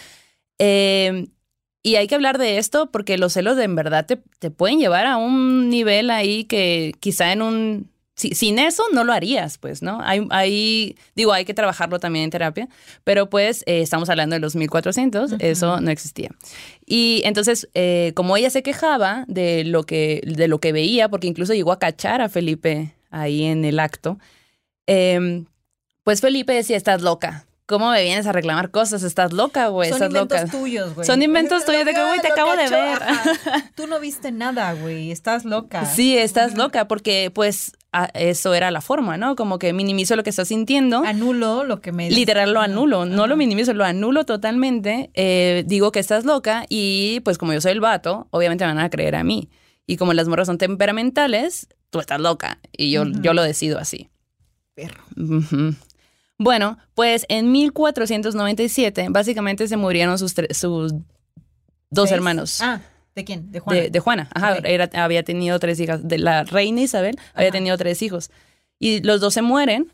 [0.59, 1.29] Eh,
[1.83, 4.79] y hay que hablar de esto porque los celos de en verdad te, te pueden
[4.79, 7.91] llevar a un nivel ahí que quizá en un...
[8.19, 10.01] si- sin eso no lo harías, pues, ¿no?
[10.03, 12.69] Hay, hay, digo, hay que trabajarlo también en terapia,
[13.05, 16.31] pero pues eh, estamos hablando de los 1400, eso no existía.
[16.85, 21.27] Y entonces, eh, como ella se quejaba de lo, que, de lo que veía, porque
[21.29, 24.19] incluso llegó a cachar a Felipe ahí en el acto,
[24.87, 25.45] eh,
[26.05, 27.45] pues Felipe decía, estás loca.
[27.67, 29.03] ¿Cómo me vienes a reclamar cosas?
[29.03, 29.91] Estás loca, güey.
[29.91, 31.07] Son inventos tuyos, güey.
[31.07, 33.03] Son inventos tuyos de que, güey, te acabo de ver.
[33.03, 33.71] ajá.
[33.75, 35.11] Tú no viste nada, güey.
[35.13, 35.85] Estás loca.
[35.85, 39.35] Sí, estás loca porque pues a- eso era la forma, ¿no?
[39.37, 41.03] Como que minimizo lo que estás sintiendo.
[41.05, 45.11] Anulo lo que me Literal lo anulo, no lo minimizo, lo anulo totalmente.
[45.15, 48.85] eh, digo que estás loca y pues como yo soy el vato, obviamente me van
[48.85, 49.49] a creer a mí.
[49.87, 54.11] Y como las morras son temperamentales, tú estás loca y yo, yo lo decido así.
[54.75, 55.03] Perro.
[56.39, 60.93] Bueno, pues en 1497 básicamente se murieron sus, sus
[61.91, 62.61] dos hermanos.
[62.63, 62.81] Ah,
[63.19, 63.51] ¿de quién?
[63.53, 63.81] De Juana.
[63.83, 64.29] De, de Juana.
[64.35, 66.07] Ajá, era- había tenido tres hijas.
[66.07, 68.31] De la reina Isabel había tenido tres hijos.
[68.79, 69.93] Y los dos se mueren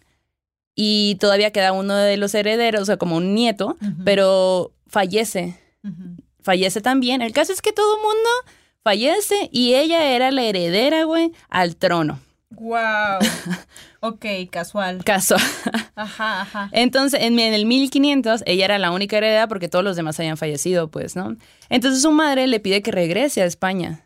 [0.76, 5.55] y todavía queda uno de los herederos, o sea, como un nieto, pero fallece.
[6.42, 7.22] Fallece también.
[7.22, 8.28] El caso es que todo el mundo
[8.82, 12.20] fallece y ella era la heredera, güey, al trono.
[12.50, 13.18] Wow.
[14.00, 15.02] ok, casual.
[15.04, 15.36] Caso.
[15.96, 16.68] Ajá, ajá.
[16.72, 20.36] Entonces, en, en el 1500, ella era la única heredera porque todos los demás habían
[20.36, 21.36] fallecido, pues, ¿no?
[21.68, 24.00] Entonces su madre le pide que regrese a España.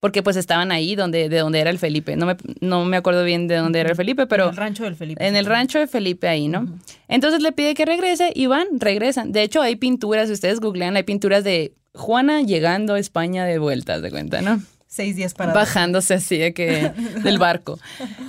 [0.00, 2.16] Porque pues estaban ahí donde, de donde era el Felipe.
[2.16, 4.82] No me, no me acuerdo bien de dónde era el Felipe, pero en el rancho
[4.82, 5.24] del Felipe.
[5.24, 6.66] en el rancho de Felipe ahí, ¿no?
[7.06, 9.30] Entonces le pide que regrese y van, regresan.
[9.30, 13.60] De hecho, hay pinturas, si ustedes googlean, hay pinturas de Juana llegando a España de
[13.60, 14.60] vueltas, de cuenta, ¿no?
[14.92, 15.54] Seis días para.
[15.54, 16.92] bajándose así de que
[17.24, 17.78] del barco.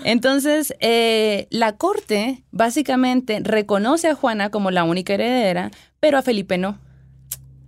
[0.06, 6.57] Entonces, eh, la corte básicamente reconoce a Juana como la única heredera, pero a Felipe
[6.57, 6.80] no.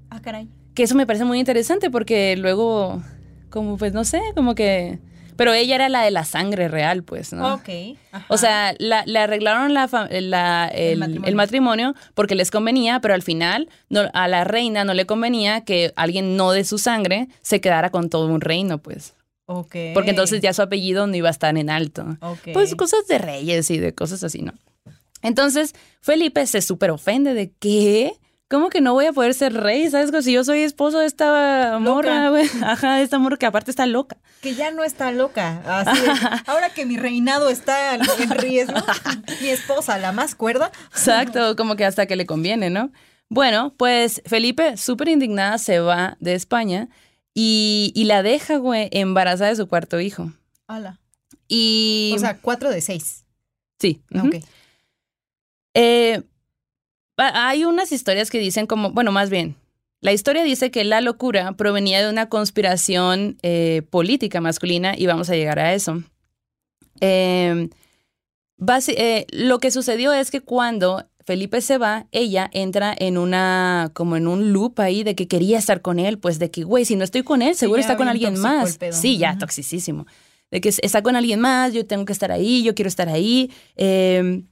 [0.10, 0.48] Ah, caray.
[0.76, 3.04] Que eso me parece muy interesante porque luego,
[3.50, 5.00] como pues no sé, como que...
[5.36, 7.56] Pero ella era la de la sangre real, pues, ¿no?
[7.56, 7.70] Ok.
[8.12, 8.26] ajá.
[8.30, 11.36] O sea, la- le arreglaron la la- el, el matrimonio.
[11.36, 11.96] matrimonio.
[12.14, 16.38] porque les convenía, pero al final no- a la reina no le convenía que alguien
[16.38, 19.14] no de su sangre se quedara con todo un reino, pues.
[19.48, 19.76] Ok.
[19.94, 22.18] Porque entonces ya su apellido no iba a estar en alto.
[22.22, 22.50] Ok.
[22.54, 24.54] Pues cosas de reyes y de cosas así, ¿no?
[25.22, 28.14] Entonces Felipe se súper ofende de ¿qué?
[28.48, 29.90] ¿Cómo que no voy a poder ser rey?
[29.90, 30.24] ¿Sabes?
[30.24, 32.48] Si yo soy esposo de esta morra, güey.
[32.64, 34.18] Ajá, de esta morra que aparte está loca.
[34.42, 35.62] Que ya no está loca.
[35.66, 36.10] Así de,
[36.46, 38.78] ahora que mi reinado está en riesgo,
[39.42, 40.72] mi esposa, la más cuerda.
[40.92, 42.92] Exacto, como que hasta que le conviene, ¿no?
[43.30, 46.90] Bueno, pues Felipe, súper indignada, se va de España
[47.34, 50.32] y, y la deja, güey, embarazada de su cuarto hijo.
[50.68, 51.00] Ala.
[51.48, 52.14] Y...
[52.16, 53.26] O sea, cuatro de seis.
[53.80, 54.04] sí.
[54.14, 54.36] Ok.
[55.74, 56.24] Eh,
[57.18, 59.56] hay unas historias que dicen como, bueno, más bien,
[60.02, 65.30] la historia dice que la locura provenía de una conspiración eh, política masculina y vamos
[65.30, 66.04] a llegar a eso.
[67.02, 67.70] Eh,
[68.58, 73.90] basi- eh, lo que sucedió es que cuando Felipe se va, ella entra en una,
[73.94, 76.86] como en un loop ahí de que quería estar con él, pues de que, güey,
[76.86, 78.78] si no estoy con él, seguro está con alguien más.
[78.94, 80.06] Sí, ya, toxicísimo.
[80.52, 83.52] De que está con alguien más, yo tengo que estar ahí, yo quiero estar ahí.
[83.76, 84.44] Eh,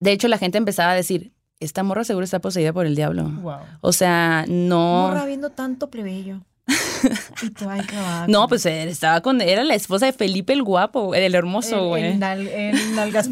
[0.00, 3.24] de hecho, la gente empezaba a decir, esta morra seguro está poseída por el diablo.
[3.24, 3.58] Wow.
[3.80, 5.08] O sea, no...
[5.08, 6.40] Morra viendo tanto plebeyo.
[7.42, 7.82] y tú, ay.
[8.28, 9.40] No, pues él estaba con...
[9.40, 12.04] Era la esposa de Felipe el guapo, el hermoso, el, güey.
[12.12, 13.28] el, nal- el nalgas.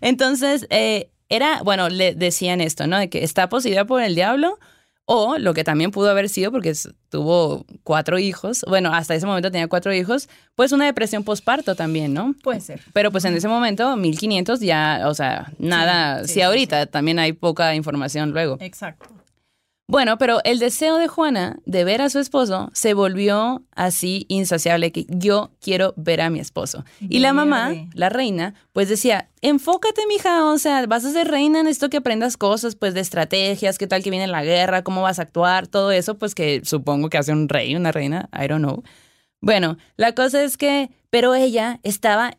[0.00, 2.98] Entonces, eh, era, bueno, le decían esto, ¿no?
[2.98, 4.58] De que está poseída por el diablo
[5.04, 6.72] o lo que también pudo haber sido, porque
[7.08, 12.14] tuvo cuatro hijos, bueno, hasta ese momento tenía cuatro hijos, pues una depresión posparto también,
[12.14, 12.34] ¿no?
[12.42, 12.80] Puede ser.
[12.92, 17.32] Pero pues en ese momento, 1500 ya, o sea, nada, Sí, sí, ahorita también hay
[17.32, 18.56] poca información luego.
[18.60, 19.08] Exacto.
[19.92, 24.90] Bueno, pero el deseo de Juana de ver a su esposo se volvió así insaciable
[24.90, 26.86] que yo quiero ver a mi esposo.
[26.98, 31.62] Y la mamá, la reina, pues decía, enfócate, mija, o sea, vas a ser reina,
[31.62, 35.18] necesito que aprendas cosas, pues, de estrategias, qué tal que viene la guerra, cómo vas
[35.18, 38.64] a actuar, todo eso, pues, que supongo que hace un rey, una reina, I don't
[38.64, 38.82] know.
[39.42, 42.38] Bueno, la cosa es que, pero ella estaba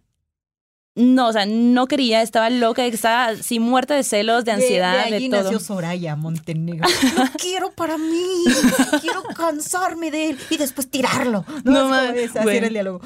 [0.96, 5.16] no, o sea, no quería, estaba loca, estaba así muerta de celos, de ansiedad, de,
[5.16, 5.42] ahí todo.
[5.42, 6.88] nació Soraya Montenegro.
[7.18, 8.44] Lo quiero para mí.
[9.02, 11.46] Quiero cansarme de él y después tirarlo.
[11.64, 13.02] No No, mames, era el diálogo.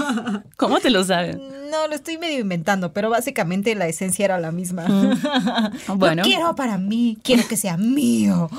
[0.56, 1.38] ¿Cómo te lo sabes?
[1.38, 4.86] No, lo estoy medio inventando, pero básicamente la esencia era la misma.
[5.94, 6.22] Bueno.
[6.22, 7.18] Lo quiero para mí.
[7.22, 8.50] Quiero que sea mío.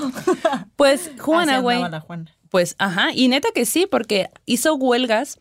[0.75, 2.03] Pues Juana, güey, Juana.
[2.49, 5.39] pues ajá, y neta que sí, porque hizo huelgas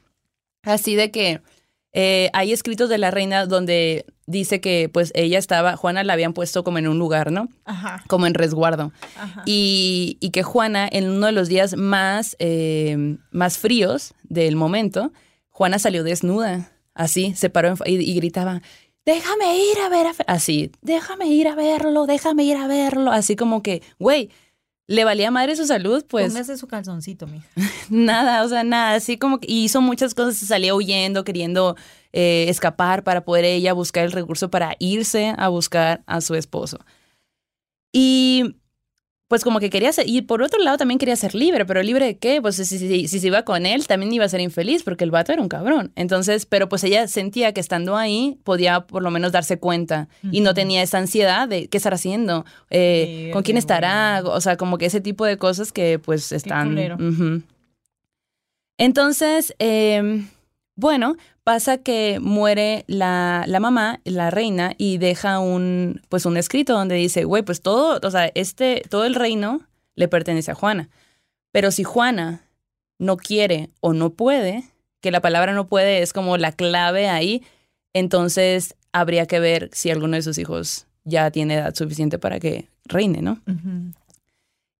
[0.62, 1.40] así de que
[1.92, 6.32] eh, hay escritos de la reina donde dice que pues ella estaba, Juana la habían
[6.32, 7.48] puesto como en un lugar, ¿no?
[7.64, 8.02] Ajá.
[8.08, 8.92] Como en resguardo.
[9.18, 9.42] Ajá.
[9.46, 15.12] Y, y que Juana, en uno de los días más, eh, más fríos del momento,
[15.50, 18.62] Juana salió desnuda, así, se paró y, y gritaba,
[19.04, 23.10] déjame ir a ver a Fe-", Así, déjame ir a verlo, déjame ir a verlo.
[23.10, 24.30] Así como que, güey,
[24.88, 27.48] le valía madre su salud, pues Póngase su calzoncito, mija.
[27.90, 28.94] nada, o sea, nada.
[28.94, 31.76] Así como que hizo muchas cosas, se salía huyendo, queriendo
[32.12, 36.78] eh, escapar para poder ella buscar el recurso para irse a buscar a su esposo.
[37.92, 38.56] Y
[39.32, 42.04] pues como que quería ser, y por otro lado también quería ser libre, pero libre
[42.04, 42.42] de qué?
[42.42, 45.04] Pues si, si, si- si se iba con él, también iba a ser infeliz, porque
[45.04, 45.90] el vato era un cabrón.
[45.96, 50.42] Entonces, pero pues ella sentía que estando ahí podía por lo menos darse cuenta y
[50.42, 54.76] no tenía esa ansiedad de qué estar haciendo, Eh, con quién estará, o sea, como
[54.76, 56.74] que ese tipo de cosas que pues están...
[58.78, 60.24] Entonces, eh,
[60.74, 66.72] bueno, pasa que muere la, la mamá, la reina, y deja un, pues un escrito
[66.72, 69.60] donde dice, güey, pues todo, o sea, este, todo el reino
[69.94, 70.88] le pertenece a Juana.
[71.52, 72.42] Pero si Juana
[72.98, 74.64] no quiere o no puede,
[75.00, 77.42] que la palabra no puede es como la clave ahí,
[77.92, 82.68] entonces habría que ver si alguno de sus hijos ya tiene edad suficiente para que
[82.84, 83.40] reine, ¿no?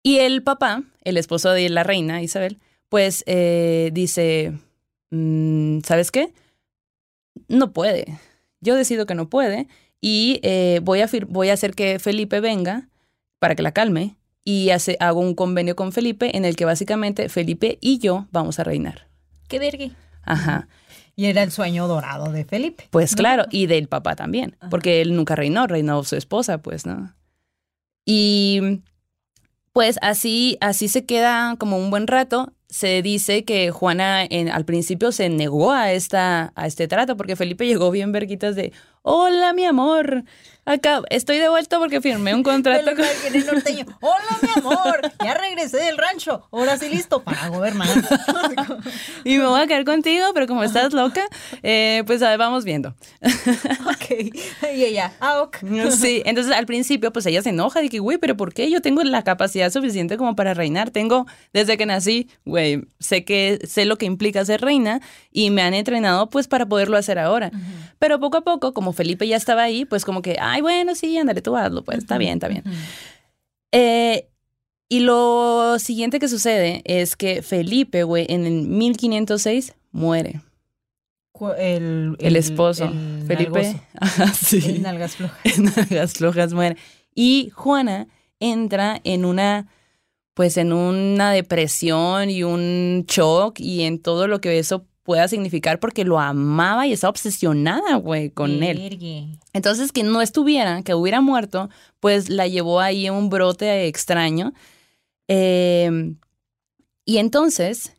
[0.02, 2.59] Y el papá, el esposo de la reina, Isabel,
[2.89, 4.52] pues eh, dice,
[5.12, 6.34] mm, ¿sabes qué?
[7.48, 8.18] No puede.
[8.60, 9.68] Yo decido que no puede
[10.01, 12.89] y eh, voy, a fir- voy a hacer que Felipe venga
[13.39, 17.28] para que la calme y hace, hago un convenio con Felipe en el que básicamente
[17.28, 19.06] Felipe y yo vamos a reinar.
[19.48, 19.93] Qué vergue.
[20.24, 20.68] Ajá.
[21.14, 22.89] Y era el sueño dorado de Felipe.
[22.90, 24.70] Pues claro, y del papá también, Ajá.
[24.70, 27.14] porque él nunca reinó, reinó su esposa, pues, ¿no?
[28.06, 28.80] Y
[29.72, 32.52] pues así, así se queda como un buen rato.
[32.73, 37.36] Se dice que Juana en, al principio se negó a, esta, a este trato porque
[37.36, 40.24] Felipe llegó bien verguitas de, hola mi amor,
[40.64, 42.90] acá estoy de vuelta porque firmé un contrato.
[42.94, 43.34] con-".
[43.34, 43.84] el norteño.
[44.00, 45.00] Hola, mi amor.
[45.24, 46.46] Ya regresé del rancho.
[46.52, 47.88] Ahora sí listo para gobernar.
[49.24, 51.22] y me voy a quedar contigo, pero como estás loca,
[51.62, 52.94] eh, pues a ver, vamos viendo.
[53.22, 54.34] ok.
[54.74, 55.58] Y ella, ah, ok.
[55.90, 58.70] Sí, entonces al principio pues ella se enoja de que, güey, pero ¿por qué?
[58.70, 60.90] Yo tengo la capacidad suficiente como para reinar.
[60.90, 65.00] Tengo, desde que nací, güey, sé que sé lo que implica ser reina
[65.30, 67.50] y me han entrenado pues para poderlo hacer ahora.
[67.98, 71.16] Pero poco a poco, como Felipe ya estaba ahí, pues como que, ay, bueno, sí,
[71.19, 72.64] ándale, tú hazlo, pues está bien, está bien.
[73.73, 74.28] Eh,
[74.89, 80.43] y lo siguiente que sucede es que Felipe, güey, en el 1506 muere.
[81.59, 83.81] El, El, esposo, el Felipe.
[84.35, 84.62] sí.
[84.64, 85.39] El nalgas flojas.
[85.44, 86.77] en Nalgas Flojas muere.
[87.14, 88.06] Y Juana
[88.39, 89.69] entra en una,
[90.35, 95.80] pues en una depresión y un shock y en todo lo que eso pueda significar
[95.80, 99.38] porque lo amaba y estaba obsesionada, güey, con él.
[99.52, 101.70] Entonces, que no estuviera, que hubiera muerto,
[102.00, 104.52] pues la llevó ahí a un brote extraño.
[105.28, 106.14] Eh,
[107.04, 107.94] y entonces,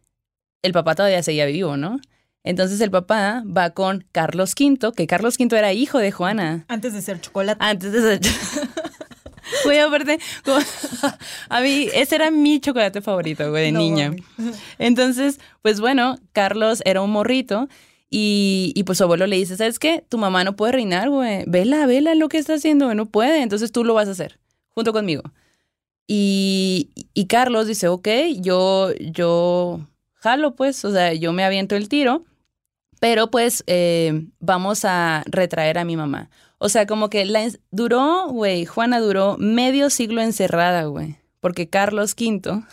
[0.61, 1.99] el papá todavía seguía vivo, ¿no?
[2.43, 6.65] Entonces el papá va con Carlos V, que Carlos V era hijo de Juana.
[6.67, 7.63] Antes de ser chocolate.
[7.63, 8.19] Antes de ser...
[9.63, 10.57] Güey, aparte, como-
[11.49, 14.13] a mí ese era mi chocolate favorito, güey, de No niña.
[14.79, 17.67] Entonces, pues bueno, Carlos era un morrito
[18.09, 20.03] y, y pues su abuelo le dice, ¿sabes qué?
[20.09, 21.43] Tu mamá no puede reinar, güey.
[21.47, 23.41] Vela, vela lo que está haciendo, güey, no puede.
[23.41, 24.39] Entonces tú lo vas a hacer,
[24.75, 25.23] junto conmigo.
[26.07, 28.07] Y, y Carlos dice, ok,
[28.39, 32.25] yo, yo jalo, pues, o sea, yo me aviento el tiro,
[32.99, 36.29] pero pues eh, vamos a retraer a mi mamá.
[36.63, 42.15] O sea, como que la duró, güey, Juana duró medio siglo encerrada, güey, porque Carlos
[42.17, 42.63] V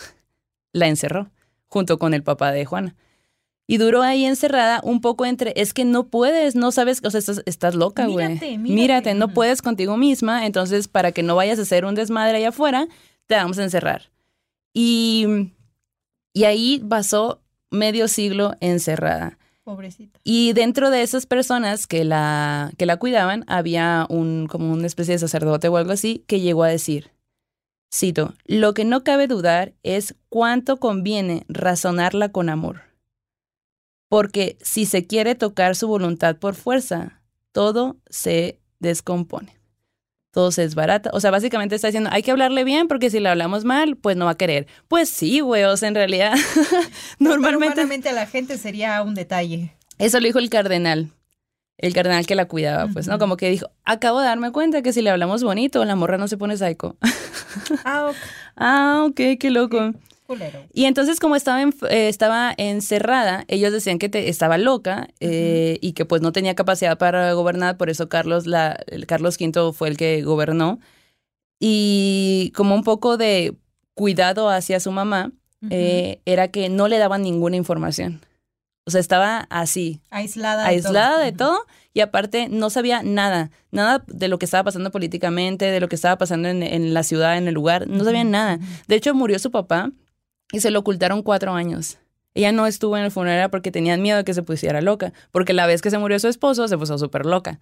[0.72, 1.32] la encerró
[1.66, 2.94] junto con el papá de Juana.
[3.66, 7.18] Y duró ahí encerrada un poco entre, es que no puedes, no sabes, o sea,
[7.18, 8.28] estás, estás loca, güey.
[8.28, 9.14] Mírate, mírate.
[9.14, 12.86] no puedes contigo misma, entonces para que no vayas a hacer un desmadre allá afuera,
[13.26, 14.12] te vamos a encerrar.
[14.72, 15.50] Y,
[16.32, 19.36] y ahí pasó medio siglo encerrada.
[19.64, 20.18] Pobrecita.
[20.24, 25.14] Y dentro de esas personas que la, que la cuidaban, había un, como una especie
[25.14, 27.10] de sacerdote o algo así, que llegó a decir,
[27.92, 32.82] cito, lo que no cabe dudar es cuánto conviene razonarla con amor.
[34.08, 37.22] Porque si se quiere tocar su voluntad por fuerza,
[37.52, 39.59] todo se descompone.
[40.32, 41.10] Todo se desbarata.
[41.12, 44.16] O sea, básicamente está diciendo, hay que hablarle bien porque si le hablamos mal, pues
[44.16, 44.66] no va a querer.
[44.86, 46.34] Pues sí, güey, o sea, en realidad,
[47.18, 47.66] normalmente...
[47.76, 49.74] Normalmente a la gente sería un detalle.
[49.98, 51.10] Eso lo dijo el cardenal.
[51.78, 53.18] El cardenal que la cuidaba, pues, ¿no?
[53.18, 56.28] Como que dijo, acabo de darme cuenta que si le hablamos bonito, la morra no
[56.28, 56.96] se pone psycho.
[57.84, 58.16] Ah, ok.
[58.56, 59.92] ah, ok, qué loco.
[60.30, 60.60] Culero.
[60.72, 65.78] Y entonces como estaba, en- eh, estaba encerrada, ellos decían que te- estaba loca eh,
[65.82, 69.72] y que pues no tenía capacidad para gobernar, por eso Carlos, la, el Carlos V
[69.72, 70.78] fue el que gobernó.
[71.58, 73.54] Y como un poco de
[73.94, 75.32] cuidado hacia su mamá,
[75.68, 78.20] eh, era que no le daban ninguna información.
[78.86, 80.62] O sea, estaba así, Aislada.
[80.62, 81.24] de aislada todo.
[81.24, 81.58] de todo
[81.92, 85.96] y aparte no sabía nada, nada de lo que estaba pasando políticamente, de lo que
[85.96, 88.58] estaba pasando en, en la ciudad, en el lugar, no sabía nada.
[88.88, 89.90] De hecho, murió su papá
[90.52, 91.98] y se lo ocultaron cuatro años.
[92.34, 95.52] Ella no estuvo en el funeral porque tenían miedo de que se pusiera loca, porque
[95.52, 97.58] la vez que se murió su esposo se puso súper loca,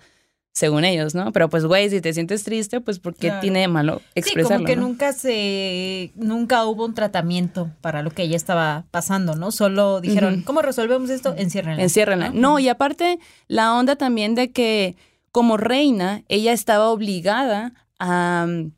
[0.53, 1.33] según ellos, ¿no?
[1.33, 3.41] Pero pues, güey, si te sientes triste, pues, ¿por qué Claro.
[3.41, 4.57] tiene de malo Sí, expresarlo?
[4.59, 4.83] como que no?
[4.89, 9.53] nunca se, nunca hubo un tratamiento para lo que ella estaba pasando, ¿no?
[9.53, 10.43] Solo dijeron.
[10.43, 11.35] ¿cómo resolvemos esto?
[11.37, 11.83] Enciérrenla.
[11.83, 12.31] Enciérrenla.
[12.35, 14.97] No, y aparte, la onda también de que
[15.33, 18.73] como reina, ella estaba obligada a, mm,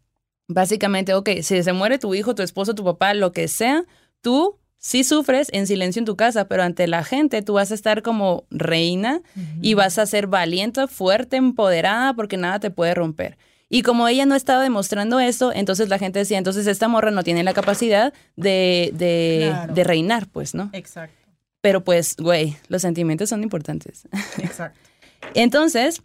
[0.49, 3.85] básicamente, ok, si se muere tu hijo, tu esposo, tu papá, lo que sea,
[4.20, 7.74] tú sí sufres en silencio en tu casa, pero ante la gente tú vas a
[7.74, 9.20] estar como reina
[9.60, 13.36] y vas a ser valiente, fuerte, empoderada, porque nada te puede romper.
[13.68, 17.22] Y como ella no estaba demostrando eso, entonces la gente decía, entonces esta morra no
[17.22, 19.74] tiene la capacidad de, de, Claro.
[19.74, 20.70] de reinar, pues, ¿no?
[20.72, 21.14] Exacto,
[21.60, 24.09] Pero pues, güey, los sentimientos son importantes.
[24.38, 24.80] exacto.
[25.34, 26.02] Entonces,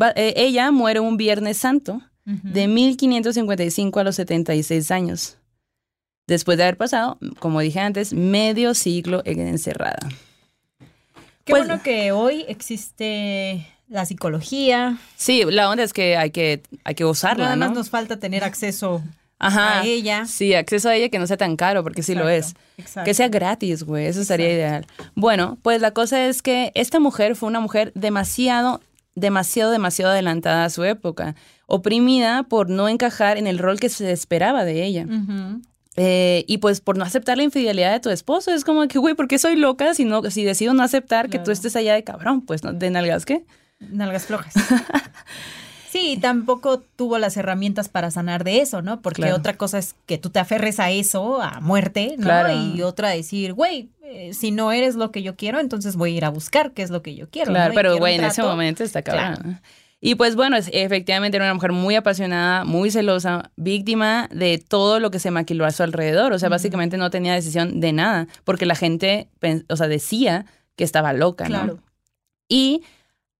[0.00, 5.38] va- eh, ella muere un Viernes Santo de 1555 a los 76 años,
[6.26, 10.08] después de haber pasado, como dije antes, medio siglo encerrada.
[11.44, 14.98] Qué Pues- bueno que hoy existe la psicología.
[15.16, 17.76] Sí, la onda es que hay que, hay que usarla, Nada más ¿no?
[17.76, 19.00] nos falta tener acceso
[19.38, 19.80] Ajá.
[19.82, 20.26] a ella.
[20.26, 22.46] Sí, acceso a ella que no sea tan caro, porque sí lo es.
[22.48, 23.04] Exacto, exacto.
[23.04, 24.86] Que sea gratis, güey, eso sería ideal.
[25.14, 28.80] Bueno, pues la cosa es que esta mujer fue una mujer demasiado,
[29.14, 31.36] demasiado, demasiado adelantada a su época,
[31.66, 35.06] oprimida por no encajar en el rol que se esperaba de ella.
[35.98, 39.14] Eh, y pues por no aceptar la infidelidad de tu esposo, es como que, güey,
[39.14, 42.04] ¿por qué soy loca si, no, si decido no aceptar que tú estés allá de
[42.04, 42.42] cabrón?
[42.42, 42.72] Pues, ¿no?
[42.72, 43.44] ¿De nalgas qué?
[43.80, 44.54] Nalgas flojas.
[45.88, 49.00] Sí, y tampoco tuvo las herramientas para sanar de eso, ¿no?
[49.00, 49.36] Porque Claro.
[49.36, 52.24] otra cosa es que tú te aferres a eso, a muerte, ¿no?
[52.24, 52.52] Claro.
[52.52, 56.16] Y otra decir, güey, eh, si no eres lo que yo quiero, entonces voy a
[56.16, 57.52] ir a buscar qué es lo que yo quiero.
[57.52, 59.60] Claro, pero güey, en ese momento está cabrón.
[60.00, 65.00] Y pues bueno, es- efectivamente era una mujer muy apasionada, muy celosa, víctima de todo
[65.00, 66.32] lo que se maquiló a su alrededor.
[66.32, 69.28] O sea, básicamente no tenía decisión de nada, porque la gente,
[69.68, 70.44] o sea, decía
[70.76, 71.58] que estaba loca, ¿no?
[71.58, 71.78] Claro.
[72.48, 72.82] Y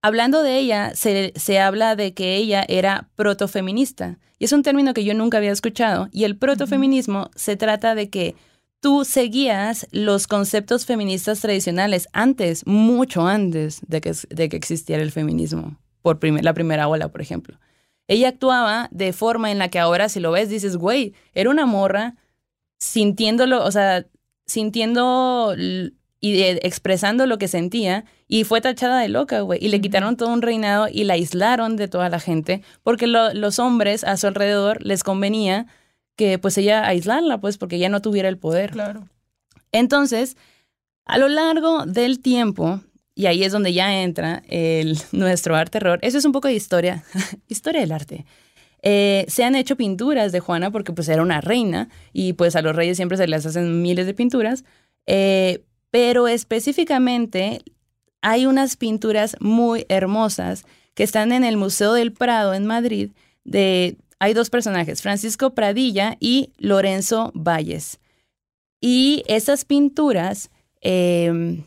[0.02, 4.18] hablando de ella, se, se habla de que ella era protofeminista.
[4.38, 6.08] Y es un término que yo nunca había escuchado.
[6.12, 8.34] Y el protofeminismo se trata de que
[8.80, 15.12] tú seguías los conceptos feministas tradicionales antes, mucho antes de que, de que existiera el
[15.12, 15.78] feminismo,
[16.14, 17.58] por la primera ola, por ejemplo.
[18.08, 21.66] Ella actuaba de forma en la que ahora si lo ves dices, güey, era una
[21.66, 22.14] morra
[22.78, 24.06] sintiéndolo, o sea,
[24.46, 25.54] sintiendo
[26.20, 29.58] y eh, expresando lo que sentía y fue tachada de loca, güey.
[29.64, 33.34] Y le quitaron todo un reinado y la aislaron de toda la gente porque lo-
[33.34, 35.66] los hombres a su alrededor les convenía
[36.16, 38.70] que pues ella aislarla, pues porque ella no tuviera el poder.
[38.70, 39.08] Claro.
[39.72, 40.36] Entonces,
[41.04, 42.80] a lo largo del tiempo,
[43.16, 46.54] y ahí es donde ya entra el, nuestro arte terror, eso es un poco de
[46.54, 47.02] historia,
[47.48, 48.24] historia del arte.
[48.82, 52.62] Eh, se han hecho pinturas de Juana porque pues era una reina y pues a
[52.62, 54.64] los reyes siempre se les hacen miles de pinturas,
[55.06, 57.62] eh, pero específicamente
[58.20, 60.64] hay unas pinturas muy hermosas
[60.94, 63.12] que están en el Museo del Prado en Madrid.
[63.44, 67.98] De, hay dos personajes, Francisco Pradilla y Lorenzo Valles.
[68.80, 70.50] Y esas pinturas
[70.82, 71.62] eh,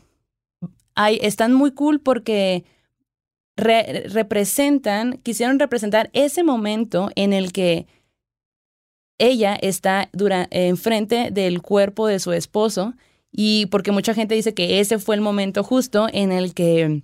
[0.94, 2.64] hay- están muy cool porque
[3.56, 7.86] re- representan, quisieron representar ese momento en el que
[9.18, 12.94] ella está dura- enfrente del cuerpo de su esposo
[13.30, 17.02] y porque mucha gente dice que ese fue el momento justo en el que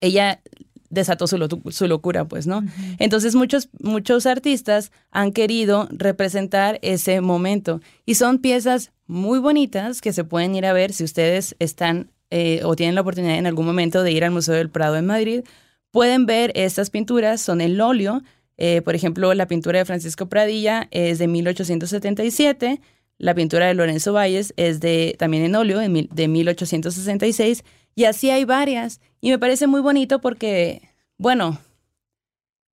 [0.00, 0.40] ella
[0.88, 2.64] desató su, lo- su locura, pues, ¿no?
[2.98, 10.12] Entonces muchos, muchos artistas han querido representar ese momento y son piezas muy bonitas que
[10.12, 13.66] se pueden ir a ver si ustedes están eh, o tienen la oportunidad en algún
[13.66, 15.42] momento de ir al Museo del Prado en Madrid.
[15.90, 18.22] Pueden ver estas pinturas, son el óleo.
[18.56, 22.80] Eh, por ejemplo, la pintura de Francisco Pradilla es de 1877,
[23.18, 28.04] la pintura de Lorenzo Valles es de también en óleo, de, mil- de 1866, Y
[28.04, 29.00] así hay varias.
[29.20, 30.80] Y me parece muy bonito porque,
[31.18, 31.58] bueno,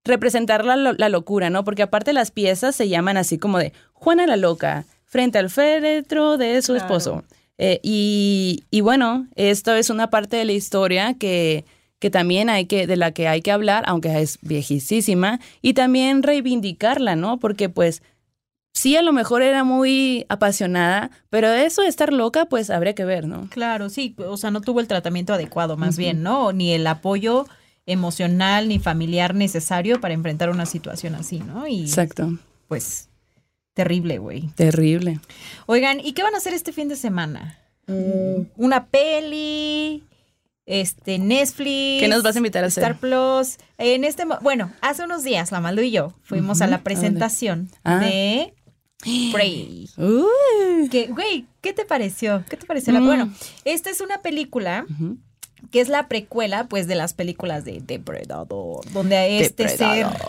[0.06, 1.64] representar la, la locura, ¿no?
[1.64, 6.38] Porque aparte las piezas se llaman así como de Juana la Loca, frente al féretro
[6.38, 6.86] de su Claro.
[6.86, 7.24] esposo.
[7.58, 11.66] Eh, y, y bueno, esto es una parte de la historia que,
[12.00, 16.24] que también hay que, de la que hay que hablar, aunque es viejísima, y también
[16.24, 17.40] reivindicarla, ¿no?
[17.40, 18.04] Porque pues
[18.74, 23.06] sí, a lo mejor era muy apasionada, pero eso de estar loca, pues habría que
[23.06, 23.48] ver, ¿no?
[23.50, 26.54] Claro, sí, o sea, no tuvo el tratamiento adecuado, más bien, ¿no?
[26.54, 27.48] Ni el apoyo
[27.88, 31.66] emocional ni familiar necesario para enfrentar una situación así, ¿no?
[31.68, 32.38] Y Exacto.
[32.68, 33.07] pues
[33.78, 34.50] terrible, güey.
[34.56, 35.20] Terrible.
[35.68, 37.58] Oigan, ¿y qué van a hacer este fin de semana?
[37.88, 38.42] Mm.
[38.58, 40.04] Una peli,
[40.66, 42.02] este Netflix.
[42.02, 42.84] ¿Qué nos vas a invitar a hacer?
[42.84, 43.58] Star Plus.
[43.78, 48.00] En este, bueno, hace unos días la Malú y yo fuimos a la presentación Ah.
[48.00, 48.54] de
[49.32, 49.88] Prey.
[50.92, 52.44] Que, güey, ¿qué te pareció?
[52.50, 52.92] ¿Qué te pareció?
[53.00, 53.06] Mm.
[53.06, 53.34] Bueno,
[53.64, 54.86] esta es una película
[55.72, 60.12] que es la precuela, pues, de las películas de Depredador, donde este Depredador.
[60.14, 60.28] ser,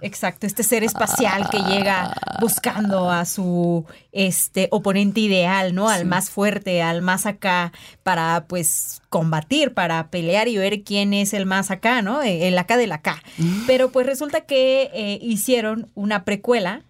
[0.00, 5.88] exacto, este ser espacial que llega buscando a su este oponente ideal, ¿no?
[5.88, 6.06] Al Sí.
[6.06, 11.46] más fuerte, al más acá, para pues combatir, para pelear y ver quién es el
[11.46, 12.22] más acá, ¿no?
[12.22, 13.22] Eh, El acá del acá.
[13.66, 16.82] Pero pues resulta que eh, hicieron una precuela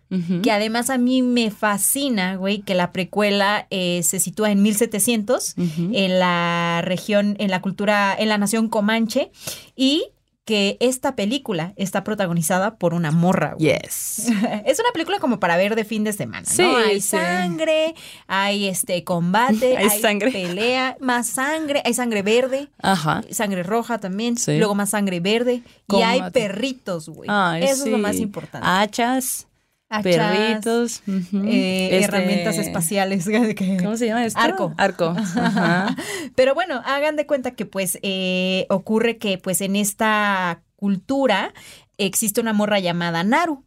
[0.43, 5.55] que además a mí me fascina, güey, que la precuela eh, se sitúa en 1700
[5.59, 5.91] Ujú.
[5.95, 9.33] en la región, en la cultura, en la nación comanche
[9.75, 10.05] y
[10.47, 13.55] que esta película está protagonizada por una morra.
[13.59, 13.73] güey.
[13.73, 14.29] Yes.
[14.65, 16.77] Es una película como para ver de fin de semana, Sí, ¿no?
[16.77, 17.09] Hay sí.
[17.09, 17.95] sangre,
[18.29, 20.31] hay este combate, Hay hay, sangre.
[20.31, 23.23] pelea, más sangre, hay sangre verde, Ajá.
[23.31, 24.57] sangre roja también, Sí.
[24.57, 27.29] luego más sangre verde y hay perritos, güey.
[27.31, 28.67] Ay, Eso es lo más importante.
[28.71, 29.49] Hachas,
[29.89, 33.25] Perritos, eh, Este, herramientas espaciales.
[33.57, 34.39] que- ¿Cómo se llama esto?
[34.39, 34.75] Arco.
[34.77, 35.15] Arco.
[35.17, 35.95] Ajá.
[36.35, 41.55] Pero bueno, hagan de cuenta que pues eh, ocurre que pues en esta cultura
[41.99, 43.65] existe una morra llamada Naru.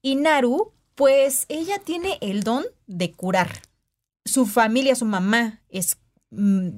[0.00, 3.60] Y Naru, pues ella tiene el don de curar.
[4.24, 5.98] Su familia, su mamá es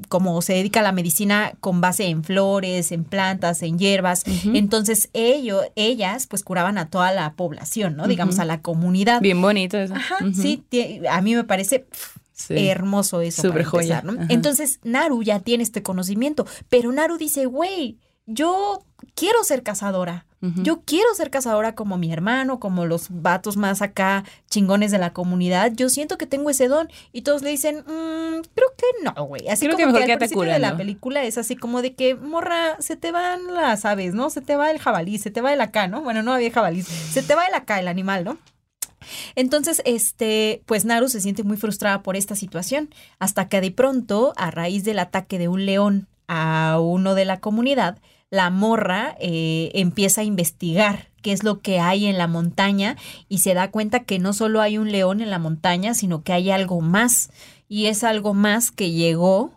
[0.09, 4.22] como se dedica a la medicina con base en flores, en plantas, en hierbas.
[4.44, 8.06] Entonces ellos, ellas pues curaban a toda la población, ¿no?
[8.06, 9.20] Digamos a la comunidad.
[9.20, 9.94] Bien bonito eso.
[9.94, 10.62] Ajá, sí,
[11.10, 11.86] a mí me parece
[12.32, 12.68] Sí.
[12.68, 13.43] hermoso eso.
[13.43, 14.12] Súper para empezar, joya.
[14.16, 14.22] ¿no?
[14.22, 14.32] Ajá.
[14.32, 18.82] Entonces, Naru ya tiene este conocimiento, pero Naru dice, güey, yo
[19.14, 20.27] quiero ser cazadora.
[20.62, 25.12] Yo quiero ser cazadora como mi hermano, como los vatos más acá chingones de la
[25.12, 25.73] comunidad.
[25.75, 26.89] Yo siento que tengo ese don.
[27.12, 29.49] Y todos le dicen, "Mm, creo que no, güey.
[29.49, 31.95] Así Creo que como mejor que, al principio de la película es así como de
[31.95, 34.31] que, morra, se te van las aves, ¿no?
[34.31, 36.01] Se te va el jabalí, se te va el acá, ¿no?
[36.01, 36.83] Bueno, no había jabalí.
[36.83, 38.39] Se te va el acá, el animal, ¿no?
[39.35, 42.89] Entonces, este, pues Naru se siente muy frustrada por esta situación,
[43.19, 47.41] hasta que de pronto, a raíz del ataque de un león a uno de la
[47.41, 47.99] comunidad,
[48.31, 52.97] la morra eh, empieza a investigar qué es lo que hay en la montaña
[53.28, 56.32] y se da cuenta que no solo hay un león en la montaña, sino que
[56.32, 57.31] hay algo más.
[57.69, 59.52] Y es algo más que llegó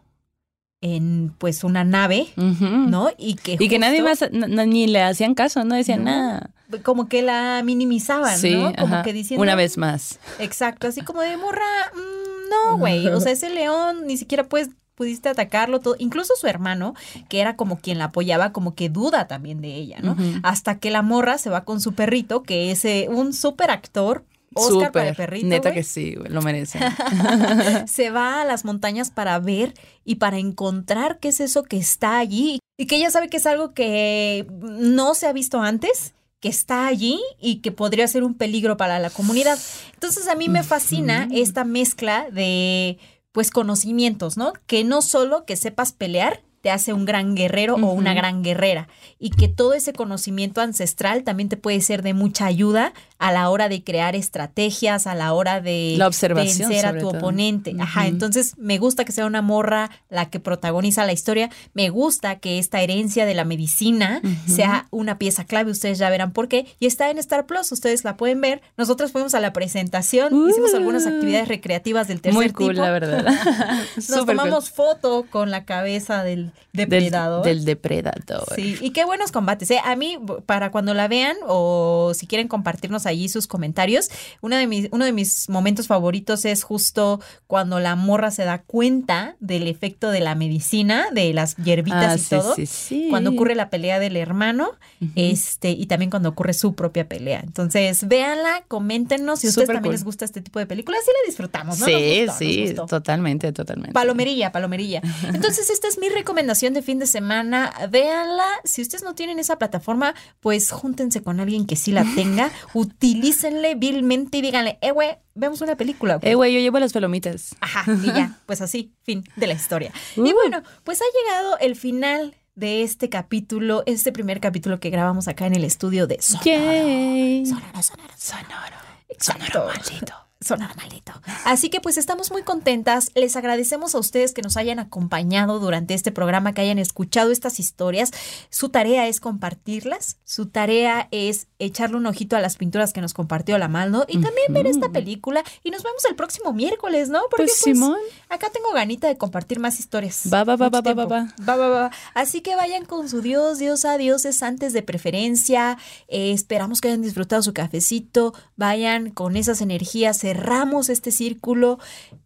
[0.82, 2.28] en pues una nave.
[2.36, 3.10] ¿no?
[3.18, 6.12] Y que, Y que nadie más, ni le hacían caso, no decían No.
[6.12, 6.50] nada.
[6.84, 8.74] como que la minimizaban, Sí, ¿no?
[8.74, 9.04] Como ajá.
[9.04, 10.20] que diciendo Una vez más.
[10.40, 11.62] Exacto, así como de morra,
[11.94, 16.48] mm, no, güey, o sea, ese león ni siquiera pues pudiste atacarlo todo, incluso su
[16.48, 16.94] hermano,
[17.30, 20.16] que era como quien la apoyaba, como que duda también de ella, ¿no?
[20.44, 24.26] Hasta que la morra se va con su perrito, que es eh, un súper actor,
[24.56, 26.80] Oscar para el perrito, Neta que sí, güey, lo merece.
[27.88, 29.74] se va a las montañas para ver
[30.06, 33.46] y para encontrar qué es eso que está allí y que ella sabe que es
[33.46, 38.34] algo que no se ha visto antes que está allí y que podría ser un
[38.34, 39.58] peligro para la comunidad.
[39.94, 42.98] Entonces a mí me fascina esta mezcla de
[43.34, 44.54] pues conocimientos, ¿no?
[44.68, 48.88] Que no solo que sepas pelear te hace un gran guerrero o una gran guerrera
[49.20, 53.50] y que todo ese conocimiento ancestral también te puede ser de mucha ayuda a la
[53.50, 57.18] hora de crear estrategias, a la hora de La observación, vencer a tu todo.
[57.18, 57.76] oponente.
[57.82, 61.50] Ajá, entonces me gusta que sea una morra la que protagoniza la historia.
[61.74, 65.72] Me gusta que esta herencia de la medicina sea una pieza clave.
[65.72, 66.66] Ustedes ya verán por qué.
[66.80, 67.72] Y está en Star Plus.
[67.74, 68.62] Ustedes la pueden ver.
[68.78, 70.28] Nosotros fuimos a la presentación.
[70.50, 70.78] Hicimos Uh.
[70.78, 72.82] algunas actividades recreativas del tercer Muy cool, tipo.
[72.86, 73.26] la verdad.
[73.98, 76.53] Nos tomamos foto con la cabeza del.
[76.74, 77.44] Depredador.
[77.46, 78.46] Del, del depredador.
[78.56, 79.70] Sí, y qué buenos combates.
[79.72, 79.80] ¿eh?
[79.84, 84.10] A mí, para cuando la vean o si quieren compartirnos allí sus comentarios,
[84.42, 88.62] uno de, mis, uno de mis momentos favoritos es justo cuando la morra se da
[88.64, 92.56] cuenta del efecto de la medicina, de las hierbitas Ah, y sí, todo.
[92.56, 93.08] sí, sí.
[93.10, 94.72] Cuando ocurre la pelea del hermano,
[95.16, 97.42] este, y también cuando ocurre su propia pelea.
[97.44, 99.92] Entonces, véanla, coméntenos si a ustedes también cool.
[99.94, 101.02] les gusta este tipo de películas.
[101.06, 101.88] Sí la disfrutamos, ¿no?
[101.88, 102.86] Nos Sí, nos sí, gustó.
[102.88, 103.94] totalmente, totalmente.
[103.94, 105.02] Palomerilla, palomerilla.
[105.34, 107.74] Entonces, esta es mi recomendación recomendación de fin de semana.
[107.90, 108.46] Véanla.
[108.66, 112.52] Si ustedes no tienen esa plataforma, pues júntense con alguien que sí la tenga.
[112.74, 116.20] Utilícenle vilmente y díganle, eh, güey, vemos una película.
[116.22, 117.56] Eh, güey, yo llevo las palomitas.
[117.62, 119.94] Ajá, y ya, pues así, fin de la historia.
[120.18, 125.30] Y bueno, pues ha llegado el final de este capítulo, este primer capítulo que grabamos
[125.30, 126.46] acá en el estudio de Sonoro.
[126.46, 127.46] Yay.
[127.46, 128.78] Sonoro, sonoro, Sonoro.
[129.08, 129.46] Exacto.
[129.46, 130.14] Sonoro maldito.
[130.44, 131.14] Sonoro maldito.
[131.46, 133.12] Así que pues estamos muy contentas.
[133.16, 137.60] Les agradecemos a ustedes que nos hayan acompañado durante este programa, que hayan escuchado estas
[137.60, 138.12] historias.
[138.50, 140.18] Su tarea es compartirlas.
[140.26, 144.14] Su tarea es echarle un ojito a las pinturas que nos compartió la Maldo y
[144.20, 145.44] también ver esta película.
[145.64, 147.22] Y nos vemos el próximo miércoles, ¿no?
[147.30, 147.98] Porque Pues, Simón.
[148.30, 150.24] acá tengo ganita de compartir más historias.
[150.32, 151.28] Va, va, va, va, va, va, va.
[151.48, 151.92] Va, va, va.
[152.14, 155.78] Así que vayan con su Dios, diosa, dioses antes de preferencia.
[156.08, 158.34] Eh, esperamos que hayan disfrutado su cafecito.
[158.56, 160.24] Vayan con esas energías.
[160.34, 161.78] Cerramos este círculo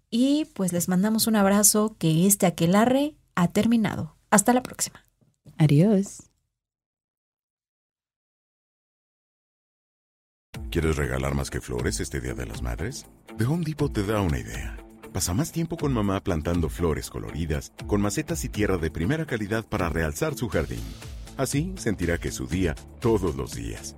[0.10, 4.16] y pues les mandamos un abrazo que este aquelarre ha terminado.
[4.30, 5.06] Hasta la próxima.
[5.58, 6.24] Adiós.
[10.72, 13.06] ¿Quieres regalar más que flores este Día de las Madres?
[13.38, 14.78] The Home Depot te da una idea.
[15.12, 19.66] Pasa más tiempo con mamá plantando flores coloridas, con macetas y tierra de primera calidad
[19.66, 20.84] para realzar su jardín.
[21.36, 23.98] Así sentirá que es su día todos los días.